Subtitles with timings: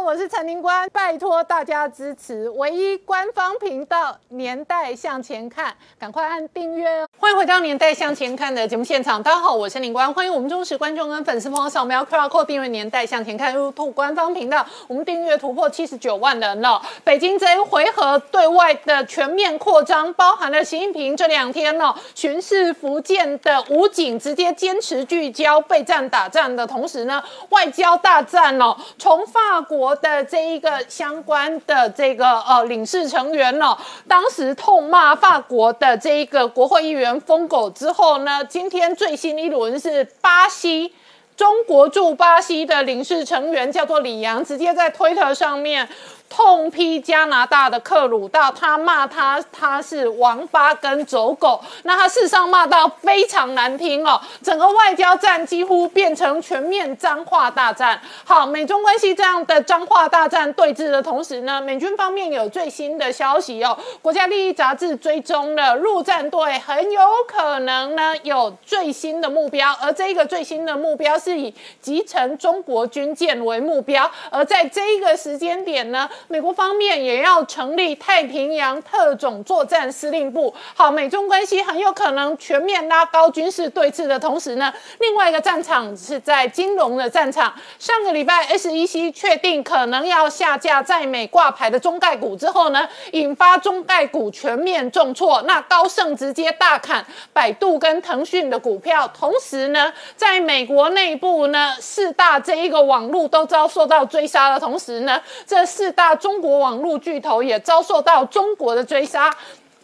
[0.00, 7.08] 我是陈宁官，拜托大家支持唯一官方频道《年代向前看》，赶快按订阅哦！
[7.18, 8.84] 欢迎回到《年代向前看》的节目。
[8.84, 16.80] 现场，大家好，我是宁官，欢迎我们忠实观众跟粉丝朋友扫描 QR Code 订阅《年代向前看》YouTube 官方频道，我们订阅突破七十九万人了。
[17.04, 40.94] 北京这一回合对外的全面扩张，包含了习近平这两天呢巡视福建的武警，直接坚持聚焦备战打仗的同时呢，外交大战哦，从法国的这一个相关的这个呃领事成员呢，当时痛骂法国的这一个国会议员疯狗之后呢，今天最新一轮是巴西。
[41.36, 45.88] 中国驻巴西的领事成员叫做李阳，直接在推特上面
[46.28, 58.00] 痛批加拿大的克鲁道，他骂他他是王八跟走狗，那他事实上骂到非常难听哦，整个外交战几乎变成全面脏话大战。
[58.24, 76.08] 好，美中关系这样的脏话大战对峙的同时呢，美军方面有最新的消息哦，国家利益杂志追踪了陆战队很有可能呢有最新的目标，而这个最新的目标是以集成中国军舰为目标，而在这一个时间点呢。
[76.26, 80.52] 美国方面也要成立太平洋特种作战司令部。
[80.74, 87.54] 好，美中关系很有可能全面拉高军事对峙的同时呢，另外一个战场是在金融的战场。
[87.78, 95.40] 上个礼拜，SEC 确定可能要下架在美挂牌的中概股之后呢，引发中概股全面重挫。
[95.42, 106.07] 那高盛直接大砍百度跟腾讯的股票，同时呢，在美国内部呢，四大这一个网络都遭受到追杀的同时呢，这四大。
[106.14, 109.34] 中国网络巨头也遭受到中国的追杀，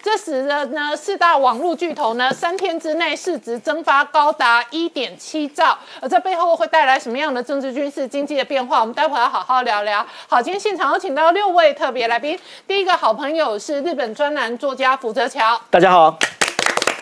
[0.02, 8.80] 这使得呢四大网络巨头呢三天之内市值蒸发高达一点七兆，而这背后会带来什么样的政治、军事、经济的变化？
[8.80, 10.04] 我们待会要好好聊聊。
[10.28, 16.14] 好，今天现场有请到六位特别来宾，第一个好朋友是日本专栏作家福泽桥，大家好；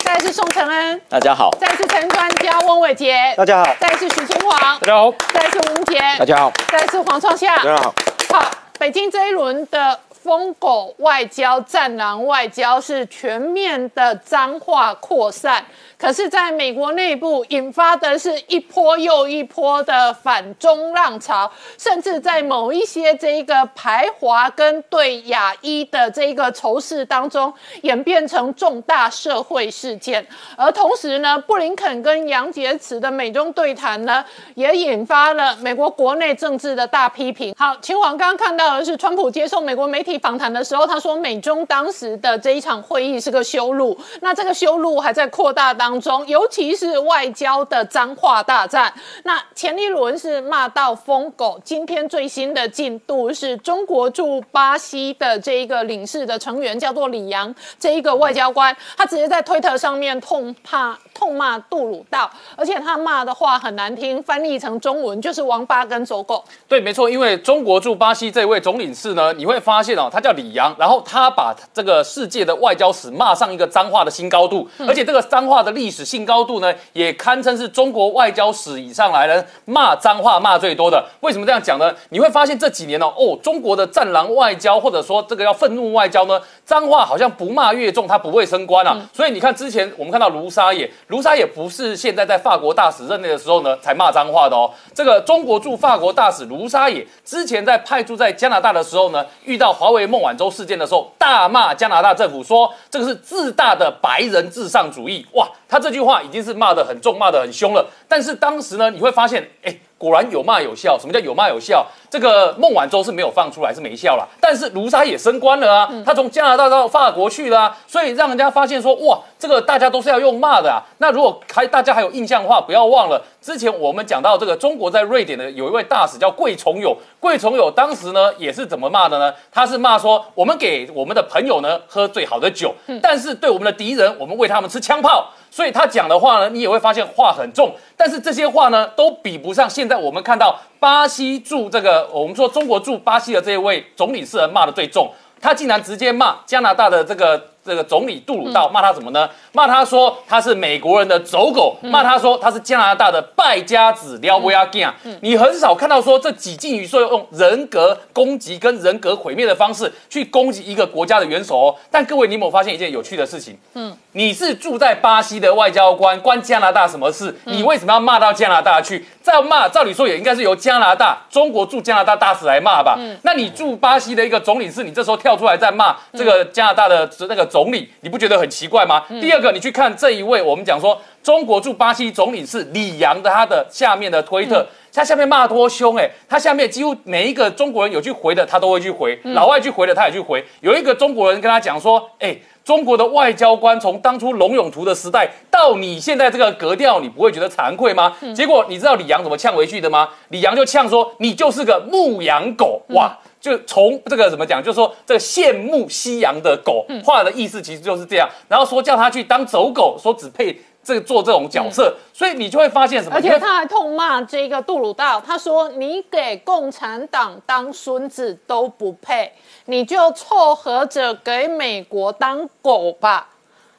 [0.05, 7.95] 再是宋承恩，大家好；再是陈专家翁伟杰，大家好；再是许清煌，大家好；再是吴杰，大家好；再是黄创夏，大家好。
[8.31, 8.62] 好。
[8.83, 15.65] 北京这一轮的疯狗外交、战狼外交是全面的脏话扩散。
[16.03, 21.49] 可是，在美国内部引发的是一波又一波的反中浪潮，
[21.79, 30.27] 甚至在某一些这一个排华跟对亚裔的这一个仇视当中，演变成重大社会事件。
[30.57, 34.25] 而同时呢，布林肯跟杨洁篪的美中对谈呢，
[34.57, 37.55] 也引发了美国国内政治的大批评。
[37.57, 45.92] 好，秦皇刚刚看到的是，川普接受美国媒体访谈的时候，他说美中当时的这一场会议是个修路，那这个修路还在扩大当。
[45.93, 48.91] 当中，尤其是外交的脏话大战。
[49.25, 66.43] 那前一轮是骂到疯狗，今天最新的进度是中国驻巴西的这一个领事的成员叫做李阳，这一个外交官，他直接在推特上面痛怕痛骂杜鲁道，而且他骂的话很难听，翻译成中文就是王八跟走狗。
[66.67, 81.05] 对，没错，因为中国驻巴西这位总领事呢，你会发现哦，他叫李阳，然后他把这个世界的外交史骂上一个脏话的新高度，而且这个脏话的历历史性高度呢，也堪称是中国外交史以上来人骂脏话骂最多的。
[81.23, 81.93] 为什么这样讲呢？
[82.11, 88.97] 你会发现这几年呢，哦，中国的战狼外交或者说这个要愤怒外交呢，脏话好像不骂越重，他不会升官啊。
[89.13, 94.71] 所以你看之前我们看到卢沙野，卢沙野不是现在在法国大使任内的时候呢才骂脏话的哦。
[94.95, 105.49] 这个中国驻法国大使卢沙野之前在派驻在加拿大的时候呢，遇到华为孟晚舟事件的时候，大骂加拿大政府说这个是自大的白人至上主义哇。
[105.69, 107.87] 他这句话已经是骂得很重、骂得很凶了。
[108.07, 110.99] 但是当时呢，你会发现，哎，果然有骂有笑。
[110.99, 111.87] 什么叫有骂有笑？
[112.11, 114.29] 这个孟晚舟是没有放出来，是没笑了。
[114.41, 120.83] 但是卢沙也升官了啊，他从加拿大到法国去了，所以让人家发现说，哇，这个大家都是要用骂的啊。
[120.99, 129.35] 那如果还大家还有印象的话，不要忘了之前我们讲到这个中国在瑞典的有一位大使叫桂崇友，桂崇友当时呢也是怎么骂的呢？
[129.51, 132.73] 他是骂说，我们给我们的朋友呢喝最好的酒，
[133.03, 135.29] 但是对我们的敌人，我们喂他们吃枪炮。
[135.51, 145.13] 所以他讲的话呢，你也会发现话很重，但是这些话呢，都比不上现在我们看到巴西驻这个我们说中国驻巴西的这一位总领事人骂的最重。
[145.41, 149.29] 他竟然直接骂加拿大的这个这个总理杜鲁道，骂他什么呢？
[149.53, 154.93] 骂他说他是美国人的走狗，骂他说他是加拿大的败家子，撩不要干。
[155.21, 161.75] 你很少看到说这几近于说用人格攻击跟人格毁灭的方式去攻击一个国家的元首哦。
[161.91, 163.57] 但各位，你有没有发现一件有趣的事情？
[163.75, 167.35] 嗯，你是住在巴西的外交官，关加拿大什么事？
[167.45, 169.07] 你为什么要骂到加拿大去？
[169.23, 172.97] 再骂，照理说也应该是由加拿大中国驻加拿大大使来骂吧？
[172.99, 179.05] 嗯，那你驻巴西的一个总领事，你这时候跳出来再骂这个加拿大的那个总理，你不觉得很奇怪吗？
[179.21, 190.43] 第二个，你去看这一位，我们讲说中国驻巴西总理是李阳的他的下面的推特，他下面骂多凶哎，他下面几乎每一个中国人有去回的，他都会去回，老外去回的他也去回。
[190.61, 192.35] 有一个中国人跟他讲说，哎。
[192.65, 198.17] 中国的外交官从当初龙永图的时代到你现在这个格调，你不会觉得惭愧吗？
[198.37, 200.09] 结果你知道李阳怎么呛回去的吗？
[200.29, 208.29] 李阳就呛说：“你就是个牧羊狗！”哇，就从这个怎么讲，就是说这个羡慕夕阳的狗，话的意思其实就是这样。
[208.49, 211.93] 然后说叫他去当走狗，说只配这个做这种角色。
[212.13, 213.17] 所以你就会发现什么？
[213.17, 219.33] 而且他还痛骂这个杜鲁道，他说：“你给共产党当孙子都不配。”
[219.67, 223.29] 你就凑合着给美国当狗吧，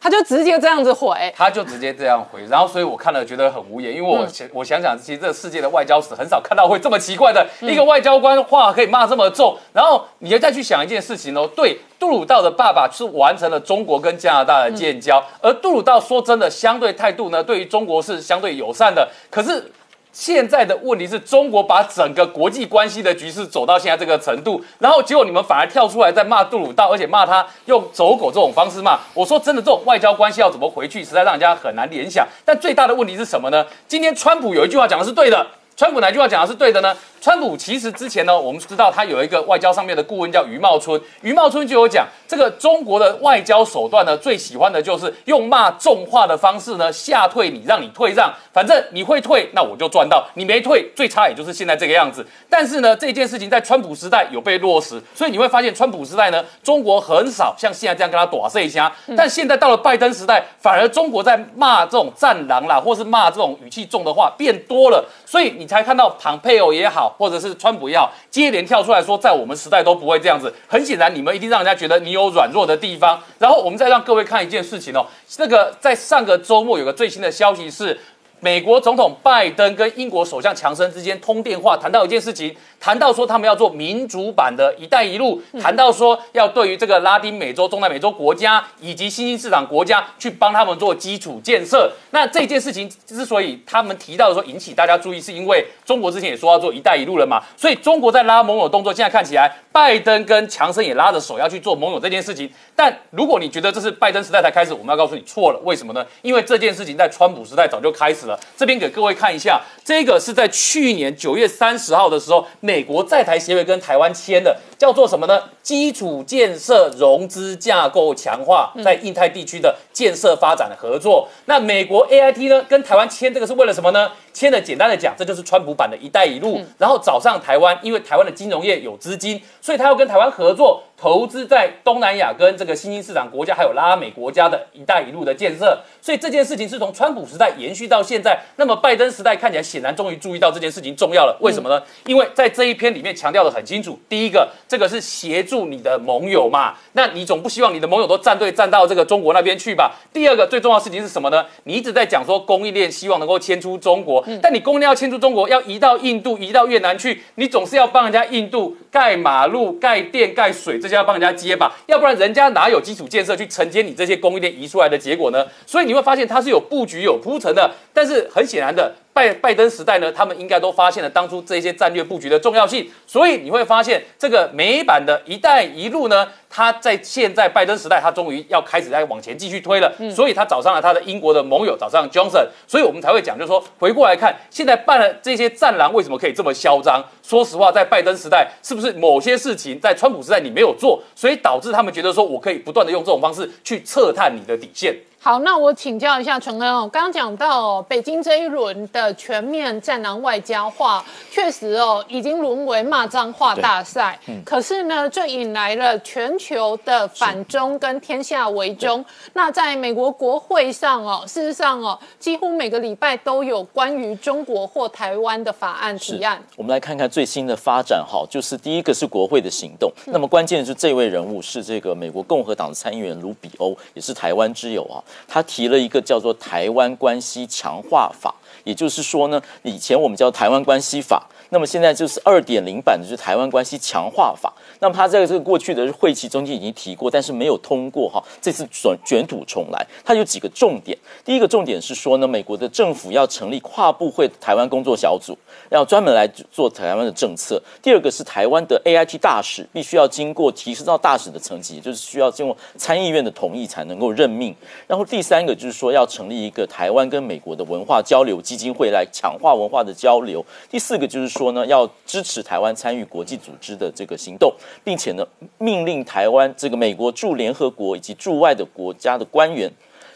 [0.04, 19.72] 他就直接这样子回，他就直接这样回，然后所以我看了觉得很无言，因为我想我想想，其实这个世界的外交史很少看到会这么奇怪的一个外交官话可以骂这么重，然后你要再去想一件事情哦，对，杜鲁道的爸爸是完成了中国跟加拿大的建交，而杜鲁道说真的相对态度呢，对于中国是相对友善的，可是。
[20.14, 29.00] 现在的问题是中国把整个国际关系的局势走到现在这个程度，然后结果你们反而跳出来在骂杜鲁道，而且骂他用走狗这种方式骂。
[29.16, 32.28] 我说真的，这种外交关系要怎么回去，实在让人家很难联想。
[32.46, 33.66] 但最大的问题是什么呢？
[33.88, 36.96] 今天川普有一句话讲的是对的，川普哪句话讲的是对的呢？
[37.20, 52.26] 川普其实之前呢，我们知道他有一个外交上面的顾问叫余茂春，余茂春就有讲，这个中国的外交手段呢，最喜欢的就是用骂重话的方式呢吓退你，让你退让，反正你会退，那我就赚到；你没退，最差也就是现在这个样子。
[52.50, 67.16] 但是呢，这件事情在川普时代有被落实，所以你会发现川普时代呢，中国很少像现在这样跟他打这一下，但现在到了拜登时代，反而中国在骂这种战狼啦，或是骂这种语气重的话变多了，所以你才看到庞佩奥也好。
[67.18, 70.54] 或者是川普也好，接连跳出来说，在我们时代都不会这样子。
[70.68, 73.18] 很显然，你们一定让人家觉得你有软弱的地方。
[73.40, 77.98] 然后我们再让各位看一件事情哦，这个在上个周末有个最新的消息是，
[78.42, 82.54] 美国总统拜登跟英国首相强生之间通电话，谈到一件事情。
[82.84, 91.90] 谈到说他们要做民主版的一带一路，谈到说要对于这个拉丁美洲、中南美洲国家以及新兴市场国家去帮他们做基础建设。
[92.10, 97.42] 那这件事情之所以他们提到的说引起大家注意，是因为中国之前也说要做一带一路了嘛。
[97.56, 102.52] 所以中国在拉盟友动作，现在看起来拜登跟强森也拉着手要去做盟友这件事情。
[102.76, 105.60] 但如果你觉得这是拜登时代才开始，我们要告诉你错了。
[105.64, 106.06] 为什么呢？
[106.22, 108.38] 因为这件事情在川普时代早就开始了。
[108.58, 112.46] 这边给各位看一下，这个是在去年九月三十号的时候。
[112.73, 115.44] 美国在台协会跟台湾签的叫做什么呢？
[115.62, 121.28] 基础建设融资架构强化，在印太地区的建设发展的合作。
[121.46, 124.12] 那美国 A I T 呢，跟台湾签这个是为了什么呢？
[124.32, 126.62] 签的简单的讲，这就是川普版的一带一路。
[126.78, 130.82] 然后找上台湾，因为台湾的金融业有资金，所以他要跟台湾合作。
[131.04, 138.40] 投资在东南亚跟这个新兴市场国家，还有拉美国家的一带一路的建设，所以这件事情是从川普时代延续到现在。
[138.56, 141.38] 那么拜登时代看起来显然终于注意到这件事情重要了。
[141.42, 141.84] 为什么呢？
[142.06, 149.92] 因为在这一篇里面强调的很清楚，第一个，这个是协助你的盟友嘛，那你总不希望你的盟友都站队站到这个中国那边去吧？
[150.14, 151.46] 第二个最重要的事情是什么呢？
[151.66, 165.46] 你一直在讲说供应链希望能够迁出中国，但你供应链要迁出中国，要移到印度、移到越南去，你总是要帮人家印度盖马路、盖电、盖水这要帮人家接吧，要不然人家哪有基础建设去承接你这些供应链移出来的结果呢？
[165.66, 167.72] 所以你会发现它是有布局、有铺陈的。
[167.94, 172.90] 但是很显然的，拜拜登时代呢，他们应该都发现了当初这些战略布局的重要性。
[173.08, 176.28] 所以你会发现，这个美版的一带一路呢。
[176.56, 187.04] 他在现在拜登时代，他终于要开始在往前继续推了，所以他找上了他的英国的盟友，找上 Johnson，所以我们才会讲，就是说回过来看，现在办了这些战狼为什么可以这么嚣张？
[187.24, 194.96] 说实话，在拜登时代，是不是某些事情在川普时代你没有做，所以导致他们觉得说我可以不断的用这种方式去测探你的底线？
[195.24, 201.02] 好，那我请教一下纯恩哦，刚刚讲到北京这一轮的全面战狼外交化，
[201.32, 204.20] 确实哦，已经沦为骂脏话大赛。
[204.28, 209.04] 嗯可是呢，这引来了全球的反中跟天下为中。
[209.32, 216.44] 那在美国国会上哦，事实上哦，几乎每个礼拜都有关于中国或台湾的法案提案。
[216.58, 219.90] 我们来看看最新的发展哈，就是第一个是国会的行动。
[220.08, 225.00] 那么关键是这位人物是这个美国共和党的参议员卢比欧，也是台湾之友啊。
[225.28, 234.52] 他提了一个叫做《台湾关系强化法》，也就是说呢，以前我们叫《台湾关系法》，那么现在就是二点零版的，就是《台湾关系强化法》。
[234.80, 238.22] 那么他在这个过去的会期中间已经提过，但是没有通过哈。
[238.42, 240.98] 这次卷卷土重来，它有几个重点。
[241.24, 245.38] 第一个重点是说呢，美国的政府要成立跨部会台湾工作小组，
[245.70, 247.62] 要专门来做台湾的政策。
[247.84, 254.56] 第二个是台湾的 A I T 大使必须要经过提升到大使的层级，就是需要经过参议院的同意才能够任命。
[254.88, 260.44] 然后第三个就是说要成立一个台湾跟美国的文化交流基金会来强化文化的交流。
[260.70, 269.70] 第四个就是说说呢，要支持台湾参与国际组织的这个行动，并且呢，命令台湾这个美国驻联合国以及驻外的国家的官员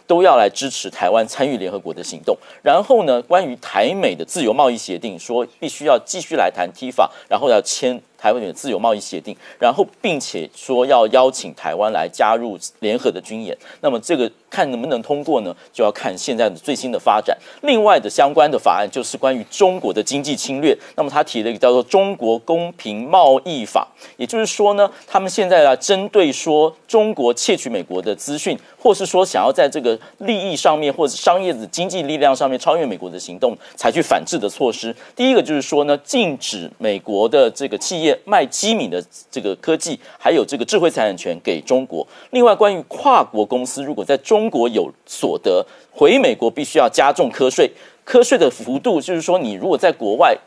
[0.08, 2.38] 都要来支持台湾参与联合国的行动。
[2.64, 8.02] 然后呢，关于台美的自由贸易协定，说必须要继续来谈 T 法，然后要签。
[8.18, 15.56] 台湾的自由贸易协定，然后并且说要邀请台湾来加入联合的军演，那么这个看能不能通过呢？
[15.72, 17.38] 就要看现在的最新的发展。
[17.62, 34.96] 另外的相关的法案就是关于中国的经济侵略，那么他提了一个叫做《中国公平贸易法》，也就是说呢，他们现在啊针对说中国窃取美国的资讯，或是说想要在这个利益上面或者商业的经济力量上面超越美国的行动，采取反制的措施。
[35.16, 38.07] 第一个就是说呢，禁止美国的这个企业。
[38.26, 42.06] 卖机敏的这个科技，还有这个智慧财产权给中国。
[42.32, 47.72] 另外，关于跨国公司如果在中国有所得，回美国必须要加重科税。
[48.04, 50.38] 科税的幅度就是说，你如果在国外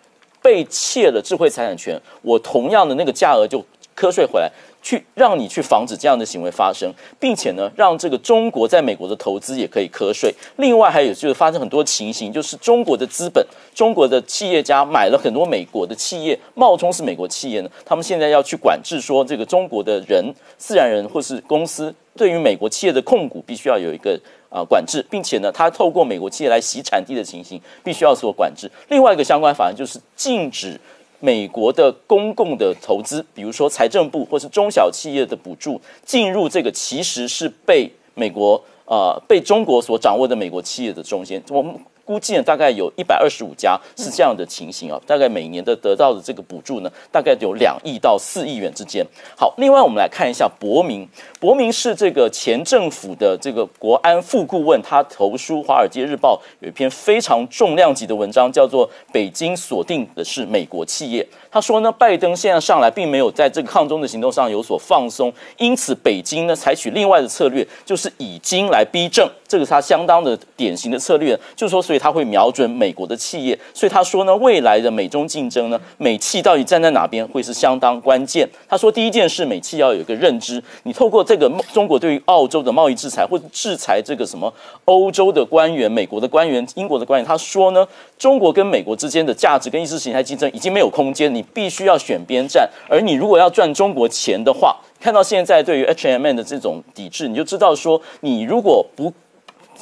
[0.40, 3.64] 被窃了智慧财产权，我同样的那个价额就
[3.94, 4.50] 科税回来。
[4.82, 10.34] 去让你去防止这样的行为发生，并且呢，让这个中国在美国的投资也可以瞌睡。
[10.56, 24.18] 另外还有就是发生很多情形，就是中国的资本、中国的企业家买了很多美国的企业，冒充是美国企业呢，他们现在要去管制，说这个中国的人、自然人或是公司对于美国企业的控股必须要有一个
[24.48, 28.70] 啊管制，并且呢，他透过美国企业来洗产地的情形必须要所管制。
[28.88, 30.80] 另外一个相关法案就是禁止。
[31.20, 41.74] 美国的公共的投资，比如说财政部或是中小企业的补助，进入这个其实是被美国呃被中国所掌握的美国企业的中间，我们。
[42.10, 49.06] 估计，大概有一百二十五家是这样的情形啊，大概每年的得到的这个补助呢，大概有两亿到四亿元之间。
[49.36, 61.22] 好，另外我们来看一下博明，博明是这个前政府的这个国安副顾问，他投书《华尔街日报》有一篇非常重量级的文章，叫做《北京锁定的是美国企业》。
[61.50, 72.00] 他说呢，拜登现在上来并没有在这个抗中的行动上有所放松，因此北京呢采取另外的策略，就是以经来逼政，这个是他相当的典型的策略，就是说，所以。
[72.00, 78.48] 他会瞄准美国的企业，所以他说呢，未来的美中竞争呢，美企到底站在哪边会是相当关键。
[78.66, 84.50] 他说，第一件事，美企要有一个认知，你透过这个中国对于澳洲的贸易制裁，或者制裁这个什么
[84.86, 92.68] 欧洲的官员、美国的官员、英国的官员，他说呢，中国跟美国之间的价值跟意识形态竞争已经没有空间，你必须要选边站。
[92.88, 99.12] 而你如果要赚中国钱的话，看到现在对于 H M N 的这种抵制，你就知道说，你如果不。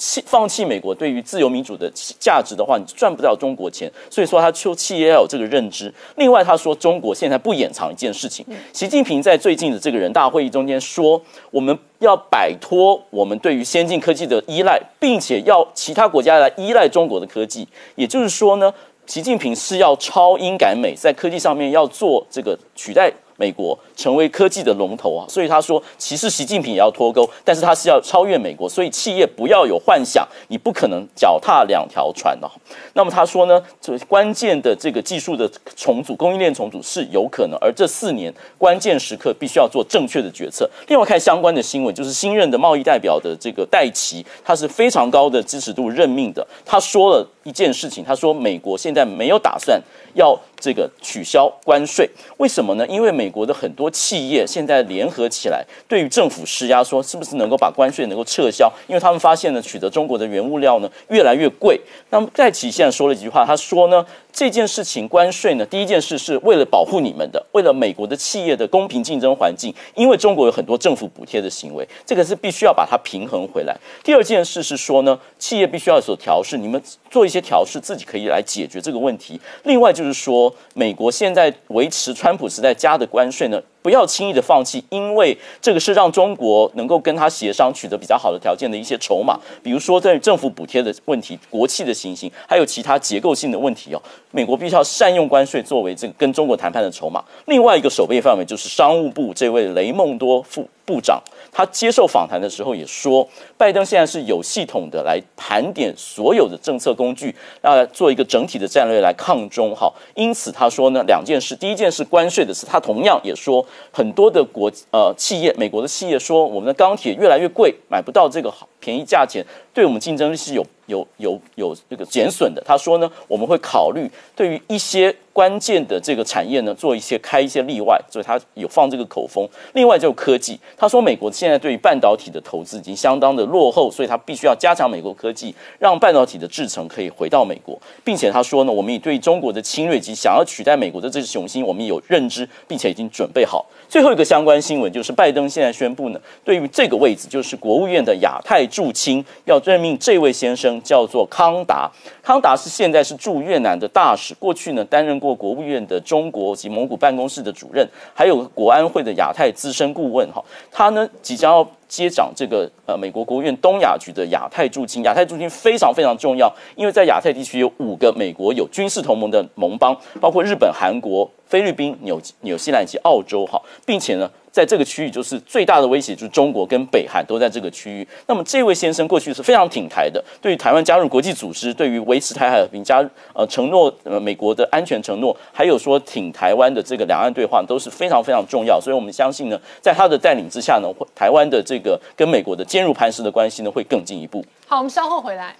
[0.01, 3.91] 弃放弃美国对于自由民主的价值的话，你赚不到中国钱。
[4.09, 5.93] 所以说，他求企业要有这个认知。
[6.15, 17.67] 另外，他说中国现在不掩藏一件事情，习近平在最近的这个人大会议中间说，我们要摆脱我们对于先进科技的依赖，并且要其他国家来依赖中国的科技。
[17.97, 18.73] 也就是说呢，
[19.09, 23.11] 习近平是要超英赶美，在科技上面要做这个取代。
[23.39, 32.49] 美国成为科技的龙头啊，所以他说，其实习近平也要脱钩，但是他是要超越美国，所以企业不要有幻想，你不可能脚踏两条船的。
[32.95, 40.71] 那么他说呢，这关键的这个技术的重组、供应链重组是有可能，而这四年关键时刻必须要做正确的决策。
[40.87, 47.29] 另外看相关的新闻，就是新任的贸易代表的这个戴奇，他是非常高的支持度任命的，他说了。
[47.45, 52.87] 一件事情，他说美国现在没有打算要这个取消关税，为什么呢？
[52.89, 58.73] 因为美国的很多企业现在联合起来，对于政府施压，说是不是能够把关税能够撤销？
[58.87, 61.81] 因为他们发现呢，取得中国的原物料呢越来越贵。
[62.11, 73.77] 那么戴奇现在说了一句话，他说呢，这件事情关税呢，第一件事是为了保护你们的，为了美国的企业的公平竞争环境，因为中国有很多政府补贴的行为，这个是必须要把它平衡回来。
[74.03, 76.81] 第二件事是说呢，企业必须要有所调试，你们
[77.11, 79.41] 做一些调试，自己可以来解决这个问题。
[79.65, 89.41] 另外就是说，美国现在维持川普时代加的关税呢，不要轻易的放弃，因为这个是让中国能够跟他协商取得比较好的条件的一些筹码。
[89.63, 97.25] 比如说在政府补贴的问题、国企的情形，还有其他结构性的问题哦，美国必须要善用关税作为这个跟中国谈判的筹码。
[97.47, 101.23] 另外一个守备范围就是商务部这位雷蒙多副部长。
[101.53, 103.27] 他接受访谈的时候也说，
[103.59, 109.75] 拜登现在是有系统的来盘点所有的政策工具，要来，做一个整体的战略来抗中。
[109.75, 122.63] 哈，因此他说呢，两件事，第一件事关税的事，他同样也说，很多的国呃企业，美国的企业说，我们的钢铁越来越贵，买不到这个好便宜价钱，对我们竞争力是有有有有这个减损的。
[122.65, 129.47] 他说呢，我们会考虑对于一些关键的这个产业呢，做一些开一些例外，所以他有放这个口风。
[129.75, 143.67] 另外就是科技，他说美国现在对于半导体的投资已经相当的落后，所以他必须要加强美国科技，让半导体的制程可以回到美国，并且他说呢，我们也对中国的侵略及想要取代美国的这只雄心，我们有认知，并且已经准备好。
[143.89, 151.91] 最后一个相关新闻就是拜登现在宣布呢，对于这个位置，就是国务院的亚太驻青，要任命这位先生叫做康达。
[152.23, 160.31] 康达是现在是驻越南的大使，过去呢担任过国务院的中国及蒙古办公室的主任，还有国安会的亚太资深顾问。
[160.31, 161.67] 哈，他呢即将要。
[161.89, 178.07] 接掌这个呃美国国务院东亚局的亚太驻军，亚太驻军非常非常重要，因为在亚太地区有五个美国有军事同盟的盟邦，包括日本、韩国、菲律宾、纽纽西兰以及澳洲哈，并且呢，在这个区域就是最大的威胁就是中国跟北韩都在这个区域。
[178.27, 182.99] 那么这位先生过去是非常挺台的，对于台湾加入国际组织，对于维持台海和平加
[183.35, 188.81] 呃承诺呃美国的安全承诺，还有说挺台湾的这个两岸对话都是非常非常重要。
[188.81, 194.45] 所以我们相信呢，在他的带领之下呢，台湾的这个跟美国的坚如磐石的关系呢，会更进一步。
[194.67, 195.55] 好，我们稍后回来。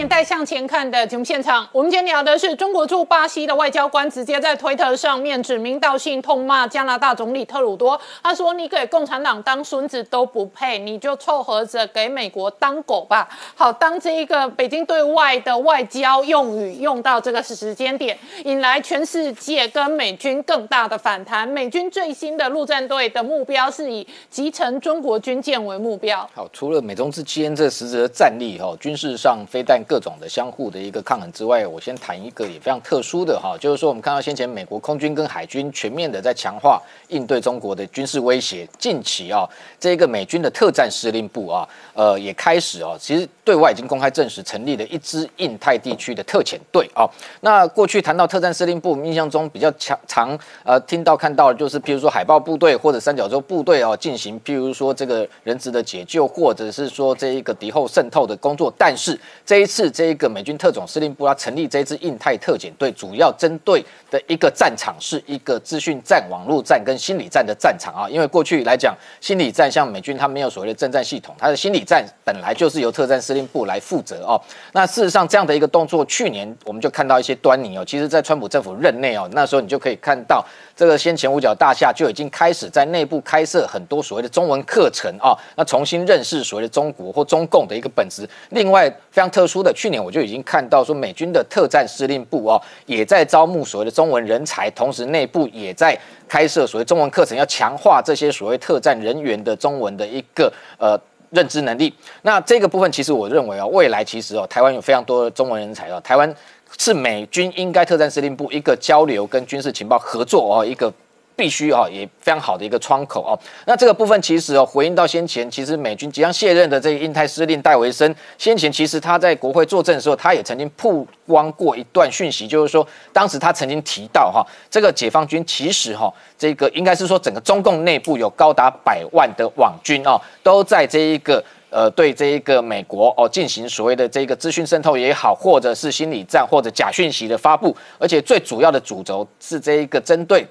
[0.00, 8.00] 年代向前看的节目现场，我们今天聊的是中国驻巴西的外交官直接在推特上面指名道姓痛骂加拿大总理特鲁多。
[8.22, 21.46] 他说：“你给共产党当孙子都不配，你就凑合着给美国当狗吧。”好，当这一个北京对外的外交用语用到这个时间点，引来全世界跟美军更大的反弹。
[21.46, 26.26] 美军最新的陆战队的目标是以集成中国军舰为目标。
[26.34, 38.64] 好，除了美中之间这实质的战力哈，军事上非但各种的相互的一个抗衡之外，我先谈一个也非常特殊的哈，就是说我们看到先前美国空军跟海军全面的在强化应对中国的军事威胁。
[38.78, 39.44] 近期啊，
[39.80, 47.04] 这个美军的特战司令部啊，呃，也开始哦，其实对外已经公开证实成立了一支印太地区的特遣队啊。
[47.40, 58.72] 那过去谈到特战司令部，印象中比较强常呃听到看到就是，譬如说海豹部队或者三角洲部队哦，进行譬如说这个人质的解救，或者是说这一个敌后渗透的工作。
[58.78, 68.08] 但是这一次是这一个美军特种司令部要成立这支印太特遣队，主要针对的一个战场是一个资讯战、网络战跟心理战的战场啊。
[68.10, 74.40] 因为过去来讲，心理战像美军它没有所谓的政战系统，它的心理战本来就是由特战司令部来负责哦。
[74.72, 77.84] 那事实上这样的一个动作，去年我们就看到一些端倪哦。
[77.84, 80.44] 其实，在川普政府任内哦，那时候你就可以看到
[80.80, 88.26] 这个先前五角大厦就已经开始在内部开设很多所谓的中文课程啊，那重新认识所谓的中国或中共的一个本质。
[88.48, 90.02] 另外，非常特殊的，去年。
[90.02, 95.94] 我就已经看到说，美军的特战司令部哦，也在招募所谓的中文人才，同时内部也在
[96.26, 101.94] 开设所谓中文课程，要强化这些所谓特战人员的中文的一个呃认知能力。
[102.22, 106.34] 那这个部分，其实我认为哦，未来其实哦，台湾有非常多的中文人才哦，台湾
[106.80, 110.90] 是美军应该特战司令部一个交流跟军事情报合作哦一个。
[111.36, 113.32] 必须哦，也非常好的一个窗口哦。
[113.64, 131.42] 那这个部分其实哦，回应到先前，其实美军即将卸任的这个印太司令戴维森，先前其实他在国会作证的时候，他也曾经曝光过一段讯息，就是说当时他曾经提到哈，这个解放军其实哈，这个应该是说整个中共内部有高达百万的网军哦，都在这一个。
[131.70, 140.46] 呃对这一个美国哦进行所谓的这个资讯渗透也好，或者是心理战或者假讯息的发布，而且最主要的主轴是这一个针对。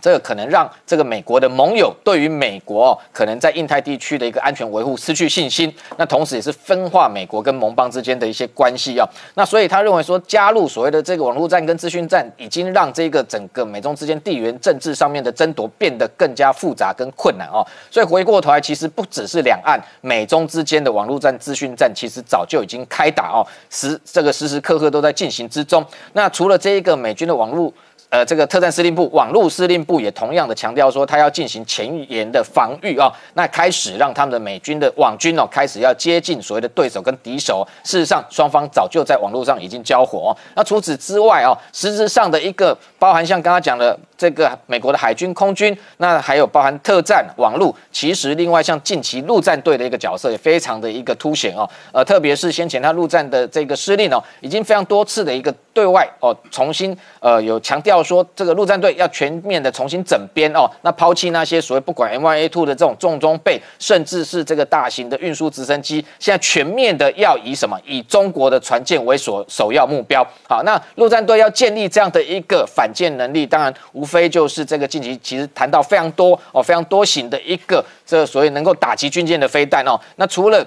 [0.00, 9.06] 这个可能让这个美国的盟友对于美国可能在印太地区的一个安全维护失去信心，那同时也是分化美国跟盟邦之间的一些关系啊。
[9.34, 17.66] 那所以他认为说，加入所谓的这个网络战跟资讯战，已经让这个整个美中之间地缘政治上面的争夺变得更加复杂跟困难哦。
[17.90, 25.84] 所以回过头来，其实不只是两岸美中之间的网络战、资讯战，其实早就已经开打哦，时这个时时刻刻都在进行之中。
[26.12, 27.72] 那除了这一个美军的网络。
[28.10, 37.66] 呃，这个特战司令部、网络司令部也同样的强调说，他要进行前沿的防御啊，那开始让他们的美军的网军哦，开始要接近所谓的对手跟敌手。
[37.84, 40.34] 事实上，双方早就在网络上已经交火。
[40.54, 51.68] 那除此之外哦，实质上的一个包含像刚刚讲的这个美国的海军、空军，那还有包含特战网路，其实另外像近期陆战队的一个角色也非常的一个凸显哦。
[51.92, 58.02] 呃，特别是先前他陆战的这个司令哦，已经非常多次的一个对外哦，重新呃有强调。
[58.02, 67.78] 说这个陆战队要全面的重新整编哦，那抛弃那些所谓不管 M Y A two 的这种重装备，甚至是这个大型的运输直升机，现在全面的要以什么？
[67.84, 70.26] 以中国的船舰为所首要目标。
[70.48, 80.00] 好，那陆战队要建立这样的一个反舰能力，当然无非就是这个近期其实谈到非常多哦，非常多型的一个这所谓能够打击军舰的飞弹哦。
[80.16, 80.66] 那除了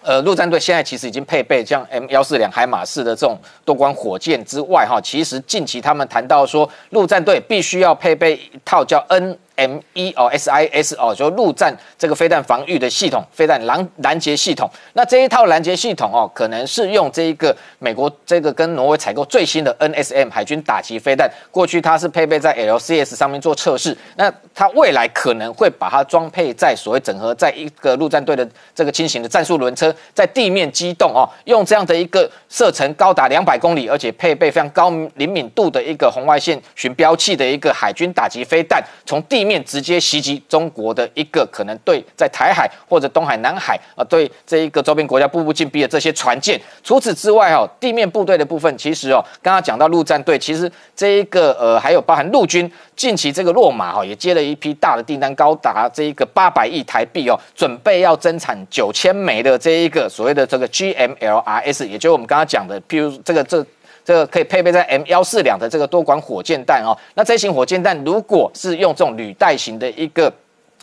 [0.00, 9.36] 呃，陆战队现在其实已经配备像 M 幺四两海马式的这种多管火箭之外，哈，其实近期他们谈到说，陆战队必须要配备一套叫 N。
[9.58, 14.70] M 一哦，SIS 哦，就陆战这个飞弹防御的系统，飞弹拦拦截系统。
[14.92, 21.28] 那这一套拦截系统哦，可能是用这一个美国这个跟挪威采购最新的 NSM 海军打击飞弹。
[21.50, 46.60] 过去它是配备在 LCS 上面做测试，那它未来可能会把它装配在所谓整合在一个陆战队的这个轻型的战术轮车，在地面机动哦，用这样的一个射程高达两百公里，而且配备非常高灵敏度的一个红外线巡标器的一个海军打击飞弹，从地面直接袭击中国的一个可能对在台海或者东海、南海啊，对这一个周边国家步步进逼的这些船舰。
[46.84, 63.64] 除此之外哦，地面部队的部分，其实哦，刚刚讲到陆战队，其实这一个呃，还有包含陆军，近期这个落马哈也接了一批大的订单，高达这一个八百亿台币哦，准备要增产九千枚的这一个所谓的这个 GMLRS，也就是我们刚刚讲的，譬如这个这。
[64.08, 70.32] 这个可以配备在 M 幺四两的这个多管火箭弹哦，那这型火箭弹如果是用这种履带型的一个。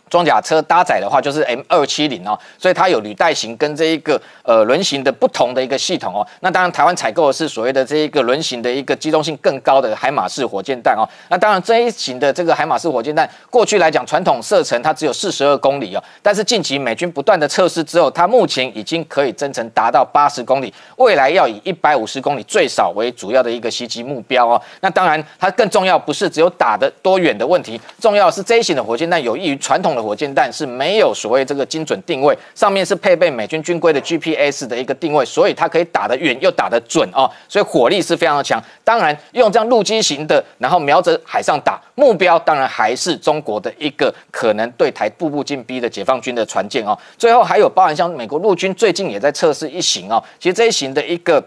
[0.08, 6.24] 装甲车搭载的话就是 M 二七零哦，所以它有履带型跟这一个呃轮型的不同的一个系统哦。
[6.40, 11.02] 那当然台湾采购的是所谓的这一个轮型的一个机动性更高的海马式火箭弹哦。
[11.28, 24.62] 那当然这一型的这个海马式火箭弹，过去来讲传统射程它只有四十二公里哦，但是近期美军不断的测试之后，它目前已经可以增程达到八十公里，未来要以一百五十公里最少为主要的一个袭击目标哦。
[24.82, 29.95] 那当然它更重要不是只有打的多远的问题，重要是这一型的火箭弹有益于传统。
[30.02, 38.62] 火箭弹是没有所谓这个精准定位，上面是配备美军军规的 GPS 的一个定位，所以它可以打得远又打得准哦，所以火力是非常的强。
[38.84, 46.96] 当然用这样陆基型的，然后瞄着海上打，目标当然还是中国的一个可能对台步步进逼的解放军的船舰哦。
[47.18, 51.42] 最后还有包含像美国陆军最近也在测试一型哦，其实这一型的一个。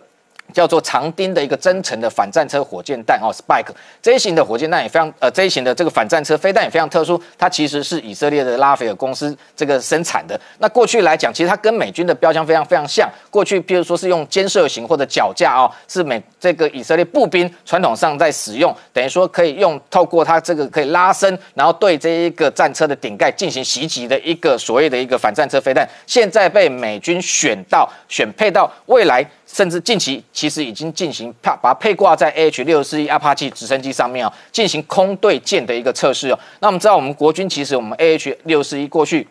[0.54, 10.40] 叫做长钉的一个增程的反战车火箭弹哦，Spike 这一型的火箭弹也非常呃，这一型的这个反战车飞弹也非常特殊，它其实是以色列的拉斐尔公司这个生产的。
[10.60, 13.10] 那过去来讲，其实它跟美军的标枪非常非常像。
[13.30, 29.26] 过去譬如说是用肩射型或者脚架哦，是美这个以色列步兵传统上在使用，等于说可以用透过它这个可以拉伸，然后对这一个战车的顶盖进行袭击的一个所谓的一个反战车飞弹，现在被美军选到选配到未来。
[29.52, 36.40] 甚至近期其实已经进行配把它配挂在 A H 六四一阿帕奇直升机上面啊，进行空对舰的一个测试哦。
[36.60, 39.28] 那我们知道，我们国军其实我们 A H 六四一过去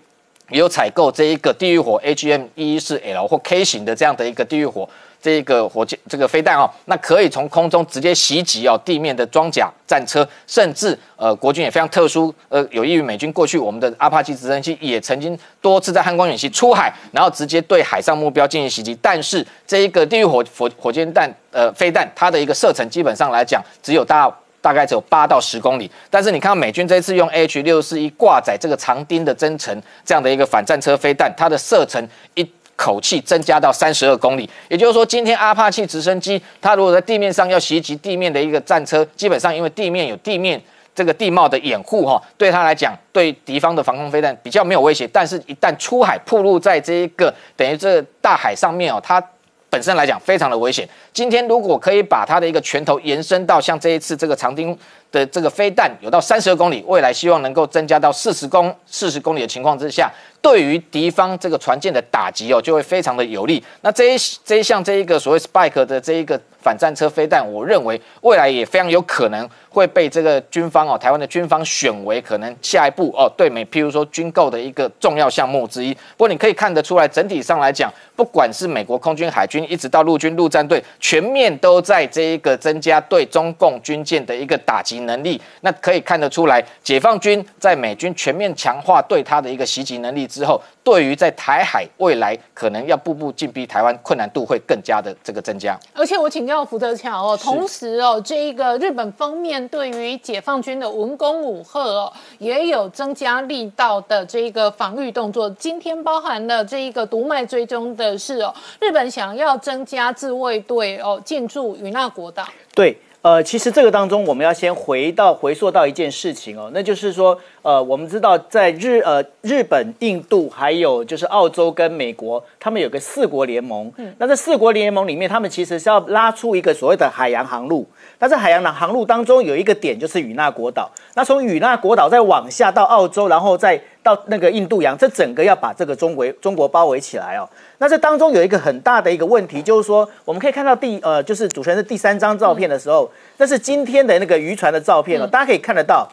[0.50, 4.88] 也有采购这一个地狱火 H M 一四 L 或 K 型的这样的一个地狱火。
[5.20, 18.96] 这个火箭这个飞弹哦，那可以从空中直接袭击哦地面的装甲战车，甚至呃国军也非常特殊，呃有益于美军过去我们的阿帕奇直升机也曾经多次在汉光演习出海，然后直接对海上目标进行袭击。
[19.02, 25.90] 但是这一个地狱火火火箭弹呃飞弹，它的一个射程基本上来讲只有大大概只有八到十公里。
[26.08, 32.48] 但是你看到美军这次用 H 六四一挂载这个长钉的增程这样的一个反战车飞弹，它的射程一。
[32.78, 40.62] 口气增加到三十二公里，也就是说，今天阿帕奇直升机它如果在地面上要袭击地面的一个战车，基本上因为地面有地面
[40.94, 45.08] 这个地貌的掩护哈，对它来讲，对敌方的防空飞弹比较没有威胁。
[45.08, 49.20] 但是，一旦出海暴露在这一个等于这大海上面哦，它
[49.68, 50.88] 本身来讲非常的危险。
[51.12, 54.76] 今天如果可以把它的一个拳头延伸到像这一次这个长汀
[55.12, 63.62] 的这个飞弹有到三十二公里，未来希望能够增加到四十公四十公里的情况之下，对于敌方这个船舰的打击哦，就会非常的有利。
[63.82, 75.92] 那这一这一项这一个所谓 Spike 的这一个反战车飞弹，我认为未来也非常有可能会被这个军方哦，台湾的军方选为可能下一步哦对美，譬如说军购的一个重要项目之一。
[75.92, 85.40] 不过你可以看得出来，整体上来讲，不管是美国空军、海军，一直到陆军陆战队，全面都在这一个增加对中共军舰的一个打击能力。
[85.62, 95.78] 那可以看得出来，解放军在美军全面强化对他的一个袭击能力之后，对于在台海未来可能要步步进逼台湾，困难度会更加的这个增加。
[95.94, 105.48] 而且我请教福德强哦，同时哦，这一个日本方面对于解放军的文攻武赫哦，也有增加力道的这一个防御动作。
[105.58, 112.46] 今天包含了这一个独脉追踪的是哦，日本想要增加自卫队哦进驻与那国岛。
[112.74, 123.92] 对，呃，其实这个当中我们要先回到回溯到一件事情哦，那就是说，呃，我们知道在日呃日本、印度还有就是澳洲跟美国，他们有个四国联盟。
[123.96, 127.84] 嗯，那这四国联盟里面，他们其实是要拉出一个所谓的海洋航路。
[128.20, 130.88] 那在海洋的航路当中，有一个点就是与那国岛。
[131.14, 137.48] 那从与那国岛再往下到澳洲，然后再到那个印度洋，这整个要把这个中国中国包围起来哦。
[137.78, 146.08] 那这当中有一个很大的一个问题，就是说我们可以看到第呃，就是主持人的第三张照片的时候，那是今天的那个渔船的照片哦，大家可以看得到。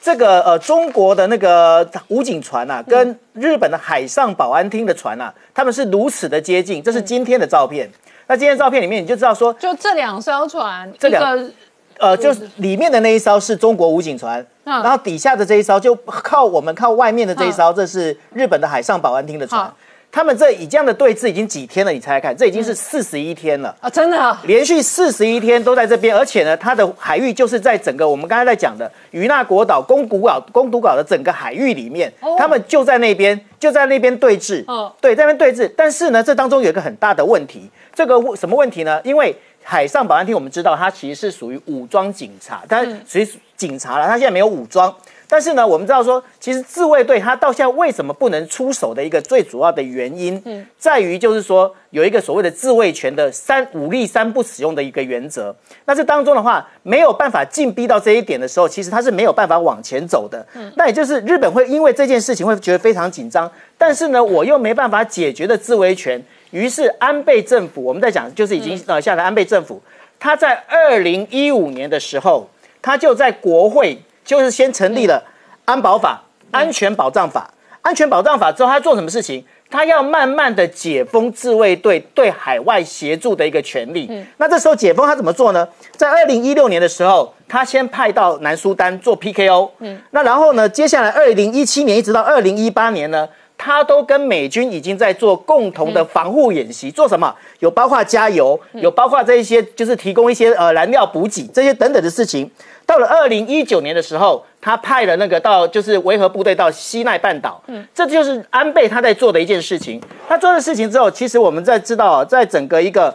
[0.00, 6.80] 这个呃，中国的那个武警船呐，跟日本的海上保安厅的船呐，他们是如此的接近。
[6.80, 7.90] 这是今天的照片。
[8.28, 11.50] 那今天照片里面，你就知道说，就这两艘船，这两
[11.98, 19.68] 呃，就是里面的那一艘是中国武警船，然后底下的这一艘就靠我们靠外面的这一艘，这是日本的海上保安厅的船。
[20.10, 21.92] 他们这以这样的对峙已经几天了？
[21.92, 23.90] 你猜猜看，这已经是四十一天了啊！
[23.90, 34.64] 真的，连续四十一天都在这边，而且呢，它的海域就是在整个我们刚才在讲的于那国岛、宫古岛、宫古岛的整个海域里面，他们就在那边，就在那边对峙。
[34.66, 35.70] 哦，对，在那边对峙。
[35.76, 39.00] 但是呢，这当中有一个很大的问题，这个什么问题呢？
[39.04, 44.92] 因为海上保安厅我们知道，它其实是属于武装警察，但属于警察了，它现在没有武装。
[45.30, 55.54] 但是呢，我们知道说，其实自卫队它到现在为什么不能出手的一个最主要的原因，嗯，在于就是说有一个所谓的自卫权的三武力三不使用的一个原则。
[55.84, 60.42] 那这当中的话，没有办法进逼到这一点的时候，其实它是没有办法往前走的。
[60.54, 66.18] 嗯，那也就是日本会因为这件事情会觉得非常紧张，但是呢，我又没办法解决的自卫权，
[66.52, 69.82] 于是安倍政府，我们在讲就是已经呃下来安倍政府，
[70.18, 72.48] 他在二零一五年的时候，
[72.80, 74.00] 他就在国会。
[74.28, 75.24] 就是先成立了
[75.64, 79.42] 安保法、安全保障法、安全保障法之后，他做什么事情？
[79.70, 84.06] 他要慢慢的解封自卫队对海外协助的一个权利。
[84.10, 85.66] 嗯，那这时候解封他怎么做呢？
[85.96, 89.70] 在二零一六年的时候，他先派到南苏丹做 PKO。
[89.78, 96.90] 嗯，那然后呢，接下来二零一七年一直到二零一八年呢，他都跟美军已经在做共同的防护演习。
[96.90, 97.34] 做什么？
[97.60, 102.50] 有包括加油，有包括这一些就是提供一些呃燃料补给这些等等的事情。
[102.88, 110.00] 到了二零一九年的时候，他派了那个到就是维和部队到西奈半岛，嗯，这就是安倍他在做的一件事情。
[110.26, 113.14] 他做的事情之后，其实我们在知道，在整个一个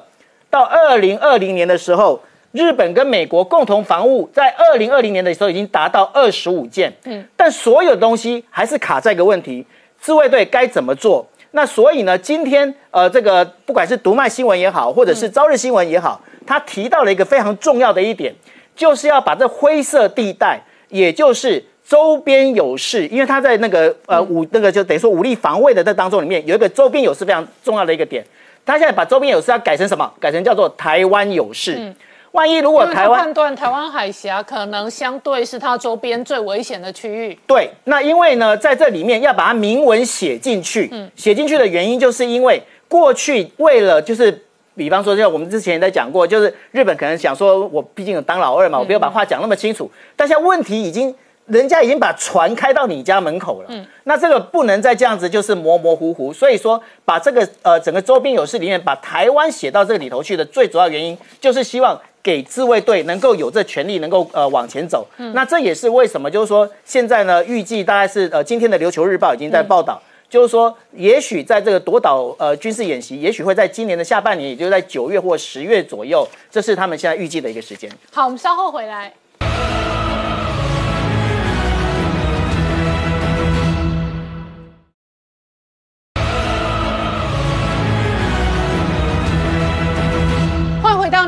[0.52, 9.66] 到二零二零年的时候，日本跟美国共同防务，在二零二零年的时候已经达到二十五件，嗯，但所有东西还是卡在一个问题：
[10.00, 11.28] 自卫队该怎么做？
[11.50, 18.32] 那所以呢，今天呃，这个不管是读卖新闻也好，或者是朝日新闻也好，他提到了一个非常重要的一点。
[18.76, 20.60] 就是要把这灰色地带，
[20.90, 28.26] 也就是周边有事，因为他在那个呃武那个就等于说武力防卫的这当中里面有一个周边有事非常重要的一个点，
[28.66, 30.12] 他现在把周边有事要改成什么？
[30.20, 31.76] 改成叫做台湾有事。
[31.78, 31.96] 嗯，
[32.32, 37.38] 万一如果台湾判断台湾海峡可能相对是它周边最危险的区域。
[37.46, 44.44] 对，那因为呢，在这里面要把它明文写进去，嗯，写进去的原因就是因为过去为了就是。
[44.76, 49.90] 比方说，像我们之前也在讲过，就是日本可能想说，我毕竟当老二嘛，我不要把话讲那么清楚。
[50.16, 51.14] 但现在问题已经，
[51.46, 56.32] 人家已经把船开到你家门口了，嗯，那这个不能再这样子，就是模模糊糊。
[56.34, 65.06] 所以说，把这个呃整个周边有事里面把台湾写到这个里头去的最主要原因，就是希望给自卫队能够有这权利，能够呃往前走。
[65.34, 70.02] 那这也是为什么，就是说现在呢，预计大概是呃今天的琉球日报已经在报道。
[70.34, 77.88] 就是说，也许在这个夺岛呃军事演习，也许会在今年的下半年，也就在九月或十月左右，这是他们现在预计的一个时间。
[78.12, 79.14] 好，我们稍后回来。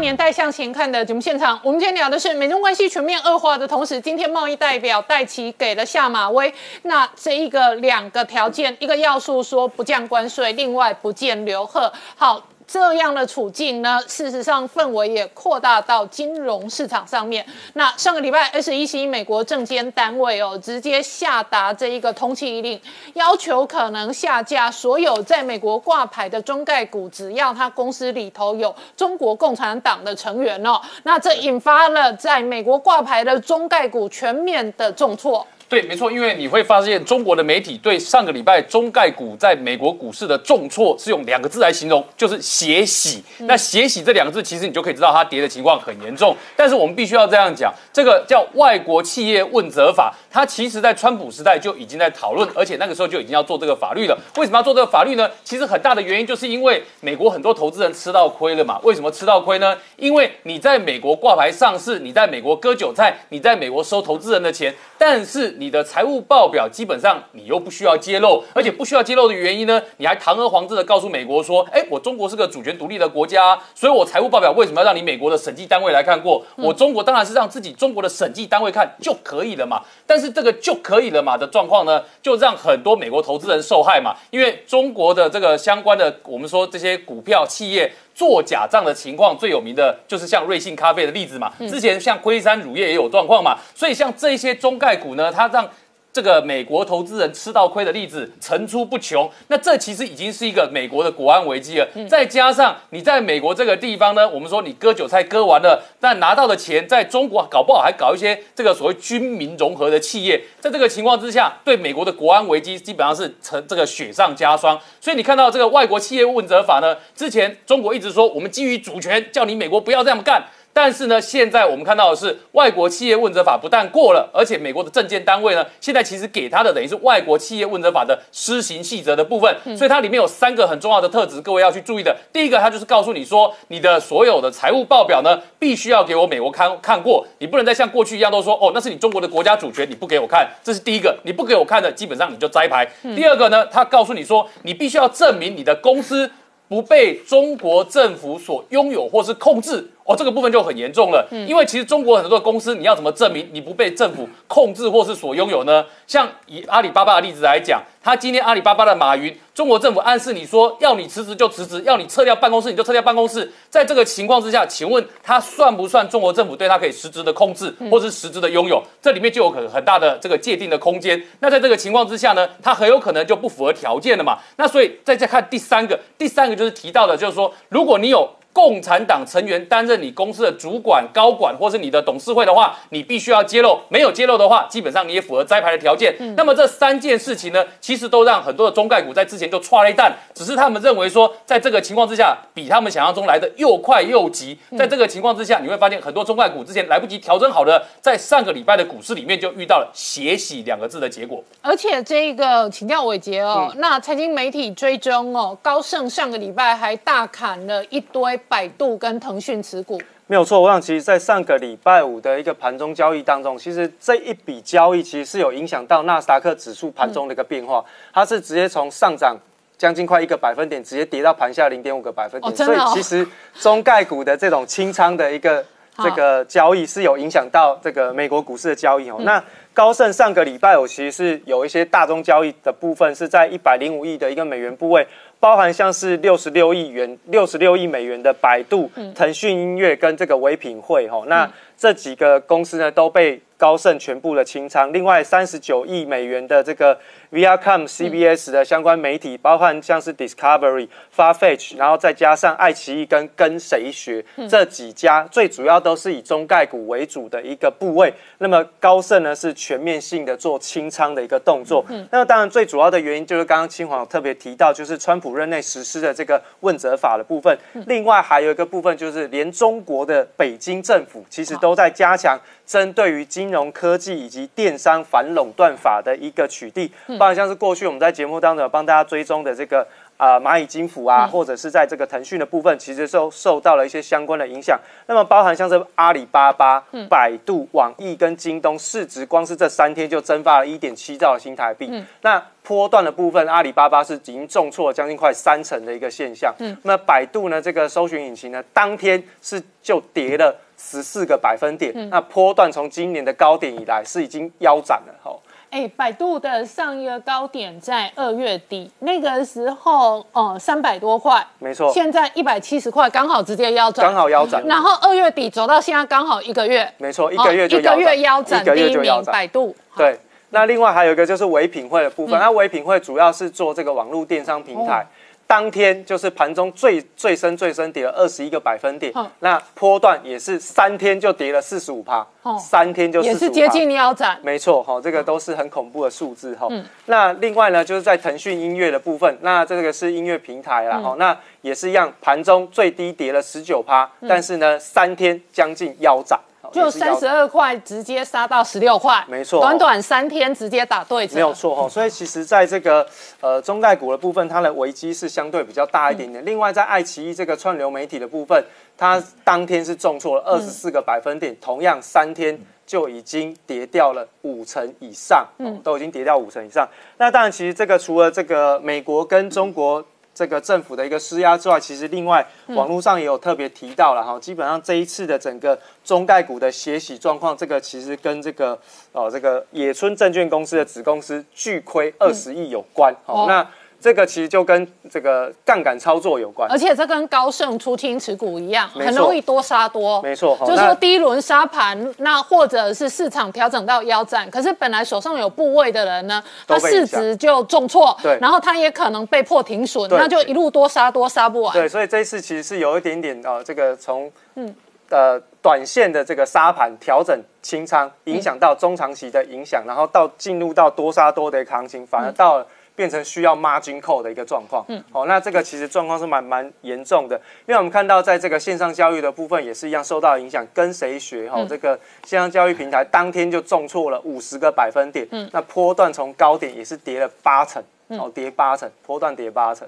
[0.05, 6.53] 年代向前看的节目现场，我们今天聊的是美中关系全面恶化的同时，今天贸易代表戴奇给了下马威。
[6.83, 11.91] 那这一个两个条件，一个要素说不降关税，另外不见刘贺。
[12.15, 12.39] 好。
[12.67, 17.45] 这样的处境呢，事实上氛围也扩大到金融市场上面。
[17.73, 22.79] 那上个礼拜，SEC 美国证监单位哦，直接下达这一个通缉令，
[23.13, 30.81] 要求可能下架所有在美国挂牌的中概股，只要他公司里头有中国共产党的成员哦。
[31.03, 35.45] 那这引发了在美国挂牌的中概股全面的重挫。
[35.67, 43.23] 对，没错，因为你会发现中国的媒体对上个礼拜中概股在美国股市的重挫是用两个字来形容，就是“血洗”。
[43.47, 46.37] 那“血洗”这两个字，其实你就可以知道它跌的情况很严重。
[46.55, 54.15] 但是我们必须要这样讲，这个叫外国企业问责法，它其实在川普时代就已经在讨论，而且那个时候就已经要做这个法律了。
[54.37, 55.27] 为什么要做这个法律呢？
[55.43, 58.79] 其实很大的原因就是因为美国很多投资人吃到亏了嘛。
[58.83, 59.75] 为什么吃到亏呢？
[59.97, 69.81] 因为你在美国挂牌上市，你在美国割韭菜，你在美国收投资人的钱，但是你的财务报表基本上你又不需要揭露，而且不需要揭露的原因呢？
[69.97, 76.45] 你还堂而皇之的告诉美国说：“哎，我中国是个主权独立的国家，所以我财务报表为什么要让你美国的审计单位来看过？
[76.55, 79.81] 我中国当然是让自己中国的审计单位看就可以了嘛。
[80.05, 84.15] 但是这个就可以了嘛的状况呢，就让很多美国投资人受害嘛。
[84.31, 95.69] 因为中国的这个相关的，我们说这些股票企业。”做假账的情况最有名的就是像瑞幸咖啡的例子嘛，之前像龟山乳业也有状况嘛，所以像这些中概股呢，它让。
[96.15, 101.85] 这个美国投资人吃到亏的例子层出不穷，那这其实已经是一个美国的国安危机了。
[102.09, 114.79] 再加上你在美国这个地方呢，我们说你割韭菜割完了，但拿到的钱在中国搞不好还搞一些这个所谓军民融合的企业，在这个情况之下，对美国的国安危机基本上是成这个雪上加霜。
[115.01, 120.45] 所以你看到这个外国企业问责法呢，之前中国一直说我们基于主权，叫你美国不要这样干。
[120.75, 129.55] 但是呢，现在我们看到的是，外国企业问责法不但过了，而且美国的证监单位呢，现在其实给他的等于是外国企业问责法的施行细则的部分。
[129.77, 132.13] 所以它里面有三个很重要的特质，各位要去注意的。
[132.33, 142.85] 第一个，它就是告诉你说，你的所有的财务报表呢，必须要给我美国看看过，你不能再像过去一样都说，哦，那是你中国的国家主权，你不给我看，这是第一个，你不给我看的，基本上你就摘牌。
[143.15, 146.29] 第二个呢，他告诉你说，你必须要证明你的公司
[146.67, 149.89] 不被中国政府所拥有或是控制。
[150.05, 155.83] 哦，这个部分就很严重了，因为其实中国很多的公司，你要怎么证明你不被政府控制或是所拥有呢？
[156.05, 168.83] 像以阿里巴巴的例子来讲，他今天阿里巴巴的马云，中国政府暗示你说要你辞职就辞职，要你撤掉办公室你就撤掉办公室，在这个情况之下，请问他算不算中国政府对他可以实质的控制或是实质的拥有？
[169.01, 171.19] 这里面就有可能很大的这个界定的空间。
[171.39, 174.37] 那在这个情况之下呢，他很有可能就不符合条件了嘛？
[174.57, 178.29] 那所以再再看第三个，第三个就是提到的，就是说如果你有。
[178.55, 183.77] 共产党成员担任你公司的主管、高管，或是你的董事会的话，你必须要揭露。
[183.89, 186.15] 没有揭露的话，基本上你也符合摘牌的条件。
[186.37, 194.57] 那么这三件事情呢，其实都让很多的中概股在之前就踹了一弹，只是他们认为说，在这个情况之下，比他们想象中来的又快又急。
[194.77, 201.43] 在这个情况之下，你会发现很多中概股之前来不及调整好的，在上个礼拜的股市里面就遇到了“血洗”两个字的结果。
[201.61, 208.39] 而且这个请教伟杰哦，那财经媒体追踪哦，高盛上个礼拜还大砍了一堆。
[208.47, 219.37] 百度跟腾讯持股没有错，我想其实，在上个礼拜五的一个盘中交易当中，其实这一笔交易其实是有影响到纳斯达克指数盘中的一个变化，它是直接从上涨
[219.77, 223.27] 将近快一个百分点，直接跌到盘下零点五个百分点，所以其实
[223.59, 225.63] 中概股的这种清仓的一个
[225.97, 229.17] 这个交易是有影响到这个美国股市的交易哦。
[229.19, 229.43] 那
[229.75, 235.05] 高盛上个礼拜五其实是有一些大宗交易的部分是在一百零五亿的一个美元部位。
[235.45, 244.91] 包含像是六十六亿元、六十六亿美元的百度、腾讯音乐跟这个唯品会，哈，那这几个公司呢都被高盛全部的清仓。
[244.91, 246.97] 另外三十九亿美元的这个。
[247.31, 258.13] Viacom、CBS 的相关媒体，包含像是 Discovery、Farfetch，然后再加上爱奇艺跟跟谁学这几家，最主要都是以中概股为主的一个部位。
[258.37, 261.83] 那么高盛呢是全面性的做清仓的一个动作。
[262.09, 267.57] 那么当然最主要的原因就是刚刚清华特别提到，就是川普任内实施的这个问责法的部分。
[267.87, 276.89] 另外还有一个部分就是连中国的北京政府其实都在加强针对于金融科技以及电商反垄断法的一个取缔。
[277.35, 284.79] 像是过去我们在节目当中帮大家追踪的这个啊蚂蚁金服啊，或者是在这个腾讯的部分，其实受受到了一些相关的影响。
[285.07, 291.91] 那么包含像是阿里巴巴、百度、网易跟京东，市值光是这三天就蒸发了一点七兆新台币。
[292.21, 296.53] 那波段的部分，阿里巴巴是已经重挫了将近快三成的一个现象。
[296.57, 301.93] 嗯，那百度呢，这个搜寻引擎呢，当天是就跌了十四个百分点。
[302.09, 305.13] 那波段从今年的高点以来是已经腰斩了。
[305.23, 311.91] 吼，哎，百度的上一个高点在二月底，那个时候哦三百多块，没错。
[311.93, 314.65] 现在一百七十块，刚好直接腰斩，刚好腰斩。
[314.65, 319.75] 然后二月底走到现在刚好一个月，没错，一个月就一个月腰斩，第一名百度。
[319.95, 320.19] 对。
[320.49, 325.05] 那另外还有一个就是唯品会的部分，那唯品会主要是做这个网络电商平台，
[325.47, 332.25] 当天就是盘中最最深最深跌了二十一个百分点，那波段也是三天就跌了四十五趴，
[332.57, 336.67] 三天就也是接近腰斩，没错哈，这个都是很恐怖的数字哈。
[337.05, 346.39] 那另外呢，就是在腾讯音乐的部分，那这个是音乐平台啦哈，那也是一样，盘中最低跌了十九趴，但是呢，三天将近腰斩。
[346.75, 351.87] 就三十二块直接杀到十六块，没错，短短三天直接打对折，没有错哈。
[351.89, 353.07] 所以其实在这个
[353.39, 356.45] 呃中概股的部分，它的危机是相对比较大一点点。
[356.45, 358.63] 另外在爱奇艺这个串流媒体的部分，
[358.97, 366.87] 它当天是重挫了二十四个百分点，同样三天就已经跌掉了五成以上，嗯，都已经跌掉五成以上。
[367.17, 370.05] 那当然，其实这个除了这个美国跟中国。
[370.35, 378.77] 这个政府的一个施压之外，其实另外网络上也有特别提到了哈，基本上这一次的整个中概股的血洗状况，这个其实跟这个
[379.13, 383.15] 哦这个野村证券公司的子公司巨亏二十亿有关。
[383.25, 383.65] 哦，那。
[384.05, 390.21] 这个其实就跟这个杠杆操作有关，而且这跟高盛出清持股一样，很容易多杀多。
[390.21, 401.73] 没错，就是说第一轮杀盘，那或者是市场调整到腰斩，可是本来手上有部位的人呢，他市值就重挫，对，然后他也可能被迫停损，那就一路多杀多杀不完。
[401.73, 404.71] 对，所以这一次其实是有一点点呃，这个从嗯。
[405.09, 412.67] 呃短线的这个杀盘调整清仓，影响到中长期的影响，然后到进入到多杀多的一个行情，反而到了。
[412.95, 417.35] 变成需要 margin call 的一个状况，嗯，好，那这个其实状况是蛮蛮严重的，
[417.65, 421.65] 因为我们看到在这个线上教育的部分也是一样受到影响，跟谁学哈？
[421.67, 429.85] 这个线上教育平台当天就重挫了五十个百分点，嗯，那波段从高点也是跌了八成，哦，跌八成，波段跌八成，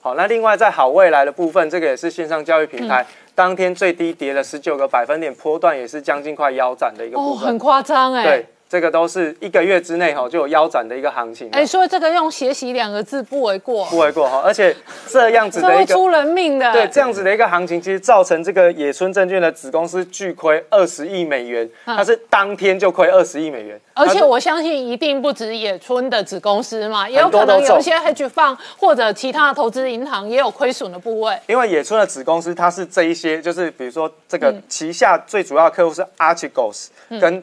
[0.00, 8.46] 好，那另外在好未来的部分，这个也是线上教育平台当天最低跌了十九个百分点，波段也是将近快腰斩的一个部分，很夸张哎，对。
[8.68, 14.42] 这个都是一个月之内哈就有腰斩的一个行情，哎，所以这个用“血洗”两个字不为过，不为过哈。
[14.44, 14.76] 而且
[15.08, 23.80] 这样子的一个出人命的，对这样子的一个行情，其实造成这个野村证券的子公司巨亏二十亿美元，它是当天就亏二十亿美元。
[23.94, 31.34] 而且我相信一定不止野村的子公司嘛，也有可能有一些 hedge fund 或者其他的投资银行也有亏损的部位。
[31.46, 36.88] 因为野村的子公司它是这一些，就是比如说这个旗下最主要的客户是 Archegos
[37.18, 37.42] 跟。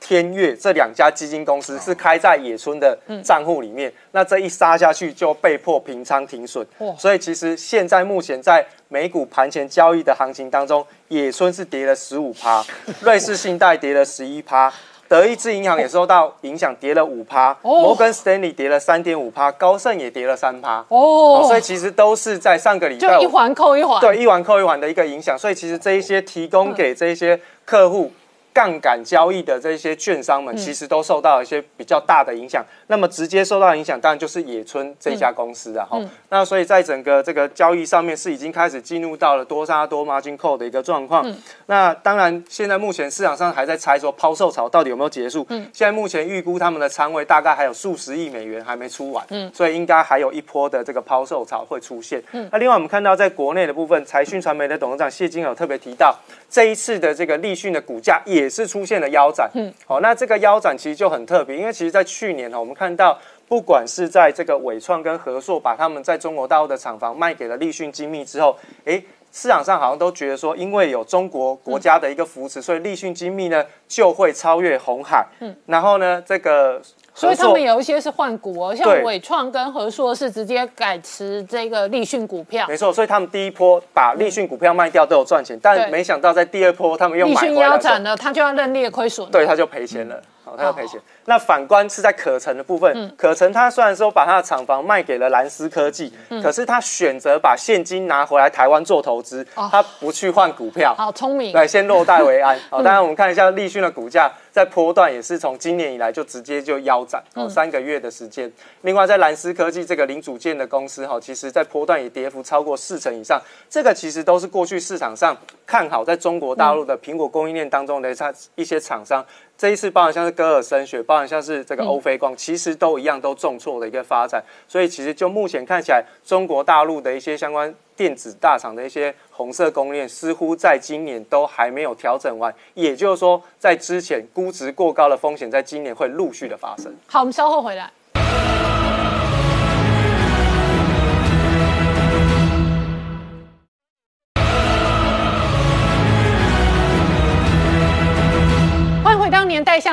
[0.00, 6.66] 天悦这两家基金公司是开在野村的账户里面，那这一杀下去就被迫平仓停损。
[6.96, 12.64] 所以其实现在目前在美股盘前交易的行情当中，野村是跌了十五趴，
[13.02, 14.72] 瑞士信贷跌了十一趴，
[15.08, 20.84] 德意志银行也受到影响跌了五趴，摩根斯丹利跌了三点五趴，高盛也跌了三趴。
[20.88, 25.36] 哦，所以其实都是在上个礼拜就一环扣一环，对，一环扣一环的一个影响。
[25.36, 28.12] 所以其实这一些提供给这些客户。
[28.58, 32.60] 杠杆交易的这些券商们，其实都受到一些比较大的影响。
[32.88, 35.86] 那么直接受到影响，当然就是野村这家公司啊。
[35.88, 35.96] 哈，
[36.28, 41.24] 那所以在整个这个交易上面，是已经开始进入到了多杀多 margin call 的一个状况。
[41.66, 45.46] 那当然，现在目前市场上还在猜说抛售潮到底有没有结束。
[45.50, 49.24] 嗯，现在目前预估他们的仓位大概还有数十亿美元还没出完。
[49.28, 52.20] 嗯，所以应该还有一波的这个抛售潮会出现。
[52.32, 56.12] 嗯，那另外我们看到在国内的部分，财讯传媒的董事长谢金有特别提到，
[56.50, 58.47] 这一次的这个立讯的股价也。
[58.48, 76.80] 也是出现了腰斩，嗯，好，那这个腰斩其实就很特别，因为其实，在去年呢，我们看到，不管是在这个伟创跟和硕把他们在中国大陆的厂房卖给了立讯精密之后，哎，市场上好像都觉得说，因为有中国国家的一个扶持，所以立讯精密呢就会超越红海，嗯，然后呢，这个。
[77.18, 82.66] 所以他们有一些是换股哦，像伟创跟和硕是直接改持这个立讯股票。
[82.68, 87.48] 没错，所以他们第一波把立讯股票卖掉都有赚钱，但没想到在第二波他们又买回来。
[87.48, 89.28] 立讯腰斩了，他就要认列亏损。
[89.30, 90.22] 对，他就赔钱了。
[90.48, 91.00] 好，它要赔钱。
[91.26, 96.10] 那反观是在可成的部分，可成他虽然说把他的厂房卖给了蓝思科技，
[96.42, 102.58] 可是他选择把现金拿回来台湾做投资，他不去换股票，好聪明，对，先落袋为安。
[102.70, 104.32] 好，当然我们看一下立讯的股价。
[104.50, 108.50] 在波段也是从今年以来就直接就腰斩哦，三个月的时间。
[108.80, 113.40] 另外，在蓝思科技这个零组件的公司哈，其实在波段也跌幅超过四成以上。
[113.70, 119.24] 这个其实都是过去市场上看好在中国大陆的苹果供应链当中的它一些厂商。
[119.58, 124.40] 这一次，包含像是戈尔声学，包含像是这个欧菲光，其实都一样都重挫的一个发展。
[124.68, 132.54] 所以，其实就目前看起来，中国大陆的一些相关电子大厂的一些红色供应链，似乎在今年都还没有调整完。
[132.74, 136.94] 也就是说，在之前估值过高的风险，在今年会陆续的发生。
[137.08, 137.90] 好，我们稍后回来。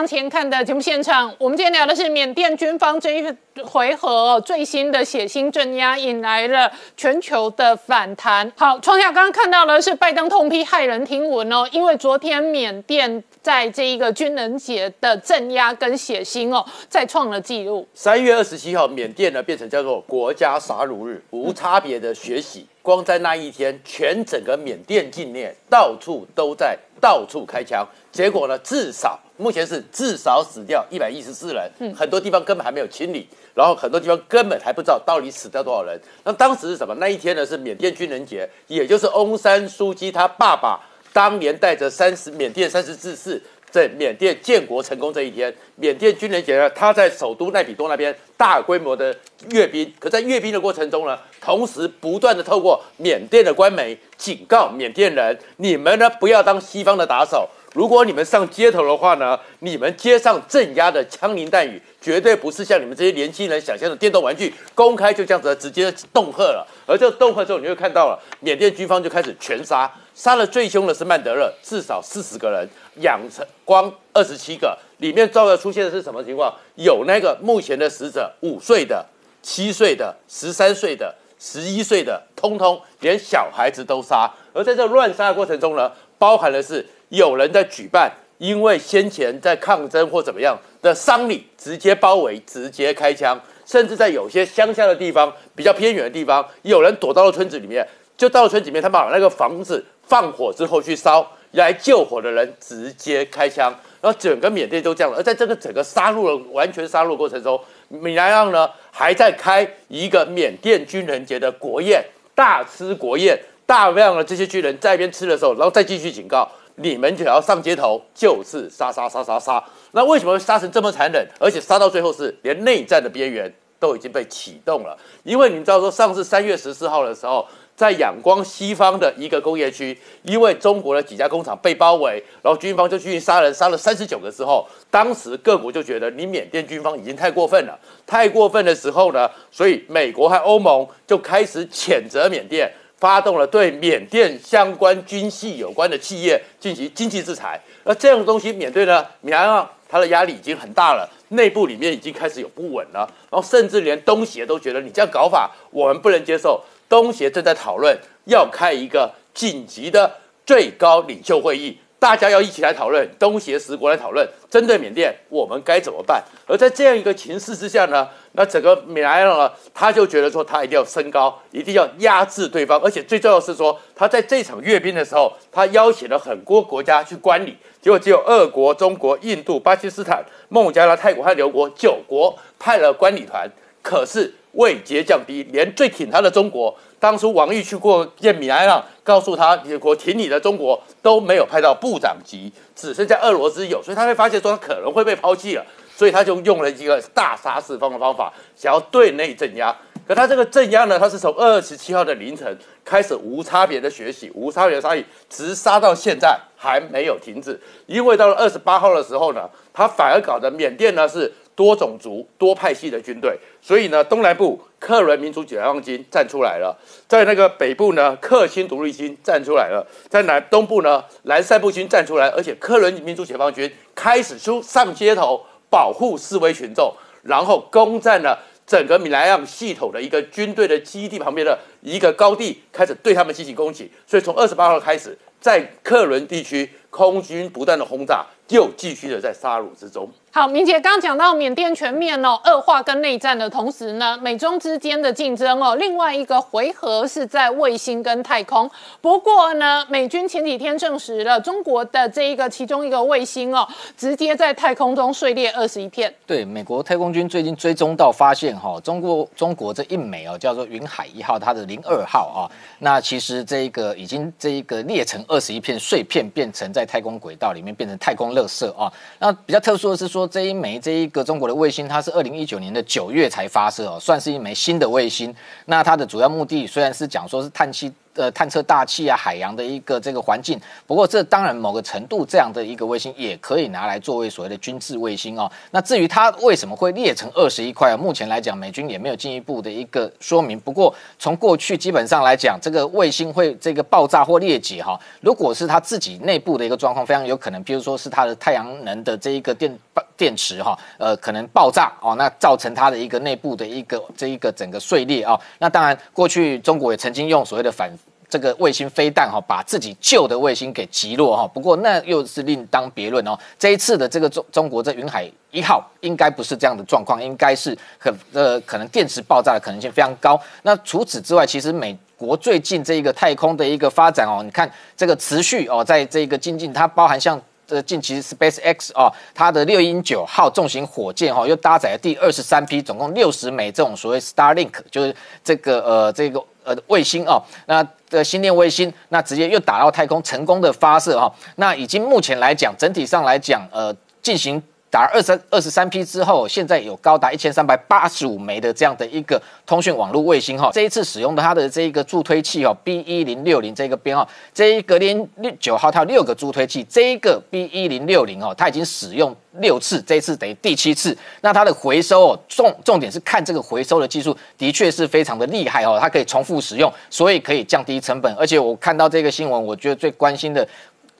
[0.06, 8.51] 前看的节目现场，我们今天聊的是缅甸军方这一回合最新的血腥镇压，引来了全球的反弹。
[8.56, 17.88] 好，创下刚刚看到的是拜登痛批骇人听闻哦，因为昨天缅甸在这一个军人节的镇压跟血腥哦，再创了纪录。
[17.93, 22.66] 三月二十七号，缅甸呢变成叫做国家杀戮日，无差别的血洗。
[22.82, 36.02] 光在那一天，全整个缅甸境内到处都在到处开枪，结果呢，至少目前是至少死掉一百一十四人，很多地方根本还没有清理，然后很多地方根本还不知道到底死掉多少人。
[36.24, 36.96] 那当时是什么？
[36.96, 40.80] 那一天呢是缅甸军人节，也就是翁山书记他爸爸
[41.16, 43.41] 当年带着三十缅甸三十志士。
[43.72, 49.13] 在缅甸建国成功这一天，缅甸军人节呢，他在首都奈比多那边大规模的
[49.49, 49.91] 阅兵。
[49.99, 57.49] 可在阅兵的过程中呢，同时不断的透过缅甸的官媒警告缅甸人：你们呢不要当西方的打手。
[57.74, 66.66] 如果你们上街头的话呢，你们街上镇压的枪林弹雨，绝对不是像你们这些年轻人想象的电动玩具，公开就这样子直接恫吓了。
[66.88, 69.91] 而这个恫吓之后，你会看到了缅甸军方就开始全杀。
[70.16, 72.68] 杀了最凶的是曼德勒，至少四十个人，
[73.01, 76.51] 养成光二十七个，里面照要出现的是什么情况？
[76.76, 79.05] 有那个目前的死者，五岁的、
[79.43, 84.32] 七岁的、十三岁的、十一岁的，通通连小孩子都杀。
[84.53, 97.86] 而在这乱杀的过程中呢，包含的是有人在举办，因为先前在抗争或怎么样的丧礼，直接包围，直接开枪，甚至在有些乡下的地方、比较偏远的地方，有人躲到了村子里面，
[98.18, 99.84] 就到了村子里面，他把那个房子。
[100.07, 105.18] 放火之后去烧，来救火的人直接开枪，然后整个缅甸都这样了。
[105.18, 107.59] 而在这个整个杀戮的完全杀戮过程中，
[107.89, 112.05] 米莱昂呢还在开一个缅甸军人节的国宴，
[112.36, 113.36] 大吃国宴，
[113.66, 119.63] 大量的这些军人在一边吃的时候，然后再继续警告你们，只要上街头就是杀杀杀杀杀。
[119.93, 121.28] 那为什么会杀成这么残忍？
[121.39, 124.95] 而且杀到最后是连内战的边缘都已经被启动了？
[125.24, 127.43] 因为你知道说，上次三月十四号的时候。
[127.76, 147.60] 在仰光西方的一个工业区，因为中国的几家工厂被包围，然后军方就去杀人，杀了三十九个之后，当时各国就觉得你缅甸军方已经太过分了，太过分的时候呢，所以美国和欧盟就开始谴责缅甸，发动了对缅甸相关军系有关的企业进行经济制裁。
[147.84, 156.64] 而这样的东西，缅甸呢，缅甸它的压力已经很大了，内部里面已经开始有不稳了，然后甚至连东协都觉得你这样搞法，我们不能接受。
[156.88, 160.16] 东协正在讨论要开一个紧急的
[160.46, 166.24] 最高领袖会议，大家要一起来讨论，东协十国来讨论针对缅甸我们该怎么办。
[166.48, 183.50] 而在这样一个情势之下呢，那整个米莱呢，他就觉得说他一定要升高，一定要压制对方，而且最重要是说他在这场阅兵的时候，他邀请了很多国家去观礼，结果只有俄国、中国、印度、巴基斯坦、孟加拉、泰国和刘国九国派了观礼团，
[183.82, 184.34] 可是。
[184.56, 199.76] 位阶降低，连最挺他的中国，当初王毅去过见米莱昂，告诉他，我挺你的中国都没有派到部长级，只剩下俄罗斯有，所以他会发现说他可能会被抛弃了，所以他就用了一个大杀四方的方法，想要对内镇压。
[200.08, 207.60] 可他这个镇压呢，他是从二十七号的凌晨开始无差别的学习，无差别的杀戮，直杀到现在还没有停止。
[207.88, 211.34] 因为到了二十八号的时候呢，他反而搞得缅甸呢是。
[211.56, 216.78] 多种族、多派系的军队，所以呢，东南部克伦民族解放军站出来了，
[217.08, 226.93] 在那个北部呢，克钦独立军站出来了，在南东部呢，蓝塞部军站出来，而且克伦民族解放军开始出上街头保护示威群众，
[227.24, 228.38] 然后攻占了
[228.68, 233.89] 整个米莱昂系统的一个军队的基地旁边的一个高地，开始对他们进行攻击。
[234.06, 240.12] 所以从二十八号开始，在克伦地区空军不断的轰炸，又继续的在杀戮之中。
[240.38, 248.70] 好，明姐刚讲到缅甸全面哦恶化跟内战的同时呢，美中之间的竞争哦，另外一个回合是在卫星跟太空。
[249.00, 253.66] 不过呢，美军前几天证实了中国的这一个其中一个卫星哦，
[253.96, 256.14] 直接在太空中碎裂二十一片。
[256.28, 268.92] 对，美国太空军最近追踪到发现哈，中国中国这一枚哦叫做云海一号，它的零二号啊，那其实这一个已经这一个裂成二十一片碎片，变成在太空轨道里面变成太空垃圾啊。
[269.18, 270.25] 那比较特殊的是说。
[270.28, 275.34] 这一枚这一个中国的卫星，它是二零一九年的九月才发射哦，算是一枚新的卫星。
[275.66, 277.92] 那它的主要目的虽然是讲说是探气。
[278.16, 280.59] 呃，探测大气啊，海洋的一个这个环境。
[280.88, 285.51] 不过，这当然某个程度这样的一个卫星也可以拿来作为所谓的军事卫星哦。
[285.72, 290.57] 那至于它为什么会裂成二十一块啊，目前来讲，美军也没有进一步的一个说明。
[290.57, 299.78] 不过，从过去基本上来讲，这个卫星会这个爆炸或裂解哈，如果是它自己内部的一个状况，非常有可能，比如说是它的太阳能的这一个电
[300.16, 305.38] 电池哈，呃，可能爆炸哦，那造成它的一个内部的一个这一个整个碎裂啊。
[305.59, 307.91] 那当然，过去中国也曾经用所谓的反。
[308.36, 311.48] 这个卫星飞弹哈，把自己旧的卫星给击落哈。
[311.48, 313.34] 不过那又是另当别论哦。
[313.58, 320.38] 这一次的这个中中国这云海一号应该不是这样的状况，应该是可呃可能电池爆炸的可能性非常高。
[320.64, 336.44] 那除此之外，其实美国最近这一个太空的一个发展哦，你看这个持续哦，在这个精进，它包含像呃近期 Space X 哦，它的六鹰九号重型火箭哈，又搭载了第二十三批，总共六十枚这种所谓 Starlink，就是这个呃这个。
[336.66, 341.32] 呃，卫星哦，那的星链卫星，那直接又打到太空，成功的发射哈。
[341.57, 344.61] 那已经目前来讲，整体上来讲，呃，进行
[344.96, 350.70] 打二三二十三批之后，现在有高达一千三百八十五枚的这样的一个通讯网络卫星哈。
[350.72, 359.36] 这一次使用的它的这一个助推器哦，B 一零六零这个编号，这一个连六九号它有六个助推器，这一个 B 一零六零哦，它已经使用。
[359.60, 361.18] 六次，这一次等于第七次。
[361.39, 368.34] 那它的回收哦，重重点是看这个回收的技术，的确是非常的厉害哦，它可以重复使用，所以可以降低成本。
[368.36, 370.66] 而且我看到这个新闻，我觉得最关心的。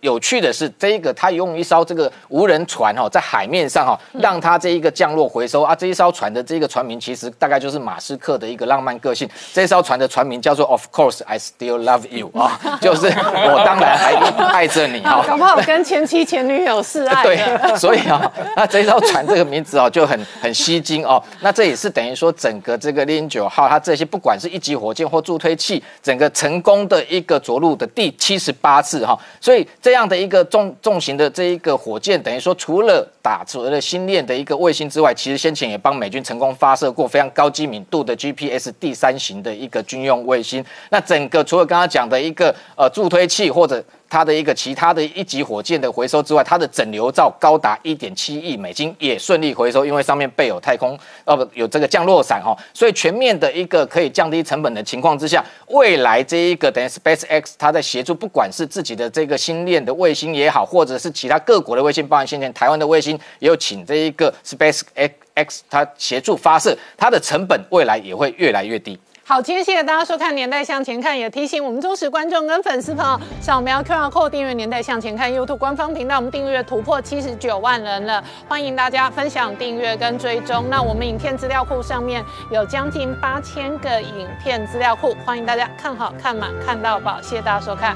[0.06, 5.76] 有趣的是，这一个他用一艘这个无人船哈，在海面上哈，让它这一个降落回收啊。
[5.76, 9.28] 这一艘船的这个船名其实大概就是马斯克的一个浪漫个性。
[9.52, 14.14] 这艘船的船名叫做 Of course I still love you 啊， 就是我当然还
[14.54, 15.26] 爱着你哈。
[15.28, 17.24] 搞不好跟前妻前女友示爱。
[17.24, 21.20] 对，所以啊，那这艘船这个名字哦就很很吸睛哦。
[21.42, 29.18] 那这也是等于说整个这个猎九号它这些不管是一级火箭或助推器，整个成功的一个着陆的第七十八次哈。
[29.42, 29.95] 所以这。
[29.96, 40.62] 这样的一个重重型的这一个火箭，等于说除了打除了星链的一个卫星之外，其实先前也帮美军成功发射过非常高机敏度的 GPS 第三型的一个军用卫星。
[40.90, 43.82] 那整个除了刚刚讲的一个呃助推器或者。
[44.16, 68.98] 它的一个其他的一级火箭的回收之外，它的整流罩高达一点七亿美金，也顺利回收，因为上面备有太空呃不有这个降落伞哈，所以全面的一个可以降低成本的情况之下，未来这一个等于 Space X 它在协助，不管是自己的这个星链的卫星也好，或者是其他各国的卫星，包含先前台湾的卫星，也有请这一个 Space X X 它协助发射，它的成本未来也会越来越低。
[69.28, 80.70] 好，今天谢谢大家收看《年代向前看》，也提醒我们忠实观众跟粉丝朋友，扫描 QR Code 订阅《年代向前看》YouTube 官方频道，我们订阅突破七十九万人了，欢迎大家分享、订阅跟追踪。
[80.70, 87.96] 那我们影片资料库上面有将近八千个影片资料库，欢迎大家看好看满看到饱，谢谢大家收看。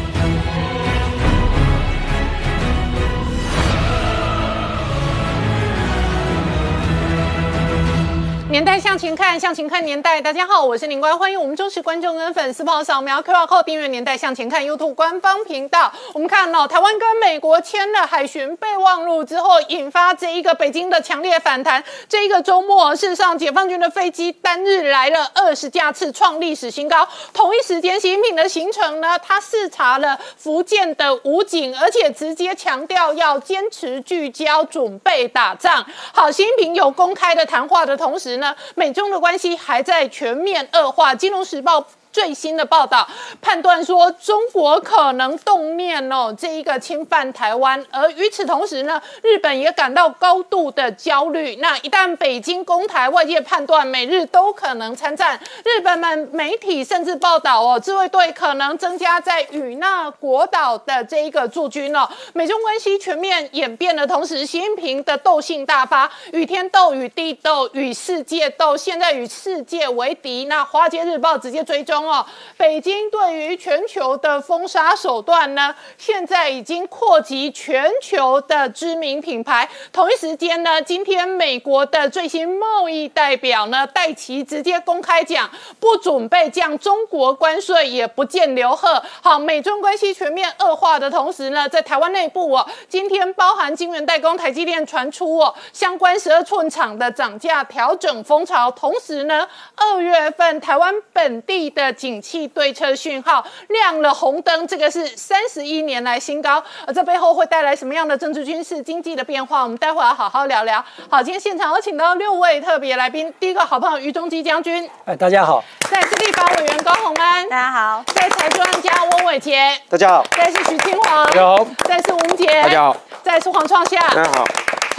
[8.51, 10.21] 年代向前看，向前看年代。
[10.21, 15.89] 大家好，我是林官，欢迎我们忠实观众跟粉丝朋友扫描 QR Code 订阅《年代向前看》YouTube 官方频道。
[16.13, 21.81] 我们看到台湾跟美国签了海巡备忘录之后，引发这一个北京的强烈反弹。
[22.09, 27.07] 这一个周末，事实上解放军的飞机单日来了二十架次，创历史新高。
[27.33, 35.85] 同一时间，习近平的行程呢，他视察了福建的武警，而且直接强调要坚持聚焦，准备打仗。
[36.11, 38.53] 好，习近平有公开的谈话的同时那。
[38.75, 41.15] 美中的关系还在全面恶化。
[41.15, 41.87] 金融时报。
[42.11, 43.07] 最新的报道
[43.41, 47.83] 判断说，中国可能动念哦，这一个侵犯台湾。
[47.91, 51.55] 而与此同时呢，日本也感到高度的焦虑。
[51.57, 55.39] 那一旦北京攻台，外界判断美日都可能参战。
[55.63, 62.07] 日本们媒体甚至报道哦，自卫队可能增加在与那国岛的这一个驻军哦。
[62.33, 70.45] 美中关系全面演变的同时，习近平的斗性大发，与天斗，与地斗，与世界斗，现在与世界为敌。
[70.45, 72.00] 那华尔街日报直接追踪。
[72.05, 72.25] 哦，
[72.57, 79.69] 北京对于全球的封杀手段呢，现在已经扩及全球的知名品牌。
[79.91, 85.49] 同一时间呢，今天美国的最新贸易代表呢，戴奇直接公开讲，
[85.79, 89.01] 不准备降中国关税，也不见刘贺。
[89.21, 98.69] 好，美中关系全面恶化的同时呢，在台湾内部哦，今天包含晶圆代工台积电传出哦，相关十二寸厂的涨价调整风潮。
[98.71, 109.63] 同时呢，二月份台湾本地的景气对策讯号亮了红灯，这个是三十一年来新高，而这背后会带来什么样的政治、军事、经济的变化？
[109.63, 110.83] 我们待会儿好好聊聊。
[111.09, 124.45] 好，今天现场有请到六位特别来宾，第一个好朋友于中基将军，哎，大家好；再是立法委员高鸿安，大家好；再财专家翁伟杰，大家好；再是徐清华，大家好；再是吴杰，大家好；再是黄创夏，大家好。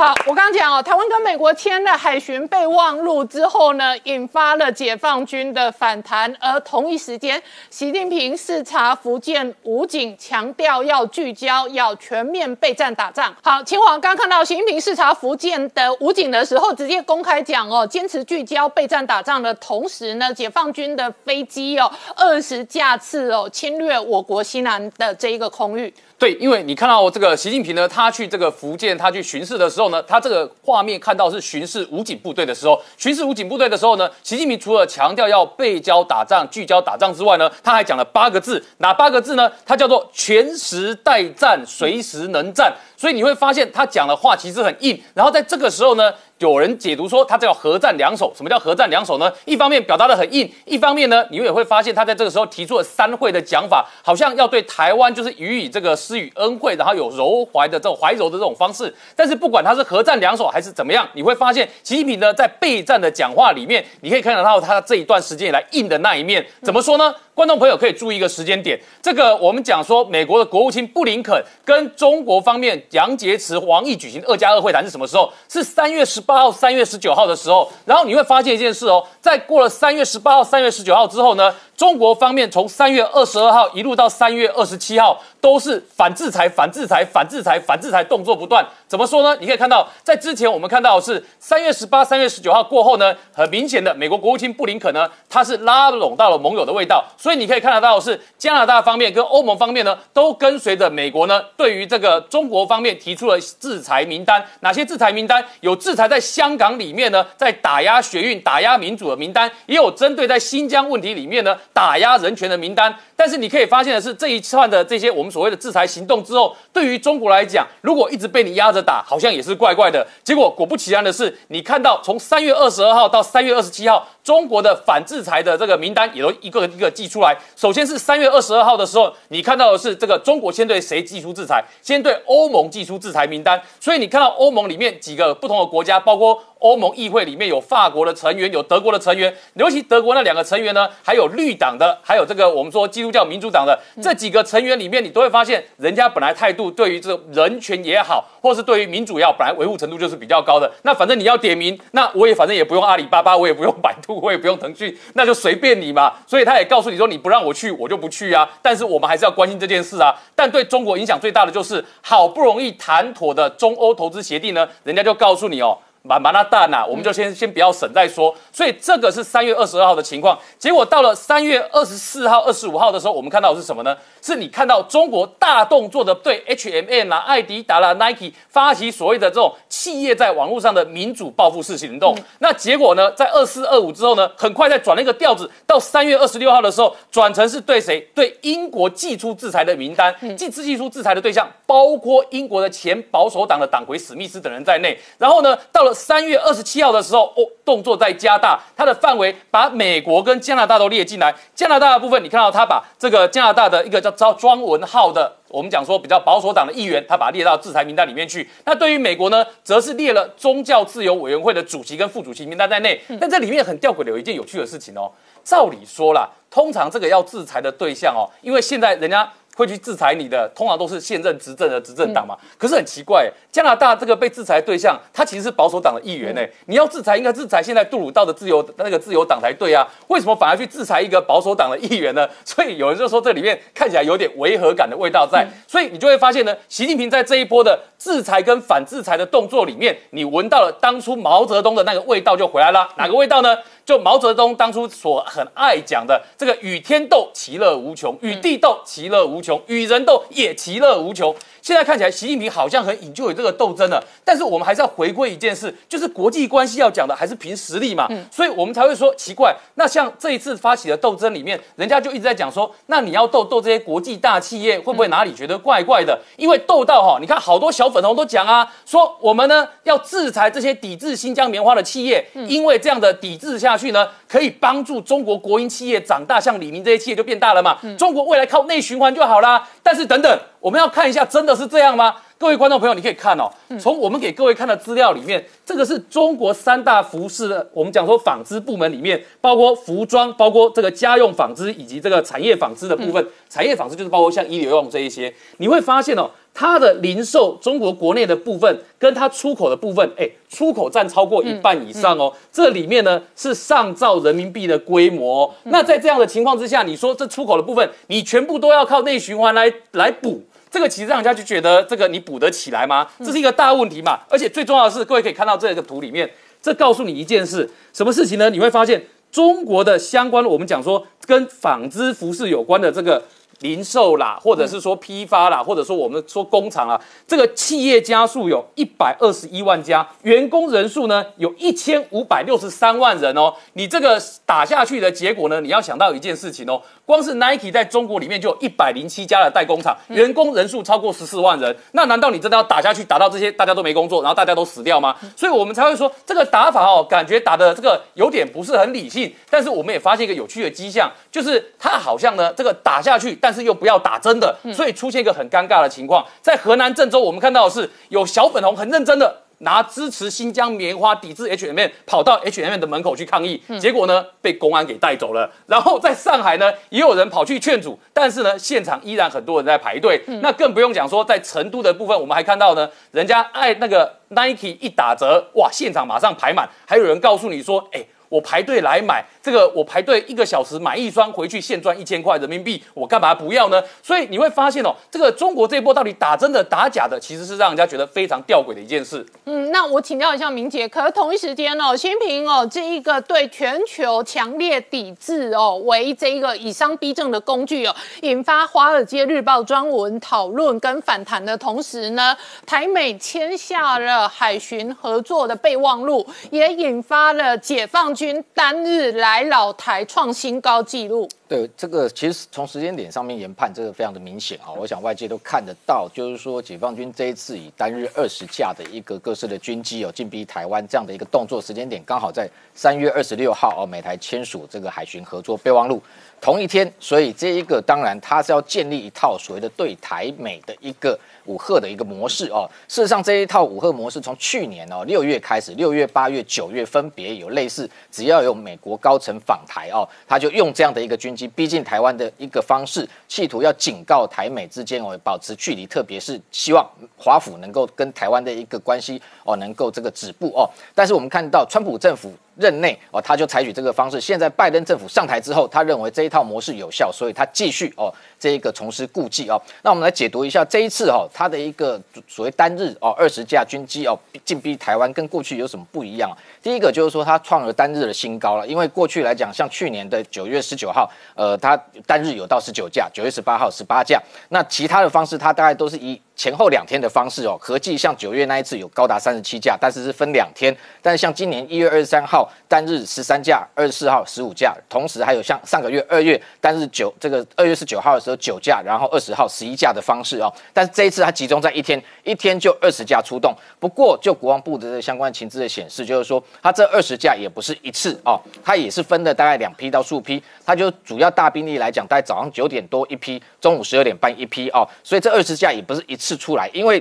[0.02, 6.36] 好，我刚刚讲哦，台湾跟美国签了海巡备忘录之后呢，引发了解放军的反弹。
[6.40, 7.40] 而同一时间，
[7.70, 13.32] 习近平视察福建武警，强调要聚焦，要全面备战打仗。
[13.44, 25.94] 好，秦皇刚看到习近平视察福建的武警的时候，直接公开讲哦，坚持聚焦备战打仗的同时呢，解放军的飞机哦，二十架次哦，侵略我国西南的这一个空域。
[26.22, 39.50] 对，因为你看到这个习近平呢，他去这个福建，他去巡视的时候呢，他这个画面看到是巡视武警部队的时候，巡视武警部队的时候呢，习近平除了强调要背焦打仗、聚焦打仗之外呢，他还讲了八个字，哪八个字呢？
[39.66, 42.72] 他叫做全时待战，随时能战。
[42.96, 46.14] 所以你会发现他讲的话其实很硬，然后在这个时候呢。
[46.42, 48.32] 有人解读说，他叫核战两手。
[48.36, 49.32] 什么叫核战两手呢？
[49.44, 58.92] 一方面表达的很硬，一方面呢，你也会发现他在这个时候提出了三会的讲法，好像要对台湾就是予以这个施予恩惠，然后有柔怀的这种怀柔的这种方式。
[59.14, 66.44] 但是不管他是核战两手还是怎么样，你会发现习近平呢在备战的讲话里面，你可以看得到他这一段时间以来硬的那一面。
[66.62, 67.14] 怎么说呢？
[67.34, 75.32] 观众朋友可以注意一个时间点，这个我们讲说，美国的国务卿布林肯跟中国方面杨洁篪、王毅举行二加二会谈是什么时候？
[75.48, 77.70] 是三月十八八号、三月十九号的时候。
[77.84, 81.54] 然后你会发现一件事哦，在过了三月十八号、三月十九号之后呢？
[81.74, 88.64] 中国方面从三月二十二号一路到三月二十七号，都是反制裁、反制裁、反制裁、反制裁动作不断。
[88.86, 89.36] 怎么说呢？
[89.40, 97.04] 你可以看到，在之前我们看到是三月十八、三月十九号过后呢，很明显的，美国国务卿布林肯呢，他是拉拢到了盟友的味道。
[97.16, 104.44] 所以你可以看得到是加拿大方面跟欧盟方面呢，都跟随着美国呢，对于这个中国方面提出了制裁名单。
[104.60, 105.44] 哪些制裁名单？
[105.62, 111.56] 有制裁在香港里面呢，在打压学运、打压民主的名单，也有针对在新疆问题里面呢。
[111.72, 120.04] 打压人权的名单，但是你可以发现的是，这一串的这些我们所谓的制裁行动之后，对于中国来讲，如果一直被你压着打，好像也是怪怪的。
[120.24, 127.38] 结果果不其然的是，你看到从三月二十二号到三月二十七号，中国的反制裁的这个名单也都一个一个寄出来。
[127.54, 131.62] 首先是三月二十二号的时候，你看到的是这个中国先对谁寄出制裁？
[131.80, 133.62] 先对欧盟寄出制裁名单。
[133.78, 136.42] 所以你看到欧盟里面几个不同的国家，包括。
[136.62, 150.70] 欧盟议会里面有法国的成员，有德国的成员，尤其德国那两个成员呢，还有绿党的，还有这个我们说基督教民主党的这几个成员里面，你都会发现，人家本来态度对于这个人权也好，或是对于民主也好本来维护程度就是比较高的。
[150.82, 156.12] 那反正你要点名，那我也反正也不用阿里巴巴，我也不用百度，我也不用腾讯，那就随便你嘛。
[156.26, 158.48] 所以他也告诉你说，你不让我去，我就不去啊。
[158.62, 160.14] 但是我们还是要关心这件事啊。
[160.36, 165.76] 但对中国影响最大的就是，好不容易谈妥的中欧投资协定呢，人家就告诉你哦。
[166.04, 168.34] 蛮蛮那大呐，我们就先先不要省再说。
[168.52, 170.36] 所以这个是三月二十二号的情况。
[170.58, 173.96] 结果到了三月二十四号、二十五号的时候，我们看到的是什么呢？
[174.20, 182.16] 是你看到中国大动作的对 H&M 啦、艾迪达啦、Nike 发起所谓的这种企业在网络上的民主报复式行动。
[182.40, 188.00] 那结果呢，在二四二五之后呢，很快再转了一个调子，到三月二十六号的时候，转成是对谁？
[188.12, 190.12] 对英国寄出制裁的名单。
[190.36, 194.98] 寄次寄出制裁的对象包括英国的前保守党的党魁史密斯等人在内。
[195.16, 195.91] 然后呢，到了。
[195.92, 201.34] 三月二十七号的时候，哦，动作在加大，它的范围把美国跟加拿大都列进来。
[201.54, 208.48] 加拿大的部分，你看到他把这个加拿大的一个叫叫庄文浩的，我们讲说比较保守党的议员，他把他列到制裁名单里面去。
[208.64, 213.00] 那对于美国呢，则是列了宗教自由委员会的主席跟副主席名单在内。
[213.20, 215.10] 但这里面很吊诡的有一件有趣的事情哦。
[215.44, 219.30] 照理说啦，通常这个要制裁的对象哦，因为现在人家。
[219.56, 222.36] 会去制裁你的，通常都是现任执政的执政党嘛。
[222.58, 226.40] 可是很奇怪，加拿大这个被制裁对象，他其实是保守党的议员呢。
[226.66, 229.86] 你要制裁，应该制裁现在杜鲁道的自由那个自由党才对啊。
[230.08, 232.28] 为什么反而去制裁一个保守党的议员呢？
[232.44, 235.46] 所以有人就说这里面看起来有点违和感的味道在。
[235.66, 242.88] 所以你就会发现呢，习近平在这一波的制裁跟反制裁的动作里面，你闻到了当初毛泽东的那个味道就回来了。
[242.96, 243.56] 哪个味道呢？
[243.84, 251.34] 就毛泽东当初所很爱讲的这个与天斗其乐无穷，与地斗其乐无穷，与人斗也其乐无穷。
[251.60, 258.08] 现在看起来，习近平好像很引就有这个斗争了，但是我们还是要回归一件事，就是国际关系要讲的还是凭实力嘛。
[258.32, 259.54] 所以我们才会说奇怪。
[259.76, 266.18] 那像这一次发起的斗争里面，人家就一直在讲说，那你要斗斗这些国际大企业，会不会哪里觉得怪怪的？
[266.36, 277.78] 因为斗到哈，你看好多小粉红都讲啊，说我们呢要制裁这些抵制新疆棉花的企业，因为这样的抵制下去呢，可以帮助中国国营企业长大，像李明这些企业就变大了嘛。
[277.98, 279.68] 中国未来靠内循环就好啦。
[279.82, 280.38] 但是等等。
[280.62, 282.14] 我们要看一下，真的是这样吗？
[282.38, 283.50] 各位观众朋友，你可以看哦，
[283.80, 293.26] 从我们给各位看的资料里面，这个是中国三大服饰的，我们讲说纺织部门里面，包括服装，包括这个家用纺织以及这个产业纺织的部分。
[293.50, 296.30] 产业纺织就是包括像医流用这一些，你会发现哦。
[296.54, 302.32] 它的零售中国国内的部分，跟它出口的部分，哎，出口占超过一半以上哦。
[302.52, 305.52] 这里面呢是上兆人民币的规模。
[305.64, 313.08] 那在这样的情况之下，你说这出口的部分，你全部都要靠内循环来来补，这个其实让人家就觉得这个你补得起来吗？
[313.20, 314.20] 这是一个大问题嘛。
[314.28, 316.30] 而且最重要的是，各位可以看到这个图里面，
[316.60, 318.50] 这告诉你一件事，什么事情呢？
[318.50, 323.22] 你会发现中国的相关，我们讲说跟纺织服饰有关的这个。
[323.62, 333.54] 零售啦，或者是说批发啦，或者说我们说工厂啊，这个企业家数有一百二十一万家，员工人数呢有一千五百六十三万人哦。
[333.72, 341.76] 你这个打下去的结果呢，你要想到一件事情哦，光是 Nike 在中国里面就有一百零七家的代工厂，员工人数超过十四万人。
[341.92, 345.16] 那难道你真的要打下去，打到这些大家都没工作，然后大家都死掉吗？
[345.36, 349.32] 所以我们才会说这个打法哦，感觉打的这个有点不是很理性。
[349.50, 356.24] 但是我们也发现一个有趣的迹象，就是它好像呢这个打下去，但是又不要打真的，所以出现一个很尴尬的情况。
[356.40, 365.50] 在河南郑州，我们看到的是有小粉红很认真的拿支持新疆棉花、抵制 H M，跑到 H M 的门口去抗议，结果呢被公安给带走了。
[365.66, 370.22] 然后在上海呢，也有人跑去劝阻，但是呢现场依然很多人在排队。
[370.42, 378.04] 那更不用讲说在成都的部分，我们还看到呢，人家爱那个 Nike 一打折，哇，现场马上排满，还有人告诉你说，哎。
[378.32, 383.82] 我排队来买这个，我排队一个小时买一双回去现赚一千块人民币，我干嘛不要呢？
[384.02, 389.26] 所以你会发现哦，这个中国这一波到底打真的打假的，其实是让人家觉得非常吊诡的一件事。
[389.44, 408.21] 嗯，那我请教一下明姐，可是同一时间哦，新平哦这一个对全球强烈抵制哦为这一个以商逼政的工具哦，引发《华尔街日报》专文讨论跟反弹的同时呢，台美签下了海巡合作的备忘录，也引发了解放军。
[408.22, 411.28] 军单日来老台创新高纪录。
[411.52, 414.72] 对这个，其实从时间点上面研判，这个非常的明显啊。
[414.74, 426.02] 我想外界都看得到，就是说解放军这一次以单日二十架的一个各式的军机哦进逼台湾这样的一个动作，时间点刚好在三月二十六号哦，美台签署这个海巡合作备忘录
[426.40, 431.18] 同一天，所以这一个当然它是要建立一套所谓的对台美的一个。
[431.46, 450.68] 五赫的一个模式哦，事实上这一套五赫模式从去年哦六月开始，六月、八月、九月分别有类似，只要有美国高层访台哦，他就用这样的一个军机逼近台湾的一个方式，企图要警告台美之间哦保持距离，特别是希望华府能够跟台湾的一个关系哦能够这个止步哦。
[450.94, 452.32] 但是我们看到川普政府。
[452.56, 454.20] 任内哦，他就采取这个方式。
[454.20, 459.60] 现在拜登政府上台之后，他认为这一套模式有效，所以他继续哦这一个从事顾忌哦。
[459.82, 466.30] 那我们来解读一下这一次哦，他的一个所谓单日哦二十架军机哦进逼台湾，跟过去有什么不一样？
[466.62, 468.66] 第一个就是说，他创了单日的新高了。
[468.66, 471.76] 因为过去来讲，像去年的九月十九号，呃，他
[472.06, 474.20] 单日有到十九架；九月十八号十八架。
[474.50, 480.74] 那其他的方式，他大概都是以前后两天的方式哦，合计像九月那一次有高达三十七架，但是是分两天。
[481.00, 490.52] 但是像今年一月二十三号单日十三架，二十四号十五架，同时还有像上个月二月单日九这个二月十九号的时候九架，然后二十号十一架的方式哦。
[490.72, 493.54] 但是这一次它集中在一天，一天就二十架出动。
[493.78, 500.42] 不过就国防部的相关情资的显示，就是说它这二十架也不是一次哦，它也是分的大概两批到数批。
[500.64, 504.88] 它就主要大兵力来讲，大概早上九点多一批，中午十二点半一批哦。
[505.04, 506.36] 所以这二十架也不是一次。
[506.36, 507.00] 出来，因为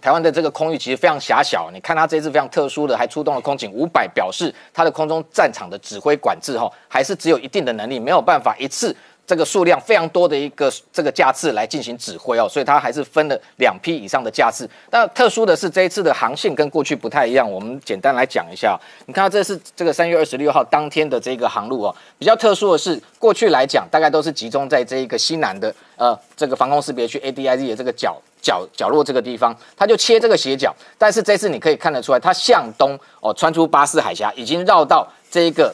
[0.00, 1.70] 台湾的这个空域其实非常狭小。
[1.72, 8.96] 你看它这次非常特殊的，还出动了空警五百，表示它的空中战场的指挥管制哈，还是只有一定的能力，没有办法一次
[9.26, 12.48] 这个数量非常多的一个这个架次来进行指挥哦。
[12.48, 14.68] 所以它还是分了两批以上的架次。
[14.90, 18.78] 那特殊的是这一次的航线跟过去不太一样，我们简单来讲一下。
[19.06, 28.20] 你看这是这个三月二十六号当天的这个航路哦，比较特殊的是过去来讲，大概都是集中在这一个西南的呃这个防空识别区 ADIZ 的这个角。
[28.42, 35.72] 角角落这个地方，它就切这个斜角，但是这次你可以看得出来，它向东哦穿出巴士海峡，已经绕到这一个。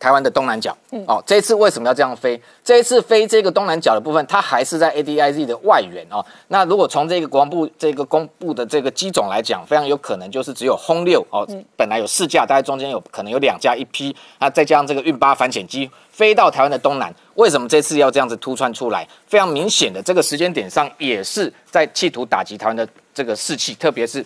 [0.00, 0.74] 台湾的东南角，
[1.06, 2.40] 哦，这一次为什么要这样飞？
[2.64, 6.24] 这一次飞这个东南角的部分，它还是在 A D I Z 的外缘哦。
[6.48, 11.46] 那如果从这个国防部这个公布的这个机种来讲，非常有可能就是只有轰六哦，
[11.76, 19.06] 本来有四架，大概中间有可能有两架一批，那再加上这个运八反潜机飞到台湾的东南，为什么这次要这样子突穿出来？
[19.26, 24.24] 非常明显的这个时间点上，也是在企图打击台湾的这个士气，特别是。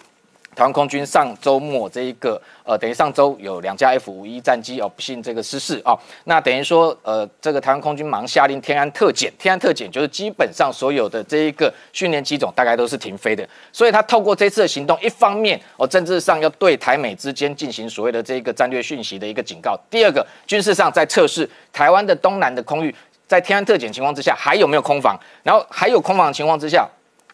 [0.55, 5.99] 台湾空军上周末这一个呃，等于上周有两架 F 五一战机哦，不幸这个失事哦。
[6.25, 13.47] 那等于说呃，这个台湾空军忙下令天安特检，天安特检就是基本上所有的这一个训练机种大概都是停飞的。
[13.73, 22.95] 所以他透过这次的行动，一方面哦，政治上要对台美之间进行所谓的这个战略讯息的一个警告；第二个，军事上在测试台湾的东南的空域，
[23.27, 26.89] 在天安特检情况之下还有没有空防，然后还有空防的情况之下。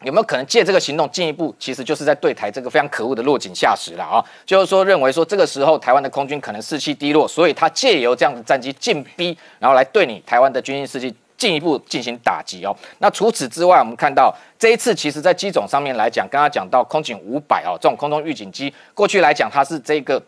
[0.05, 4.25] 有没有可能借这个行动进一步，其实就是在对台这个非常可恶的落井下石了啊？
[4.47, 12.75] 就是说，认为说这个时候台湾的空军可能士气低落，所以他借由这样的战机进逼，然后来对你台湾的军事士气进一步进行打击哦。
[12.99, 20.23] 那除此之外，我们看到这一次，其实在机种上面来讲，刚刚讲到空警五百哦，这种空中预警机，过去来讲它是这个。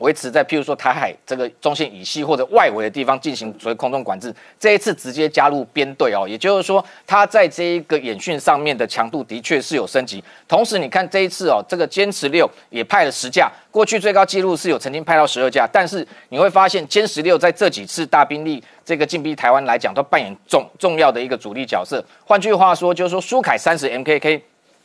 [0.00, 10.22] 维持在譬如说台海这个中线以西或者外围的地方进行所谓空中管制，这一次直接加入编队哦，也就是说，它在这一个演训上面的强度的确是有升级。
[10.48, 22.04] 同时，你看这一次哦，这个歼十六也派了十架，过去最高纪录是有曾经派到十二架，但是你会发现歼十六在这几次大兵力这个进逼台湾来讲，都扮演重重要的一个主力角色。
[22.24, 24.40] 换句话说，就是说苏凯三十 MKK。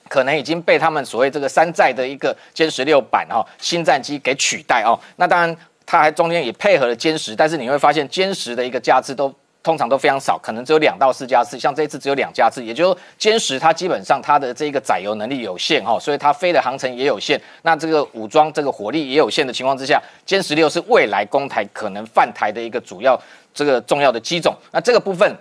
[0.09, 4.99] 可能已经被他们所谓这个山寨的一个歼十六版哈新战机给取代哦。
[5.15, 5.55] 那当然，
[5.85, 11.59] 它还中间也配合了歼十，但是你会发现歼十的一个架次都通常都非常少，可能只有两到四架次。
[11.59, 17.39] 像这一次只有两架次，也就是歼十它基本上它的这个载油能力有限哈，所以它飞的航程也有限。
[17.61, 23.19] 那这个武装这个火力也有限的情况之下，歼十六是未来攻台可能犯台的一个主要
[23.53, 24.55] 这个重要的机种。
[24.71, 25.37] 那这个部分。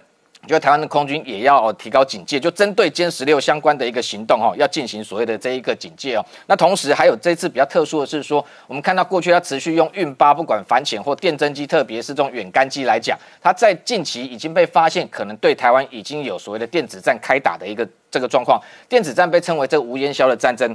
[0.48, 6.24] 觉得台湾的空军也要提高警戒，就针对歼十六相关的一个行动哦，要进行所谓的这一个警戒哦。
[6.46, 18.58] 那同时还有这次比较特殊的是说，我们看到过去它持续用运八，不管反潜或电侦机，特别是这种远干机来讲，它在近期已经被发现可能对台湾已经有所谓的电子战开打的一个这个状况。
[18.88, 20.74] 电子战被称为这无烟硝的战争。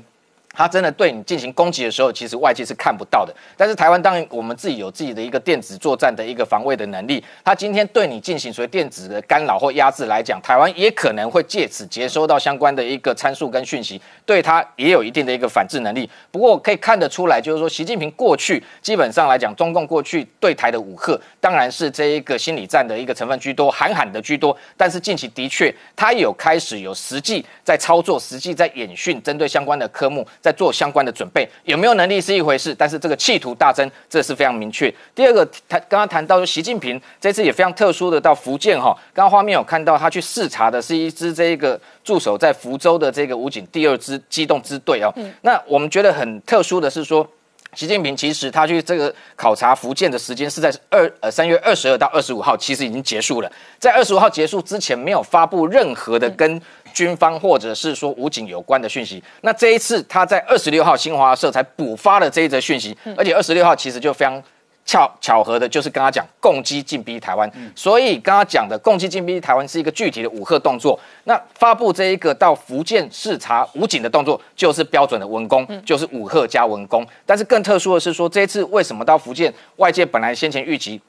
[0.54, 3.36] 它真的对你进行攻击的时候，其实外界是看不到的。
[3.58, 7.24] 但是台湾当然我们自己有自己的一个电子作战的一个防卫的能力。
[7.44, 16.08] 它今天对你进行所谓电子的干扰或压制来讲，台湾也可能会借此接收到相关的一个参数跟讯息，对它也有一定的一个反制能力。
[16.30, 24.56] 不过可以看得出来，就是说习近平过去基本上来讲，中共过去对台的武吓，当然是这一个心理战的一个成分居多，喊喊的居多。
[24.78, 30.24] 但是近期的确，他有开始有实际在操作，实际在演训，针对相关的科目。
[30.44, 34.94] 在做相关的准备，有没有能力是一回事，但是这个企图大增，这是非常明确。
[35.16, 45.10] 第二个，他刚刚谈到说，习近平这次也非常特殊的到福建哈，刚刚画面有看到他去视察的是一支这个驻守在福州的这个武警第二支机动支队哦。
[45.44, 47.26] 那我们觉得很特殊的是说，
[47.74, 53.50] 习近平其实他去这个考察福建的时间是在二呃三月二十二到二十五号，其实已经结束了。
[53.80, 56.62] 在二十五号结束之前，没有发布任何的跟。
[56.94, 64.42] 军方或者是说武警有关的讯息，那这一次他在二十六号新华社才补发了这一则讯息，而且二十六号其实就非常
[64.86, 71.00] 巧巧合的，就是跟他讲共击进逼台湾，所以刚刚讲的共击进逼台湾是一个具体的武吓动作。
[71.24, 77.06] 那发布这一个到福建视察武警的动作，就是标准的文攻，就是武吓加文攻。
[77.26, 79.54] 但是更特殊的是说，这一次为什么到福建？
[79.78, 81.02] 外界本来先前预期。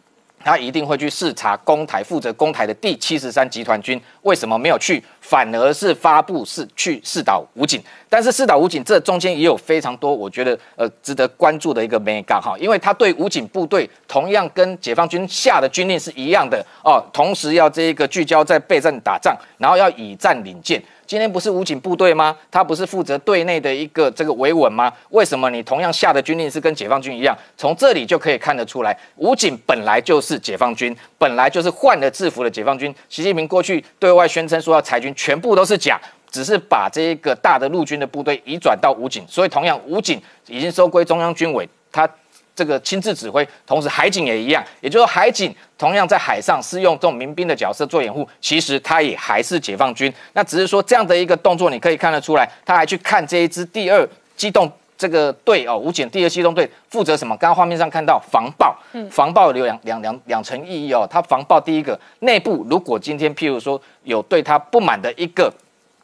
[0.45, 7.83] 他一定会去视察公台，负责公台的第七十三集团军为什么没有去，反而是发布是去四岛武警。
[8.09, 20.81] 但是四岛武警这中间也有非常多我觉得呃值得关注的一个 mega 哈，因为他对武警部队同样跟解放军下的军令是一样的哦，同时要这个聚焦在备战打仗，然后要以战领舰。
[21.07, 22.37] 今天不是武警部队吗？
[22.51, 24.93] 他不是负责队内的一个这个维稳吗？
[25.11, 27.37] 为什么你同样下的军令是跟解放军一样？
[27.57, 32.95] 从这里就可以看得出来，武警本来就是解放军，本来就是换了制服的解放军。
[33.09, 36.01] 习近平过去对外宣称说要裁军，全部都是假，
[36.31, 39.25] 只是把这个大的陆军的部队移转到武警。
[39.29, 42.09] 所以同样，武警已经收归中央军委，他。
[42.55, 50.13] 这个亲自指挥，同时海警也一样，也就是说海警同样在海上是用这种民兵的角色做掩护，其实他也还是解放军。
[50.35, 57.37] 那只是说这样的一个动作，你可以看得出来，他还去看这一支第二机动这个队哦，武警第二机动队负责什么？
[57.39, 58.77] 刚刚画面上看到防爆，
[59.11, 61.07] 防爆有两两两两层意义哦。
[61.11, 65.53] 他防爆第一个内部，如果今天譬如说有对他不满的一个。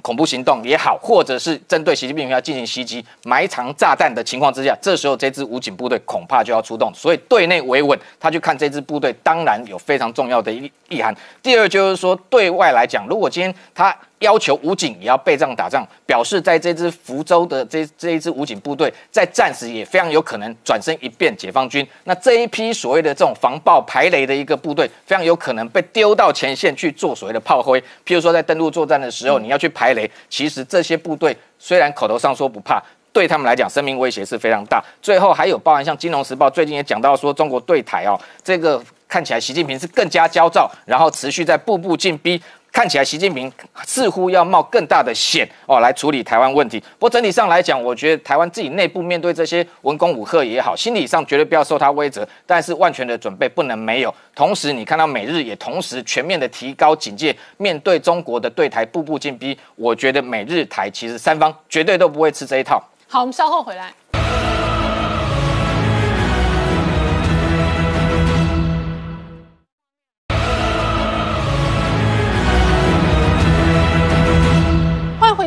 [0.03, 6.93] 恐怖行动也好，或者是针对习近平要进行袭击、埋藏炸弹的情况之下，这时候这支武警部队恐怕就要出动。
[6.95, 11.15] 所以对内维稳，他就看这支部队，当然有非常重要的意意涵。
[11.43, 13.97] 第二就是说，对外来讲，如果今天他。
[14.21, 21.87] 要求武警也要备战打仗，表示在这支福州的这这一支武警部队，在战时也非常有可能转身一变解放军。
[22.05, 27.81] 那这一批所谓的这种防爆排雷的一个部队，非常有可能被丢到前线去做所谓的炮灰。
[28.05, 34.85] 譬如说在登陆作战的时候，你要去排雷，其实这些部队虽然口头上说不怕，对他们来讲生命威胁是非常大。
[35.01, 42.41] 最后还有包含像《金融时报》最近也讲到说，中国对台哦，这个看起来习近平是更加焦躁，然后持续在步步进逼。
[42.73, 43.53] 看起来习近平
[43.85, 46.79] 似乎要冒更大的险哦，来处理台湾问题。
[46.99, 54.15] 不过整体上来讲，我觉得台湾自己内部面对这些文攻武赫也好，心理上绝对不要受他威责，但是万全的准备不能没有。
[54.35, 62.83] 同时，你看到美日也同时全面的提高警戒，面对中国的对台步步进逼，我觉得美日台其实三方绝对都不会吃这一套。
[63.09, 63.93] 好，我们稍后回来。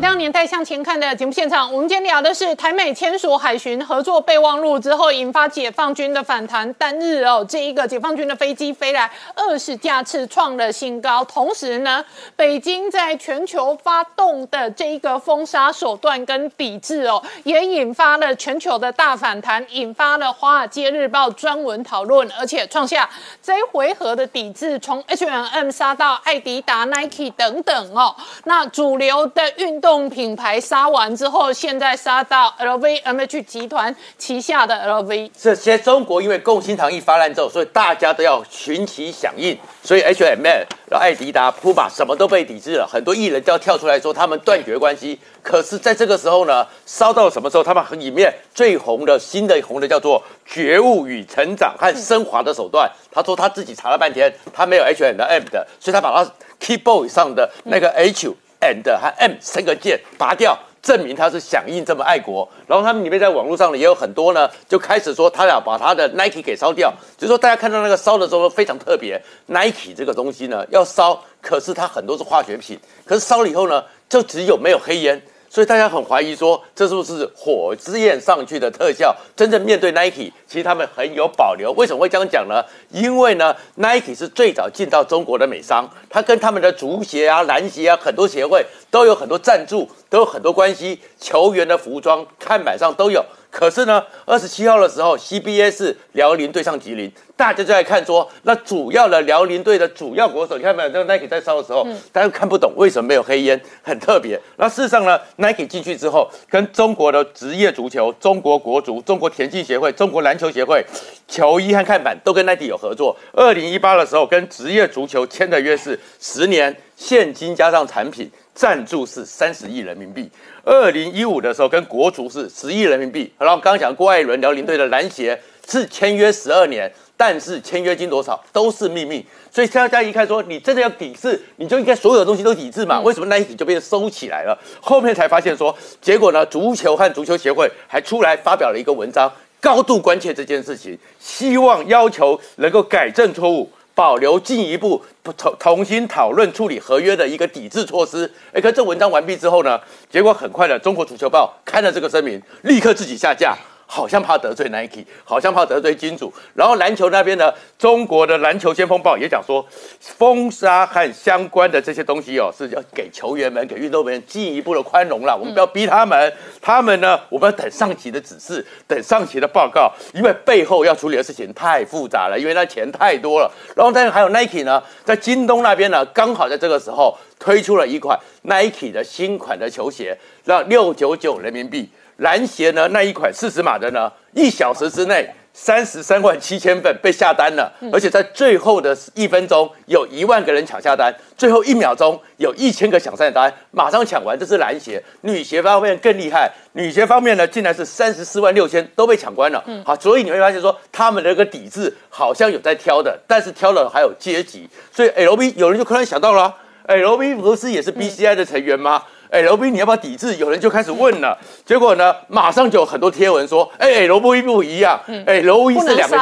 [0.03, 6.71] 当年代向前看的节目现场，我们今天聊的是台美签署海巡合作备忘录之后，引发解放军的反弹。
[6.73, 11.23] 单日哦，这一个解放军的飞机飞来二十架次，创了新高。
[11.23, 12.03] 同时呢，
[12.35, 23.09] 北京在全球发动的这一个封杀手段跟抵制哦，也引发了全球的大反弹，引发了《华尔街日报》专文讨论，而且创下
[23.41, 29.92] 这一回合的抵制，从 H&M 杀到艾迪达、Nike 等等哦，那主流的运动。
[30.09, 35.29] 品牌杀完之后，现在杀到 LVMH 集团旗下的 LV。
[35.39, 40.43] 这些中国因为共青堂一发烂之后，所以大家都要群起响应，所以 H&M、
[40.89, 42.87] 然后艾迪达、普马什么都被抵制了。
[42.91, 45.19] 很多艺人都要跳出来说他们断绝关系。
[45.41, 47.63] 可是，在这个时候呢，烧到什么时候？
[47.63, 52.89] 他们里面最红的新的红的叫做觉悟与成长和升华的手段。
[53.11, 55.15] 他说他自己查了半天，他没有 H&M
[55.49, 58.33] 的，所以他把他 keyboard 上的那个 H。
[58.63, 62.49] And 和 M 三个键拔掉，证明他是响应这么爱国。
[62.65, 66.93] 然后他们里面在网络上呢也有很多呢，就开始说他俩把他的 Nike 给烧掉。
[67.17, 75.21] 就说大家看到那个烧的时候非常特别，Nike 这个东西呢要烧，可是它很多是化学品，可是烧了以后呢，就只有没有黑烟。
[75.53, 79.15] 所以大家很怀疑说，这是不是火之焰上去的特效？
[79.35, 81.71] 真正面对 Nike，其实他们很有保留。
[81.73, 82.65] 为什么会这样讲呢？
[82.89, 90.99] 因为呢，Nike 是最早进到中国的美商，他跟他们的足协啊、篮协啊很多协会都有很多赞助，都有很多关系。
[91.19, 93.23] 球员的服装看板上都有。
[93.53, 100.89] 可是呢，二十七号的时候，CBA 是辽宁对上吉林，大家就在看说，那主要的辽宁队的主要国手，你看没有？
[100.89, 104.41] 那个 Nike 在烧的时候，大家看不懂为什么没有黑烟，很特别。
[104.57, 110.83] 那事实上呢，Nike 进去之后，跟中国的职业足球、中国国足、中国田径协会、中国篮球协会
[111.27, 113.15] 球衣和看板都跟 Nike 有合作。
[113.33, 118.31] 二零一八的时候，跟职业足球签的约是十年，现金加上产品。
[118.53, 120.29] 赞助是三十亿人民币。
[120.63, 123.31] 二零一五的时候，跟国足是十亿人民币。
[123.37, 129.25] 然后刚刚讲郭艾伦辽宁队的篮协是签约十二年，但是签约金多少都是秘密。
[129.51, 132.99] 所以大家一看说，你真的要抵制，你就应该所有的东西都抵制嘛？
[133.01, 134.57] 为什么那一笔就被收起来了？
[134.81, 136.45] 后面才发现说，结果呢？
[136.45, 143.69] 足球和足球协会还出来发表了一个文章，高度关切这件事情，希望要求能够改正错误。
[143.95, 145.03] 保留进一步
[145.37, 148.31] 重重新讨论处理合约的一个抵制措施。
[148.51, 149.79] 哎，可这文章完毕之后呢，
[150.09, 153.55] 结果很快的，中国足球报看了这个声明，立刻自己下架。
[153.93, 156.33] 好像怕得罪 Nike，好像怕得罪金主。
[156.55, 159.63] 然后篮球那边呢，中国的篮球先锋报也讲说，
[159.99, 165.37] 封杀和相关的这些东西哦，是要给球员们、给运动员进一步的宽容了。
[165.37, 173.51] 我们不要逼他们，他们呢，我们要等上级的指示，等上级的报告，因为背后要处理的事情太复杂了，因为那钱太多了。
[173.75, 181.87] 然后，但是还有 Nike 呢，在京东那边呢，刚好在这个时候推出了一款 Nike 的新款的球鞋，让六九九人民币。
[182.17, 182.87] 篮鞋呢？
[182.89, 184.11] 那一款四十码的呢？
[184.33, 194.37] 一小时之内三十三万七千份被下单了，而且在最后的一分钟有一万个人抢下单，最后一秒钟有一千个抢下单，马上抢完。
[194.37, 199.63] 这是男鞋，女鞋方面更厉害，女鞋方面呢，竟然是三十四万六千都被抢光了。
[199.85, 206.55] 好，所以你会发现说，他们的一个底子好像有在挑的，但是挑了还有阶级，所以 L B 有人就突然想到了
[206.87, 209.03] ，L B 不是也是 B C I 的成员吗
[209.41, 210.35] V 你要不要抵制？
[210.35, 216.17] 有人就开始问了，结果呢，马上就有很多贴文说，哎，L V 不一样，哎，L V 是两个，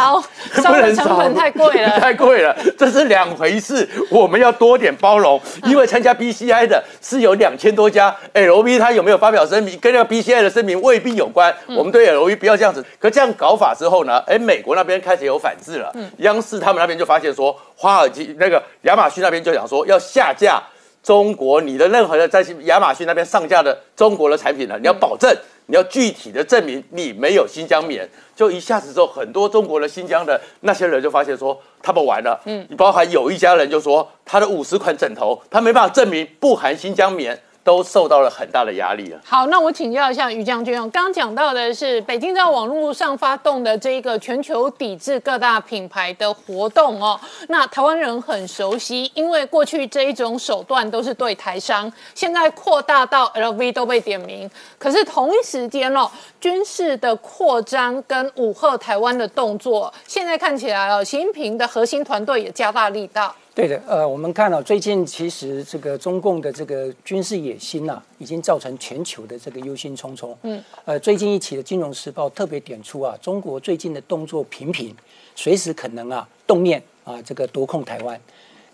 [0.56, 12.84] 不能成本太贵了， 太贵了，这是两回事，我们要多点包容，因为参加 B C I 的是有两千多家，L V 他有没有发表声明，跟那个 B C I 的声明未必有关，我们对 L V 不要这样子。
[12.98, 20.62] 可这样搞法之后呢，哎，美国那边开始有反制了，央视他们那边就发现说，华尔街那个亚马逊那边就想说要下架。
[21.04, 24.78] 中国，你的任何的在亚马逊那边上架的中国的产品呢？
[24.80, 32.40] 你要保证，你要具体的证明你没有新疆棉，就一下子之后，很多中国的新疆的那些人就发现说他们完了。
[32.46, 37.40] 嗯，你包含有一家人就说他的五十款枕头，他没办法证明不含新疆棉。
[37.64, 39.20] 都受到了很大的压力了。
[39.24, 47.20] 好，那我请教一下于将军哦，刚刚讲到的是北京在网络上发动的这个全球抵制各大品牌的活动哦。
[47.50, 54.50] 那台湾人很熟悉，因为过去这一种手段都是对台商，现在扩大到 LV 都被点名。
[54.80, 56.10] 可是同一时间哦，
[56.40, 63.36] 军事的扩张跟武吓台湾的动作，现在看起来哦，习近平的核心团队也加大力道。
[63.54, 70.34] 对的，呃，我们看到最近其实这个中共的这个军事野心呐，已经造成全球的这个忧心忡忡。
[70.44, 74.96] 嗯，呃，最近一期的《金融时报》特别点出啊，中国最近的动作频频，
[75.36, 78.18] 随时可能啊动念啊这个夺控台湾。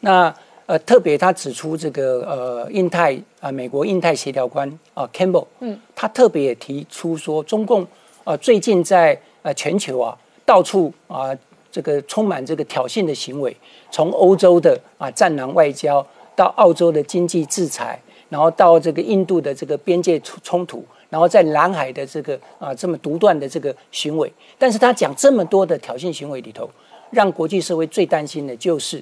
[0.02, 0.34] 那
[0.68, 7.86] 呃，特别他指出这个呃印太啊，美国印太协调官啊 Campbell，嗯，他特别也提出说，中共
[8.24, 11.36] 啊最近在呃全球啊到处啊。
[11.78, 13.56] 这个充满这个挑衅的行为，
[13.92, 16.04] 从欧洲的啊战狼外交，
[16.36, 18.00] 到澳洲的经济制裁，
[18.30, 26.68] 然后到这个印度的这个边界冲突，然后在南海的这个啊这么独断的这个行为，但是他讲这么多的挑衅行为里头，
[27.12, 29.00] 让国际社会最担心的就是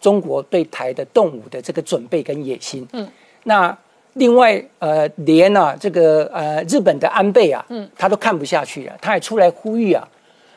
[0.00, 2.88] 中国对台的动武的这个准备跟野心。
[2.94, 3.06] 嗯，
[3.42, 3.76] 那
[4.14, 10.08] 另外呃连啊这个呃日本的安倍啊，嗯，他都看不下去了，他也出来呼吁啊，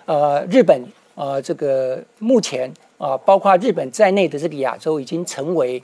[0.06, 0.82] 呃日本。
[1.18, 5.82] 呃，这个目前啊，包括日本在内的这个亚洲，已经成为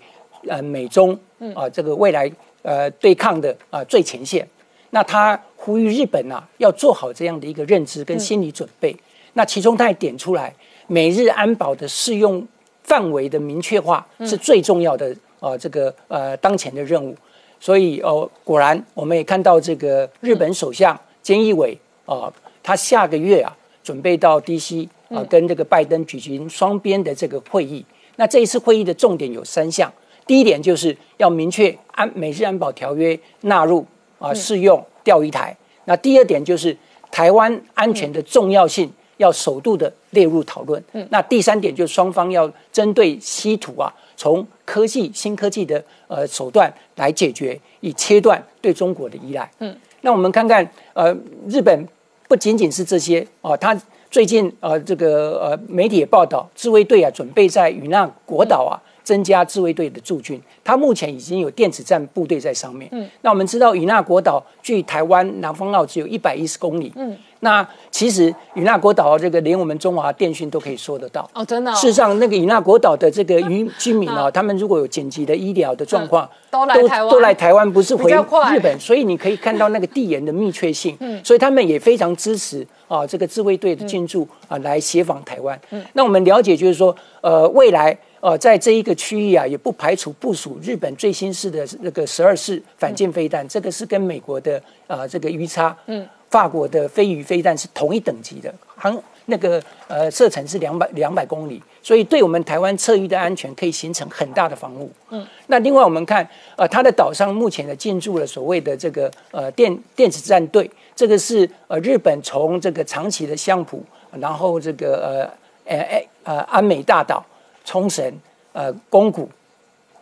[0.47, 1.17] 呃美中
[1.55, 2.31] 啊这个未来
[2.61, 4.47] 呃对抗的啊最前线。
[4.91, 8.95] 那他呼吁日本啊，要做好这样的一个认知跟心理准备。
[9.33, 10.53] 那其中他也点出来，
[10.85, 12.47] 美日安保的适用
[12.83, 17.17] 范围的明确化是最重要的啊这个呃当前的任务。
[17.59, 22.31] 所以哦，果然我们也看到这个日本首相菅义伟啊，
[22.61, 24.87] 他下个月啊准备到 DC。
[25.09, 27.85] 啊，跟这个拜登举行双边的这个会议。
[28.15, 29.91] 那这一次会议的重点有三项。
[30.25, 33.85] 第一点就是要明确安美日安保条约纳入
[34.19, 35.55] 啊适用钓鱼台。
[35.85, 36.77] 那第二点就是
[37.11, 40.81] 台湾安全的重要性要首度的列入讨论。
[41.09, 49.51] 那第三点就是双方要针对稀土啊，从科技新科技的呃手段来解决，以切断对中国的依赖。
[49.59, 51.13] 嗯，那我们看看呃
[51.47, 51.87] 日本
[52.29, 53.75] 不仅仅是这些啊，它。
[54.13, 60.41] 最近呃，这个呃，媒体也报道，自卫队啊，准备在与那国岛啊，增加自卫队的驻军。
[60.63, 62.89] 它目前已经有电子战部队在上面。
[62.91, 66.91] 嗯，那我们知道，与那国岛距台湾南方澳只有一百一十公里。
[66.95, 67.17] 嗯。
[67.41, 71.73] 那其实与那国岛这个连我们中华电讯都可以说得到哦，真的。
[71.75, 78.79] 事实上，那个与那国岛的这个渔 居民啊，他们如果有紧急的医疗的状况，都来台湾，都来台湾，不是回日本。
[78.79, 80.95] 所以你可以看到那个地缘的密切性。
[81.01, 85.59] 嗯，所以他们也非常支持啊，这个自卫队的进驻啊，来协防台湾。
[85.71, 95.75] 嗯，那我们了解就是说，呃，未来呃，在这一个区域啊，也不排除部署日本最新式的那个十二式反舰飞弹，这个是跟美国的呃这个鱼叉。
[95.87, 96.07] 嗯。
[96.29, 104.89] 法国的飞鱼飞弹是同一等级的，航那个呃射程是两百两百公里，所以对我们台湾侧域的安全可以形成很大的防护。
[105.11, 113.83] 嗯，那另外我们看呃它的岛上目前的进驻了所谓的这个呃电电子战队，这个是呃日本从这个长崎的相浦，
[114.19, 115.29] 然后这个
[115.67, 117.23] 呃呃呃安美大岛、
[117.63, 118.13] 冲绳、
[118.51, 119.29] 呃宫古、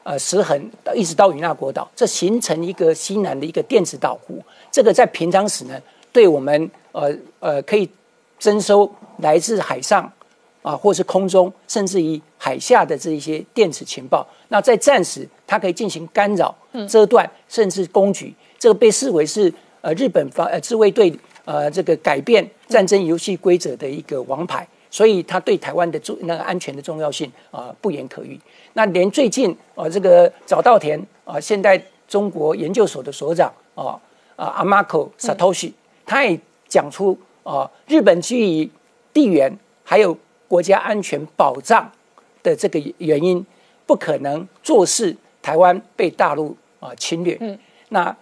[0.04, 0.60] 呃石横，
[0.96, 4.42] 一直到与那国岛，这形成一个西南的一个电子岛湖。
[4.72, 5.80] 这个在平常时呢，
[6.12, 7.90] 对我们呃呃可以
[8.40, 10.12] 征收来自海上
[10.62, 14.28] 啊，或是空中，甚至于海下的这一些电子情报。
[14.48, 16.56] 那在战时，它可以进行干扰、
[16.90, 18.34] 遮断，甚至攻击。
[18.58, 21.12] 这个被视为是呃日本方呃自卫队
[21.46, 28.40] 呃这个改变战争游戏规则的一个王牌，所以它对台湾的重那个安全的重要性啊不言可喻。
[28.74, 33.98] 那连最近啊这个早稻田啊现代中国研究所的所长啊
[34.36, 35.72] 啊阿马口 Satoshi，
[36.06, 38.70] 他也讲出啊日本基于
[39.12, 39.52] 地缘
[39.84, 40.16] 还有
[40.48, 41.92] 国家安全保障
[42.44, 43.44] 的这个原因，
[43.88, 47.36] 不可能坐视台湾被大陆啊侵略。
[47.40, 47.58] 嗯，
[47.90, 48.16] 那。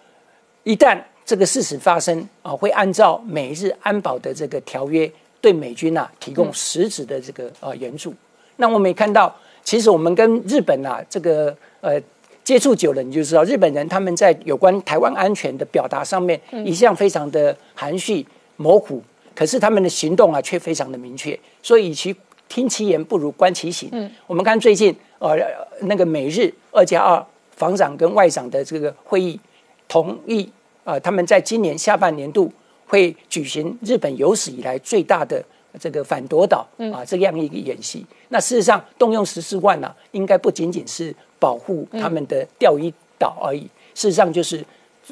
[0.65, 8.13] 一旦这个事实发生啊，会按照美日安保的这个条约，对美军呐提供实质的这个呃援助。
[8.57, 12.01] 那我们也看到，其实我们跟日本呐这个呃
[12.43, 18.25] 接触久了，你就知道日本人他们在有关台湾安全的表达上面一向非常的含蓄
[18.57, 19.01] 模糊，
[19.35, 21.39] 可是他们的行动啊却非常的明确。
[21.63, 22.15] 所以，与其
[22.47, 23.89] 听其言，不如观其行。
[23.91, 25.37] 嗯，我们看最近呃
[25.81, 27.25] 那个美日二加二
[27.55, 29.39] 防长跟外长的这个会议。
[29.87, 30.47] 同意
[30.83, 32.53] 啊，他们在今年下半年度
[32.89, 35.41] 会举行日本有史以来最大的
[35.79, 38.05] 这个反夺岛啊这样一个演习。
[38.29, 43.61] 那事实上动用十四万呢，应该不仅仅是保护他们的钓鱼岛而已。
[43.93, 44.65] 事实上就是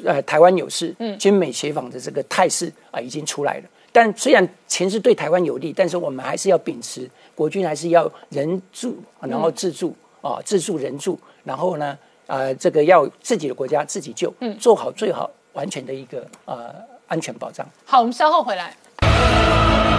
[0.04, 3.64] 呃台湾有事，军美协防的这个态势啊已经出来了。
[3.92, 11.96] 但虽然情势对台湾有利，但是我们还是要秉持国军还是要人助，然后自助啊自助人助，然后呢。
[12.28, 16.74] 呃，这个要自己的国家自己救，嗯，做好最好完全的一个呃
[17.08, 17.66] 安全保障。
[17.84, 19.97] 好，我们稍后回来。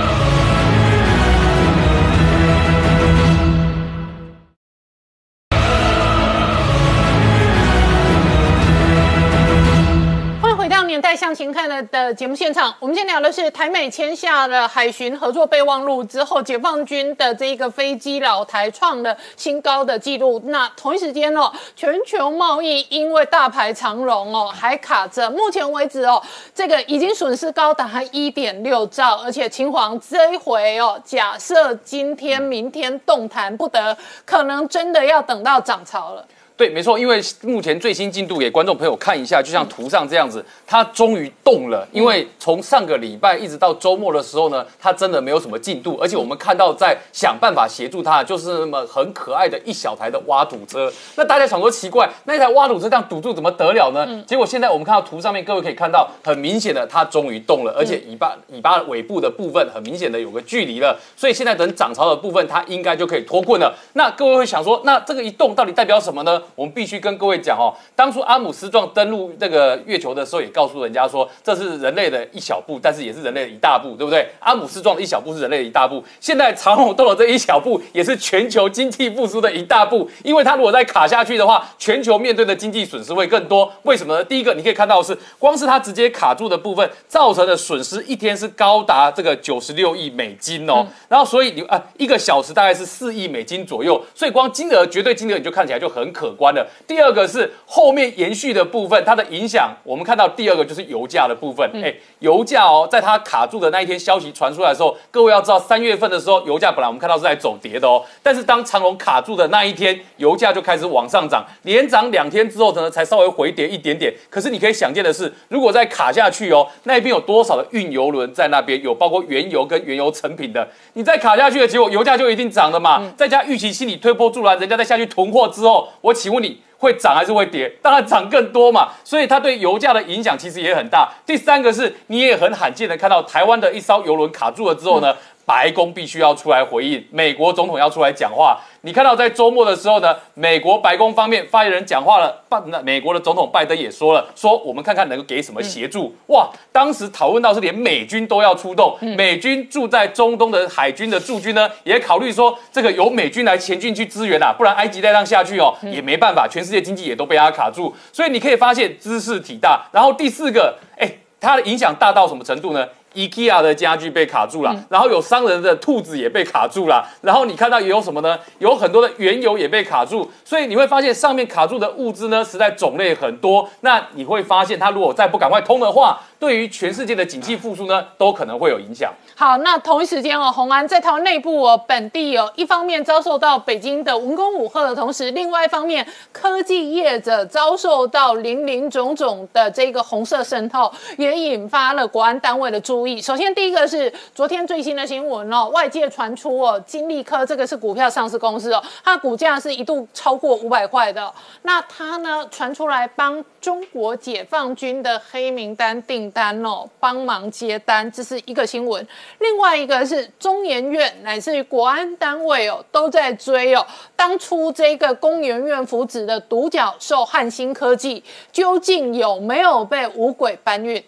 [10.99, 20.41] 年代向前看的的节目现场，我们今天聊的是台美签下了海巡合作备忘录之后，解放军的这一个飞机老台创了新高的记录。
[20.47, 25.31] 那同一时间哦，全球贸易因为大排长龙哦，还卡着。
[25.31, 26.21] 目前为止哦，
[26.53, 36.27] 这个已经损失高达一点六兆，而且秦皇这一回哦，假设今天明天动弹不得，可能真的要等到涨潮了。
[36.59, 41.87] 对，没错，因为目前最新进度给观众朋友看一下，就像图上这样子，它终于动了。
[41.93, 50.91] 因为从上个礼拜一直到周末的时候呢，它真的没有什么进度，而且我们看到在想办法协助它，就是那么很可爱的一小台的挖土车。
[51.15, 54.21] 那大家想说奇怪，那一台挖土车这样堵住怎么得了呢？
[54.27, 63.73] 结果现在我们看到图上面，各位可以看到，很明显的它终于动了，而且尾巴尾巴尾部的部分很明显的有个距离了，所以现在等涨潮的部分，它应该就可以脱困了。
[63.93, 66.41] 那各位会想说，那这个一动到底代表什么呢？
[66.55, 74.27] 我们必须跟各位讲哦，当初阿姆斯壮登陆这个月球的时候，也告诉人家说，这是人类的一小步，但是也是人类的一大步，对不对？
[74.39, 80.09] 阿姆斯壮的一小步是人类的一大步，现在长虹动了这一小步，也是全球经济复苏的一大步。
[80.23, 83.71] 因为它如果再卡下去的话，全球面对的经济损失会更多。
[83.83, 84.23] 为什么呢？
[84.23, 90.85] 第一个，你可以看到是，光是它直接卡住的部分造成的损失，一天是高达这个九十六亿美金哦。
[91.07, 96.65] 然后，所以你啊，一个小时大概是四亿美金左右，所以光金额绝对金额你就看起来就很可观了。
[96.87, 101.69] 第二个是后面延续的部分，它的影响，我们看到第二个就是油价的部分。
[101.83, 114.13] 哎，油价哦，在它卡住的那一天消息传出来的时候，各位要知道，三月份的时候油价本来我们看到是在走跌的哦，但是当长龙卡住的那一天，油价就开始往上涨，连涨两天之后呢，才稍微回跌一点点。
[114.29, 123.11] 可是你可以想见的是，如果再卡下去哦，那边有多少的运油轮在那边，有包括原油跟原油成品的，你再卡下去的结果，油价就一定涨了嘛。
[123.17, 126.61] 再加预期心理推波助澜，人家再下去囤货之后，我请问你。
[126.77, 127.69] 会涨还是会跌？
[127.81, 131.11] 当然涨更多嘛，所以它对油价的影响其实也很大。
[131.25, 135.13] 第三个是，你也很罕见的看到台湾的一艘油轮卡住了之后呢？
[135.49, 138.59] 白宫必须要出来回应，美国总统要出来讲话。
[138.81, 146.13] 你看到在周末的时候呢，美国白宫方面发言人讲话了，那美国的总统拜登也说了，说我们看看能够给什么协助。
[146.27, 157.91] 哇，当时讨论到是连美军都要出动，美军住在中东的海军的驻军呢，也考虑说这个由美军来前进去支援啊，不然埃及再让下去哦，也没办法，全世界经济也都被他卡住。
[158.13, 159.87] 所以你可以发现姿势体大。
[159.91, 161.11] 然后第四个，哎。
[161.41, 162.85] 它的影响大到什么程度呢？
[163.15, 168.37] IKEA 的家具被卡住了，然后有商人的兔子也被卡住了，然后你看到也有什么呢？
[168.59, 173.69] 有很多的原油也被卡住，所以你会发现上面卡住的物资呢，实在种类很多。
[173.81, 179.13] 那你会发现，它如果再不赶快通的话，对于全世界的经济复苏呢，都可能会有影响。
[179.39, 193.21] 好，那同一时间哦，红安在台湾内部哦，本地哦，一方面遭受到北京的文攻武吓的同时，另外一方面科技业者遭受到林林种种的这个红色渗透，也引发了国安单位的注意。
[193.21, 201.33] 首先，第一个是昨天最新的新闻哦，外界传出哦，金利科这个是股票上市公司哦，它的股价是一度超过五百块的。
[201.61, 209.07] 那它呢传出来帮中国解放军的黑名单订单哦，帮忙接单，这是一个新闻。
[209.37, 213.85] 另外一个是中研院乃至于国安单位哦，都在追哦，
[214.15, 221.01] 当初这个工研院扶植的独角兽汉芯科技，究竟有没有被五鬼搬运？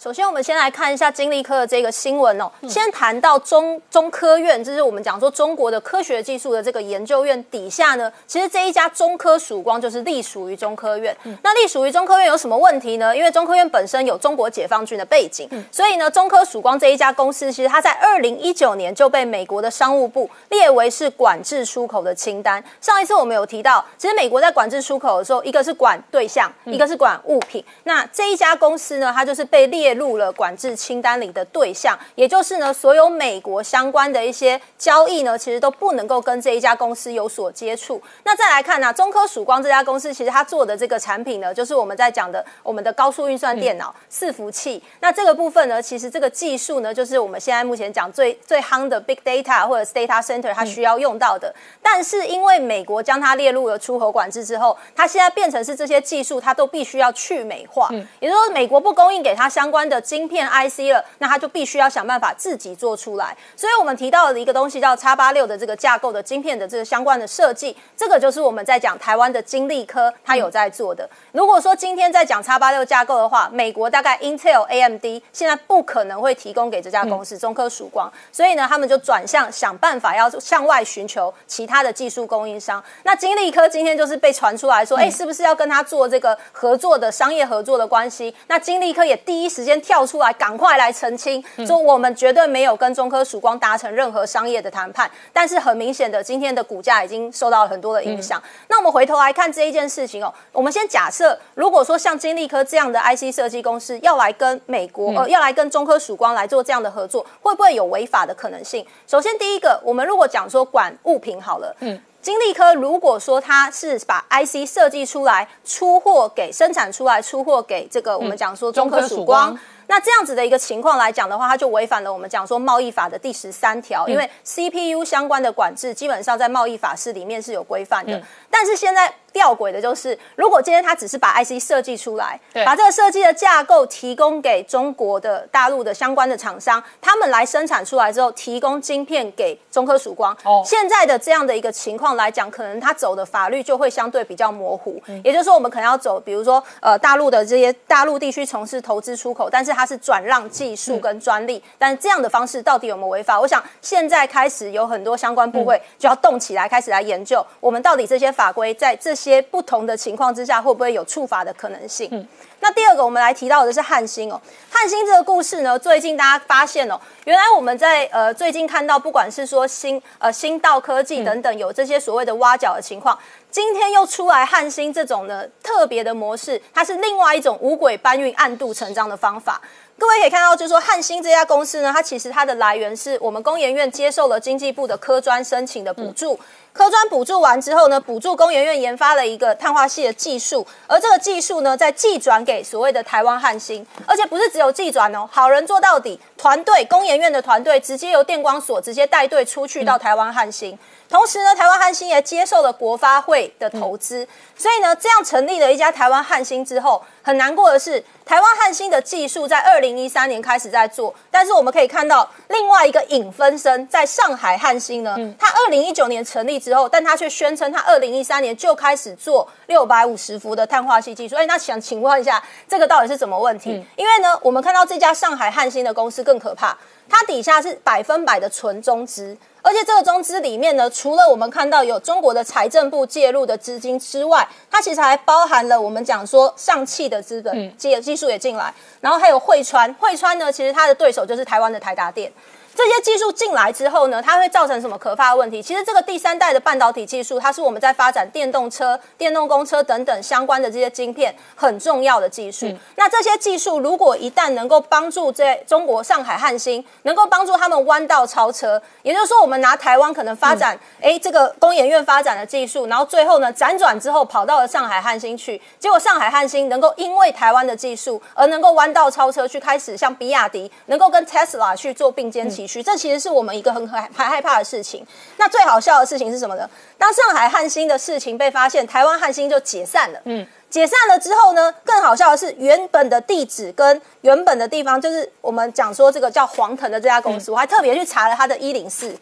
[0.00, 2.48] 首先，我们先来看一下金立科的这个新闻哦。
[2.68, 11.16] 先谈到中中科院，这是我们讲说中国的科学技术的这个研究院底下呢，其实这一家中科曙光就是隶属于中科院。
[11.42, 13.16] 那隶属于中科院有什么问题呢？
[13.16, 22.62] 因为中科院本身有中国解放军的背景，所以呢，中科曙光这一家公司，其实它在二零一九年就被美国的商务部列为是管制出口的清单。
[22.80, 27.64] 上一次我们有提到，其实美国在管制出口的时候，一个是管对象，一个是管物品。
[27.82, 29.87] 那这一家公司呢，它就是被列。
[29.88, 38.02] 列入了管制清单里的对象，也就是呢，所有美国相关的一些交易呢，其实都不能够跟这一家公司有所接触。
[38.24, 44.82] 那再来看呢，中科曙光这家公司，其实它做的这个产品呢，就是我们在讲的我们的高速运算电脑伺服器。
[45.00, 51.50] 那这个部分呢，其实这个技术呢，就是我们现在目前讲最最夯的 big data 或者 data center 它需要用到的。
[51.80, 57.88] 但是因为美国将它列入了出口管制之后，它现在变成是这些技术它都必须要去美化，
[58.20, 59.77] 也就是说美国不供应给它相关。
[59.78, 63.36] 关的晶片 IC 了，那它就必须要想办法自己做出来。
[63.54, 71.08] 所以我们提到的一个东西叫叉八六的这个架构的晶片的这个相关的设计，这个就是我们在讲台湾的金利科它有在做的。
[71.30, 82.82] 如果说今天在讲叉八六架构的话，美国大概 Intel、AMD 现在不可能会提供给这家公司中科曙光，所以呢，他们就转向想办法要向外寻求其他的技术供应商。
[83.04, 88.34] 那金利科今天就是被传出来说，哎，是不是要跟他做这个合作的商业合作的关系？
[88.48, 95.10] 那金利科也第一时先跳出来，赶快来澄清，说我们绝对没有跟中科曙光达成任何商业的谈判。
[95.32, 98.42] 但是很明显的，今天的股价已经受到了很多的影响。
[98.68, 108.86] 那我们回头来看这一件事情哦，我们先假设，如果说像金利科这样的 IC 设计公司要来跟美国呃要来跟中科曙光来做这样的合作，会不会有违法的可能性？
[109.06, 112.00] 首先第一个，我们如果讲说管物品好了，嗯。
[112.20, 119.56] 金利科如果说它是把 IC 设计出来出货给生产出来出货给这个我们讲说中科曙光，
[119.88, 129.12] 那这样子的一个情况来讲的话，它就违反了我们讲说贸易法的第十三条，因为 CPU 相关的管制基本上在贸易法是里面是有规范的，但是现在。
[129.30, 140.36] 吊诡的就是，如果今天他只是把 IC 设计出来，把这个设计的架构提供给中国的大陆的相关的厂商，他们来生产出来之后，提供晶片给中科曙光。
[140.44, 145.00] 哦，现在的这样的一个情况来讲，可能他走的法律就会相对比较模糊。
[145.22, 153.38] 也就是说，我们可能要走，比如说，呃，大陆的这些大陆地区从事投资出口，但是它是转让技术跟专利，但这样的方式到底有没有违法？
[153.38, 159.18] 我想现在开始有很多相关部位就要动起来，开始来研究，我们到底这些法规在这。
[159.18, 162.28] 些不同的情况之下，会不会有触法的可能性？
[162.60, 164.40] 那第二个，我们来提到的是汉芯哦。
[164.70, 173.18] 汉芯这个故事呢，最近大家发现哦，原来我们在呃最近看到，不管是说新呃新道科技等等，有这些所谓的挖角的情况，
[173.50, 179.60] 今天又出来汉芯这种呢特别的模式，它是另外一种五轨搬运、暗度成章的方法。
[179.98, 186.38] 各位可以看到，就是说汉芯这家公司呢，它其实它的来源是我们工研院接受了经济部的科专申请的补助。
[186.72, 200.78] 科专补助完之后呢，补助工研院研发了一个碳化系的技术，而这个技术呢，在寄转给所谓的台湾汉芯，而且不是只有寄转哦，好人做到底，团队工研院的团队直接由电光所直接带队出去到台湾汉芯。
[201.08, 204.24] 同时呢，台湾汉芯也接受了国发会的投资，
[204.56, 221.34] 所以呢，这样成立了一家台湾汉芯之后，很难过的是，台湾汉芯的技术在二零一三年开始在做，但是我们可以看到另外一个影分身，在上海汉芯呢，它二零一九年成立之之后，但他却宣称他二零一三年就开始做六百五十伏的碳化系技术。
[221.34, 223.82] 哎，那想请问一下，这个到底是什么问题？
[223.96, 226.76] 因为呢，我们看到这家上海汉芯的公司更可怕，
[227.08, 229.36] 它底下是百分百的纯中资。
[229.60, 242.32] 而且这个中资里面呢，除了我们看到有中国的财政部介入的资金之外，它其实还包含了我们讲说上汽的资本技技术也进来，然后还有汇川，汇川呢，其实它的对手就是台湾的台达电。
[242.78, 245.60] 这些技术进来之后呢，它会造成什么可怕的问题？
[245.60, 252.72] 其实这个第三代的半导体技术，它是我们在发展电动车、电动公车等等相关的这些晶片很重要的技术。
[252.94, 272.67] 那这些技术如果一旦能够帮助在中国上海汉芯，能够帮助他们弯道超车，也就是说，我们拿台湾可能发展哎这个工研院发展的技术，然后最后呢辗转之后跑到了上海汉芯去，结果上海汉芯能够因为台湾的技术而能够弯道超车，去开始像比亚迪能够跟 Tesla 去做并肩齐。
[272.82, 275.06] 这其实是我们一个很害害害怕的事情。
[275.38, 276.68] 那最好笑的事情是什么呢？
[276.98, 280.20] 当上海汉芯的事情被发现，台湾汉芯就解散了。
[280.24, 289.16] 嗯，解散了之后呢，更好笑的是，原本的地址跟原本的地方，就是我们讲说这个叫黄腾的这家公司，我还特别去查了它的一零四。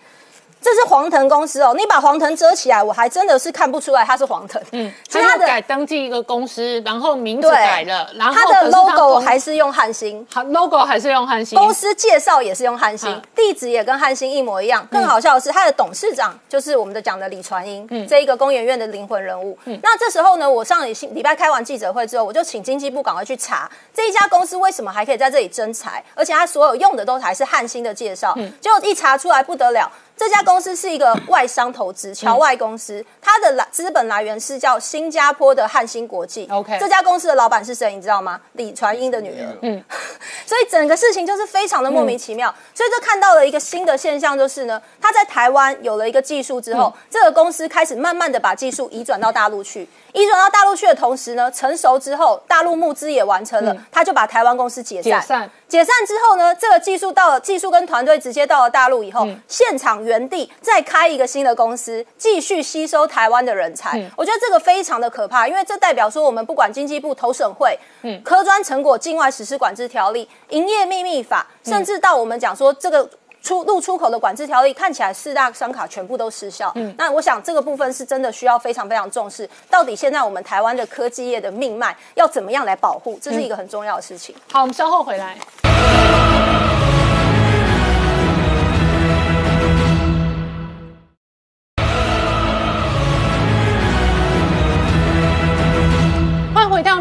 [0.67, 4.61] 这是黄腾公司哦，你把黄腾遮起来，我还真的是看不出来它是黄腾。
[4.73, 14.85] 嗯，他的改登记一个公司，然后名字改了，然后它的 logo 还是用汉星，好 logo 还是用汉星，公司介绍也是用汉星，地址也跟汉星一模一样。
[14.91, 19.57] 更好笑的是，它的董事长就是我们的讲的李传英，这一个工研院的灵魂人物。
[19.85, 29.89] 那这时候呢，我上礼礼拜开完记者会之后，我就请经济部赶快去查这一家公司为什么还可以在这里征才，而且它所有用的都还是汉星的介绍，结果一查出来不得了。
[30.17, 36.49] 这家公司是一个外商投资侨外公司，它的来资本来源是叫新加坡的汉芯国际。
[36.51, 37.95] OK，这家公司的老板是谁？
[37.95, 38.41] 你知道吗？
[38.55, 39.59] 李传英的女儿。
[39.61, 39.85] 嗯，
[40.47, 42.53] 所以整个事情就是非常的莫名其妙。
[42.75, 49.87] 所以就看到了一个新的现象，就是呢，他在台湾有了一个技术之后，这个公司开始慢慢的把技术移转到大陆去。
[50.15, 55.21] 移转到大陆去的同时呢，成熟之后，大陆募资也完成了，他就把台湾公司解散。
[55.21, 64.03] 解散之后呢，这个技术到了，技术跟团队直接到了大陆以后，现场原地再开一个新的公司，继续吸收台湾的人才。
[64.17, 73.09] 我觉得这个非常的可怕，因为这代表说我们不管经济部投审会、嗯，科专成果境外实施管制条例、营业秘密法，甚至到我们讲说这个。
[73.47, 79.49] 出入出口的管制条例看起来四大商卡全部都失效，嗯，那我想这个部分是真的需要非常非常重视。
[79.71, 84.35] 到底现在我们台湾的科技业的命脉要怎么样来保护，这是一个很重要的事情。
[84.51, 85.37] 好，我们稍后回来。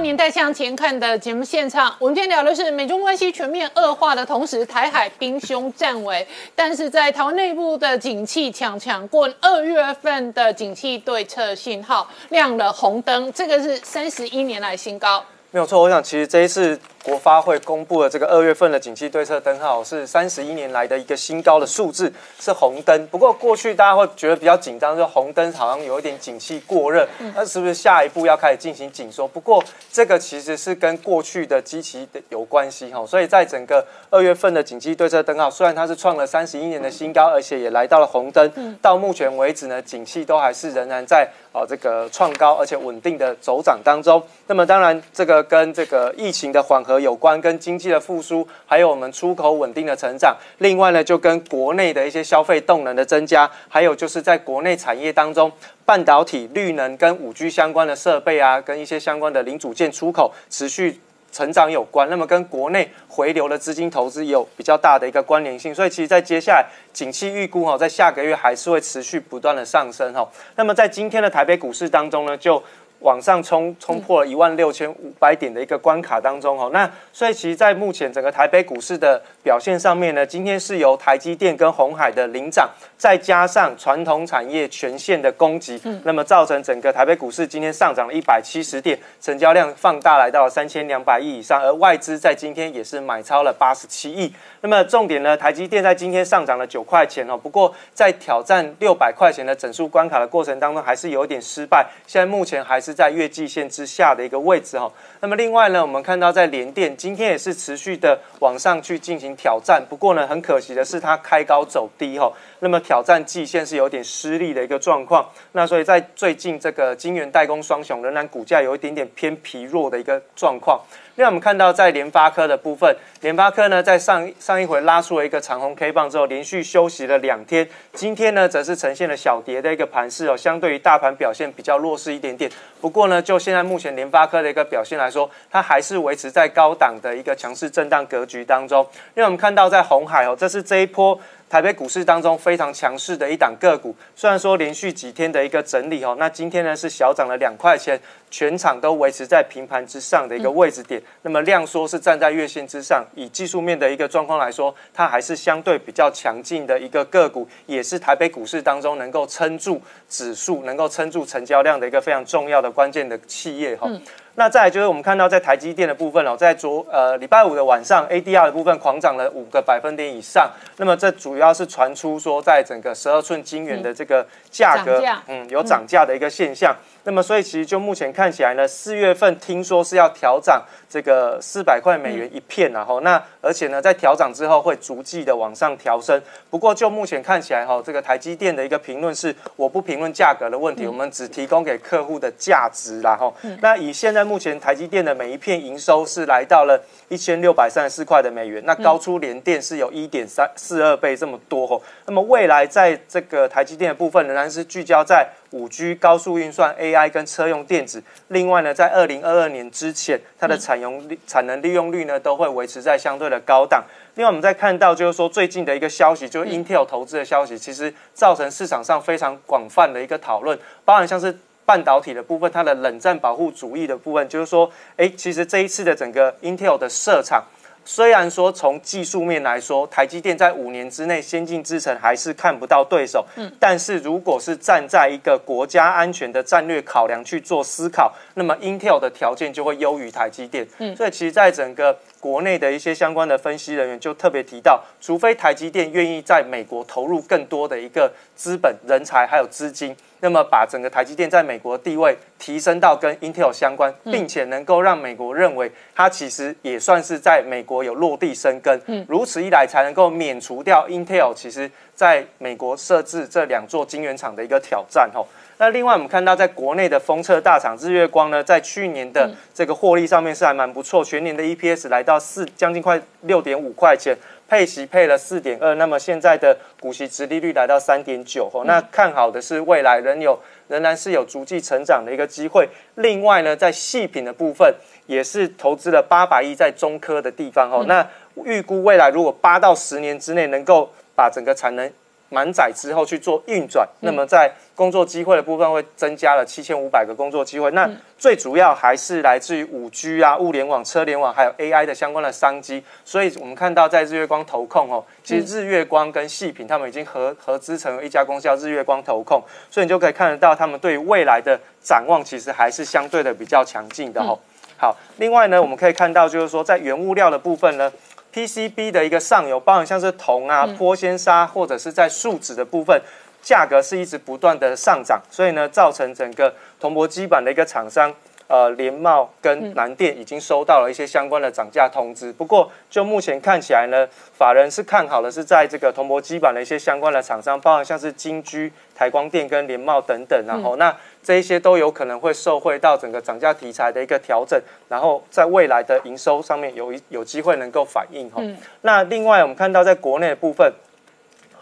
[0.06, 15.26] 年代向前看的节目现场，我们今天聊的是美中关系全面恶化的同时，台海兵凶战危，但是在台湾内部的景气强强过二月份的景气对策信号亮了红灯，这个是三十一年来新高。
[15.56, 16.78] 没有错，我想其实这一次。
[17.06, 23.06] 国发会公布的这个二月份的景气对策灯号是三十一年来的一个新高的数字，是红灯。
[23.12, 29.28] 不过过去大家会觉得比较紧张，就红灯好像有一点景气过热，那是不是下一步要开始进行紧缩？
[29.28, 33.06] 不过这个其实是跟过去的基期的有关系哈。
[33.06, 38.52] 所以在整个二月份的景气对策灯号，虽然它是创了三十一年的新高，而且也来到了红灯，
[38.82, 44.22] 到目前为止呢，景气都还是仍然在啊这个创高而且稳定的走涨当中。
[44.48, 47.06] 那么当然这个跟这个疫情的缓和。
[47.06, 50.36] 有关跟经济的复苏，还有我们出口稳定的成长。
[50.58, 55.52] 另外呢，就跟国内的一些消费动能的增加，还有就是在国内产业当中，
[55.86, 61.00] 半导体、绿能跟五 G 相关的设备啊，跟一些相关的零组件出口持续
[61.36, 62.10] 成长有关。
[62.10, 65.76] 那么跟国内回流的资金投资有比较大的一个关联性。
[65.76, 70.26] 所以其实，在接下来景气预估哈，在下个月还是会持续不断的上升哈。
[70.56, 72.64] 那么在今天的台北股市当中呢，就
[73.00, 94.34] 往上冲，冲破了一万六千五百点的一个关卡当中哦，那所以其实，在目前整个台北股市的表现上面呢，今天是由台积电跟红海的领涨，再加上传统产业全线的攻击，那么造成整个台北股市今天上涨了一百七十点，成交量放大来到了三千两百亿以上，而外资在今天也是买超了八十七亿。
[94.66, 102.96] 那么重点呢，台积电在今天上涨了九块钱哦，不过在挑战六百块钱的整数关卡的过程当中，还是有点失败，现在目前还是。
[102.96, 104.90] 在月季线之下的一个位置哈，
[105.20, 112.32] 那么另外呢，我们看到在联电今天也是持续的往上去进行挑战，不过呢，很可惜的是它开高走低哈，
[112.62, 120.80] 那么挑战季线是有点失利的一个状况，那所以在最近这个晶圆代工双雄仍然股价有一点点偏疲弱的一个状况。
[121.18, 132.52] 另外我们看到在联发科的部分，联发科呢在上上一回拉出了一个长红 K 棒之后，连续休息了两天，今天呢则是呈现了小跌的一个盘势哦，相对于大盘表现比较弱势一点点。
[132.82, 138.86] 不过呢，就现在目前联发科的一个表现来说，它还是维持在高档的一个强势震荡格局当中。
[139.14, 141.18] 那我们看到在红海哦，这是这一波。
[141.56, 147.98] 台北股市当中非常强势的一档个股，虽然说连续几天的一个整理哦，那今天呢是小涨了两块钱，
[148.30, 151.02] 全场都维持在平盘之上的一个位置点。
[151.22, 163.90] 那么量缩是站在月线之上，以技术面的一个状况来说，它还是相对比较强劲的一个个股，也是台北股市当中能够撑住指数、能够撑住成交量的一个非常重要的关键的企业哈。
[164.38, 170.52] 那再来就是我们看到在台积电的部分哦，在昨呃礼拜五的晚上，ADR 的部分狂涨了五个百分点以上。
[170.76, 176.76] 那么这主要是传出说，在整个十二寸晶圆的这个价格，嗯，有涨价的一个现象。
[177.06, 186.22] 那么，所以其实就目前看起来呢，四月份听说是要调涨这个四百块美元一片，然后那而且呢，在调涨之后会逐季的往上调升。
[186.50, 201.82] 不过就目前看起来哈，这个台积电的一个评论是，我不评论价格的问题，我们只提供给客户的价值，然后那以现在目前台积电的每一片营收是来到了一千六百三十四块的美元，那高出联电是有一点三四二倍这么多吼。
[202.06, 205.30] 那么未来在这个台积电的部分仍然是聚焦在。
[205.52, 213.82] 五 G 高速运算、AI 跟车用电子，另外呢，在二零二二年之前，它的产用产能利用率呢都会维持在相对的高档。
[214.16, 221.34] 另外，我们再看到就是说最近的一个消息，就是 Intel 投资的消息，其实造成市场上非常广泛的一个讨论，包含像是
[221.66, 227.44] 半导体的部分，它的冷战保护主义的部分，就是说，哎，其实这一次的整个 Intel 的设厂。
[227.88, 249.96] 虽然说从技术面来说，台积电在五年之内先进制程还是看不到对手，嗯，但是如果是站在一个国家安全的战略考量去做思考，那么 Intel 的条件就会优于台积电，嗯，所以其实，在整个国内的一些相关的分析人员就特别提到，除非台积电愿意在美国投入更多的一个资本、人才还有资金。
[250.26, 258.82] 那么把整个台积电在美国地位提升到跟 Intel 相关，并且能够让美国认为它其实也算是在美国有落地生根。
[258.88, 265.12] 嗯，如此一来才能够免除掉 Intel 其实在美国设置这两座晶圆厂的一个挑战。
[265.14, 265.28] 吼，
[265.58, 274.16] 那另外我们看到在国内的封测大厂日月光呢，在去年的这个获利上面是还蛮不错，全年的 EPS 来到四将近快六点五块钱。
[274.48, 278.64] 配息配了四点二，那么现在的股息值利率来到三点九哦。
[278.66, 282.70] 那看好的是未来仍有仍然是有逐季成长的一个机会。
[282.94, 284.72] 另外呢，在细品的部分
[285.08, 287.86] 也是投资了八百亿在中科的地方哦。
[287.88, 288.08] 那
[288.44, 291.92] 预估未来如果八到十年之内能够把整个产能。
[292.30, 297.70] 满载之后去做运转，那么在工作机会的部分会增加了七千五百个工作机会。
[297.72, 302.84] 那最主要还是来自于五 G 啊、物联网、车联网，还有 AI 的相关的商机。
[303.04, 314.38] 所以我们看到在日月光投控哦，其实日月光跟细品他们已经合合资成为一家公司叫日月光投控，所以你就可以看得到他们对未来的展望其实还是相对的比较强劲的哦。
[314.78, 317.92] 好，另外呢，我们可以看到就是说在原物料的部分呢。
[318.36, 323.02] PCB 的一个上游，包含像是铜啊、玻纤纱或者是在树脂的部分，
[323.42, 328.14] 价格是一直不断的上涨，所以呢，造成整个铜箔基板的一个厂商。
[328.48, 332.32] 呃，联茂跟南电已经收到了一些相关的涨价通知。
[332.32, 334.08] 不过，就目前看起来呢，
[334.38, 340.46] 法人是看好的是在这个铜箔基板的一些相关的厂商，包含像是金居、台光电跟联茂等等。
[340.46, 348.44] 然后，那这一些都有可能会受惠到整个涨价题材的一个调整，然后在未来的营收上面有一有机会能够反映哈。
[348.82, 350.72] 那另外，我们看到在国内的部分。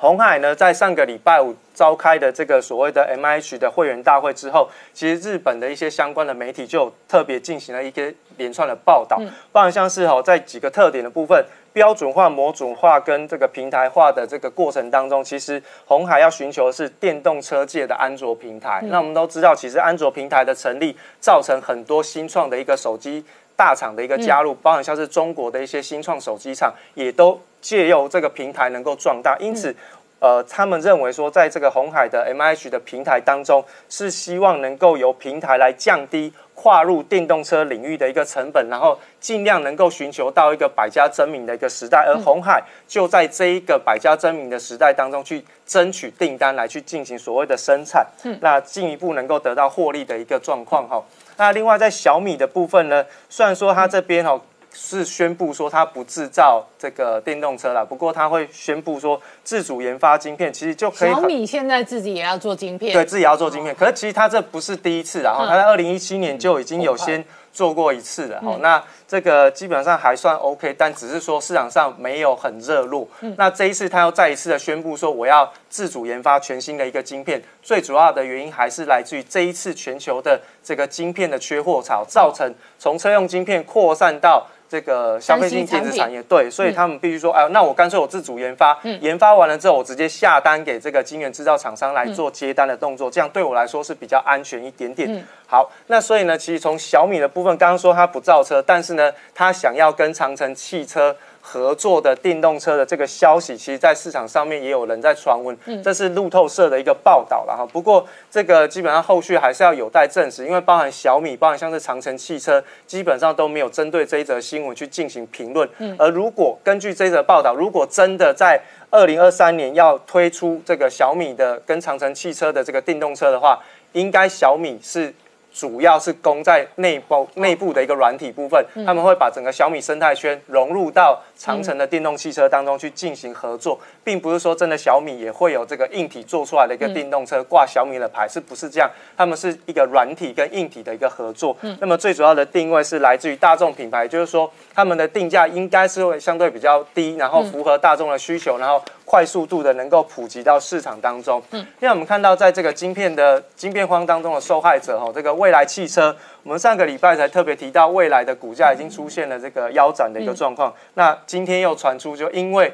[0.03, 9.17] 红海呢，在上个礼拜五召开的这个所谓的 M H 的会员大会之后，其实日本的一些相关的媒体就特别进行了一些连串的报道，
[9.53, 18.81] 包含像是哦，在几个特点的部分，标准化、模组化跟这个平台化的这个过程当中，其实红海要寻求的是电动车界的安卓平台。
[18.87, 23.23] 那我们都知道，其实安卓平台的成立，造成很多新创的一个手机
[23.63, 27.39] 大厂的一个加入，包含像是中国的一些新创手机厂，也都。
[27.63, 29.73] 借由这个平台能够壮大，因此，
[30.19, 42.03] 呃，他们认为说，在这个红海的 M H 的平台当中，是希望能够由平台来降低跨入电动车领域的一个成本，然后尽量能够寻求到一个百家争鸣的一个时代。
[42.05, 48.05] 而红海就在这一个百家争鸣的时代当中去争取订单，来去进行所谓的生产，
[48.41, 51.01] 那进一步能够得到获利的一个状况哈。
[51.37, 54.41] 那另外在小米的部分呢，虽然说它这边哦。
[54.75, 61.11] 是宣布说它不制造这个电动车了，不过它会宣布说自主研发晶片，其实就可以。
[61.11, 63.75] 小米现在自己也要做晶片，对自己要做晶片。
[63.75, 67.23] 可是其实它这不是第一次，然后它在二零一七年就已经有先
[67.53, 73.07] 做过一次的，好，那这个基本上还算 OK，但只是说市场上没有很热络。
[73.37, 84.45] 那这一次他又再一次的宣布说，我要自主研发全新的一个晶片，最主要的原因还是来自于这一次全球的这个晶片的缺货潮，造成从车用晶片扩散到。
[84.73, 95.23] 这个消费性电子产业，对，所以他们必须说，哎，那我干脆我自主研发，研发完了之后，我直接下单给这个晶圆制造厂商来做接单的动作，这样对我来说是比较安全一点点。
[95.45, 101.15] 好，那所以呢，其实从小米的部分，刚刚说它不造车，但是呢，它想要跟长城汽车。
[101.45, 107.67] 合作的电动车的这个消息，其实，在市场上面也有人在传闻，这是路透社的一个报道了哈。
[107.71, 115.69] 不过，这个基本上后续还是要有待证实，因为包含小米，包含像是长城汽车，基本上都没有针对这一则新闻去进行评论。
[115.99, 123.59] 而如果根据这则报道，如果真的在二零二三年要推出这个小米的跟长城汽车的这个电动车的话，
[123.91, 125.13] 应该小米是。
[125.53, 138.89] 主要是攻在内部内部的一个软体部分，他们会把整个小米生态圈融入到长城的电动汽车当中去进行合作，并不是说真的小米也会有这个硬体做出来的一个电动车挂小米的牌，是不是这样？
[139.15, 141.55] 他们是一个软体跟硬体的一个合作。
[141.79, 148.81] 那么最主要的定位是来自于大众品牌，就是说他们的定价应该是会相对比较低，然后符合大众的需求，然后。
[149.05, 160.73] 快速度的能够普及到市场当中，嗯，因为我们看到在这个晶片的晶片荒当中的受害者，哈，这个未来汽车，我们上个礼拜才特别提到，未来的股价已经出现了这个腰斩的一个状况。
[160.93, 162.73] 那今天又传出，就因为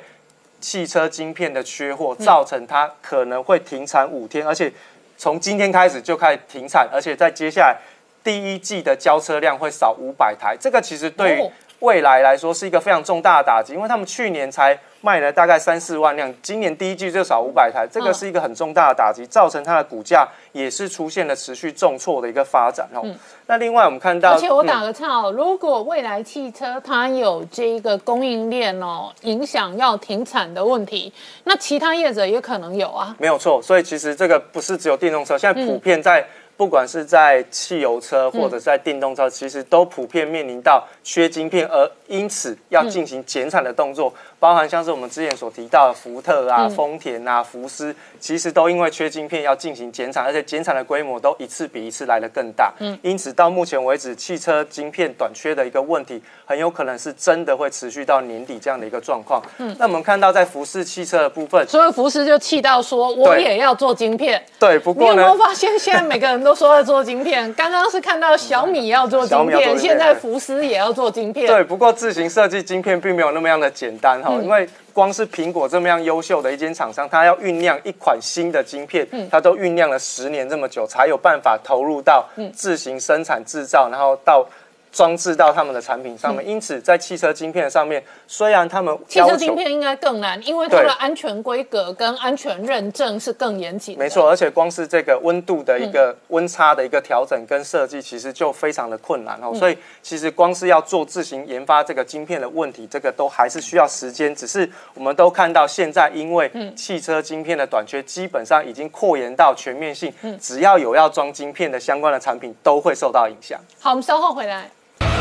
[0.62, 4.72] 汽车晶片的缺货，造成它可能会停产五天，而且
[5.18, 7.76] 从今天开始就开始停产，而且在接下来
[8.24, 14.78] 第一季的交车量会少五百台，这个其实对于未来来说是一个非常重大的打击，因为他们去年才。
[15.02, 23.04] 卖了大概三四万辆，今年第一季就少五百台，这个是一个很重大的打击，造成它的股价也是出现了持续重挫的一个发展哦。
[23.48, 31.12] 那另外我们看到，而且我打个岔哦，如果未来汽车它有这个供应链哦影响要停产的问题，
[31.46, 33.16] 那其他业者也可能有啊。
[33.18, 36.26] 没有错，所以其实这个不是只有电动车，现在普遍在。
[36.60, 44.14] 不管是在汽油车或者在电动车，其实都普遍面临到缺晶片，而因此要进行减产的动作。
[44.40, 52.74] 包含像是我们之前所提到的福特啊、丰田啊、福斯，其实都因为缺晶片要进行减产，而且减产的规模都一次比一次来的更大。
[52.80, 59.42] 嗯，因此到目前为止，汽车晶片短缺的一个问题，很有可能是真的会持续到年底这样的一个状况。
[59.60, 64.44] 嗯，那我们看到在福斯汽车的部分，所以福斯就气到说，我也要做晶片。
[64.60, 66.50] 对，不过你有没有发现现在每个人都？
[66.50, 71.46] 都说要做晶片， 刚刚是看到小米要做晶片，现在福斯也要做晶片。
[71.46, 84.46] 对，不过自行设计晶片并没有那么样的简单哈，因为光是苹果这么样优秀的一间厂商，它要酝酿一款新的晶片，它都酝酿了十年这么久，才有办法投入到自行生产制造，然后到。
[84.92, 93.98] 装置到他们的产品上面，因此在汽车晶片上面，虽然他们汽车晶片应该更难，因为它的安全规格跟安全认证是更严谨。
[93.98, 99.54] 没错，而且光是这个温度的一个温差的一个调整跟设计，其实就非常的困难哦。
[99.54, 104.34] 所以其实光是要做自行研发这个晶片的问题，这个都还是需要时间。
[104.36, 113.60] 只是我们都看到现在，因为汽车晶片的短缺，基本上已经扩延到全面性，只要有要装晶片的相关的产品，都会受到影响。
[113.80, 114.70] 好，我们稍后回来。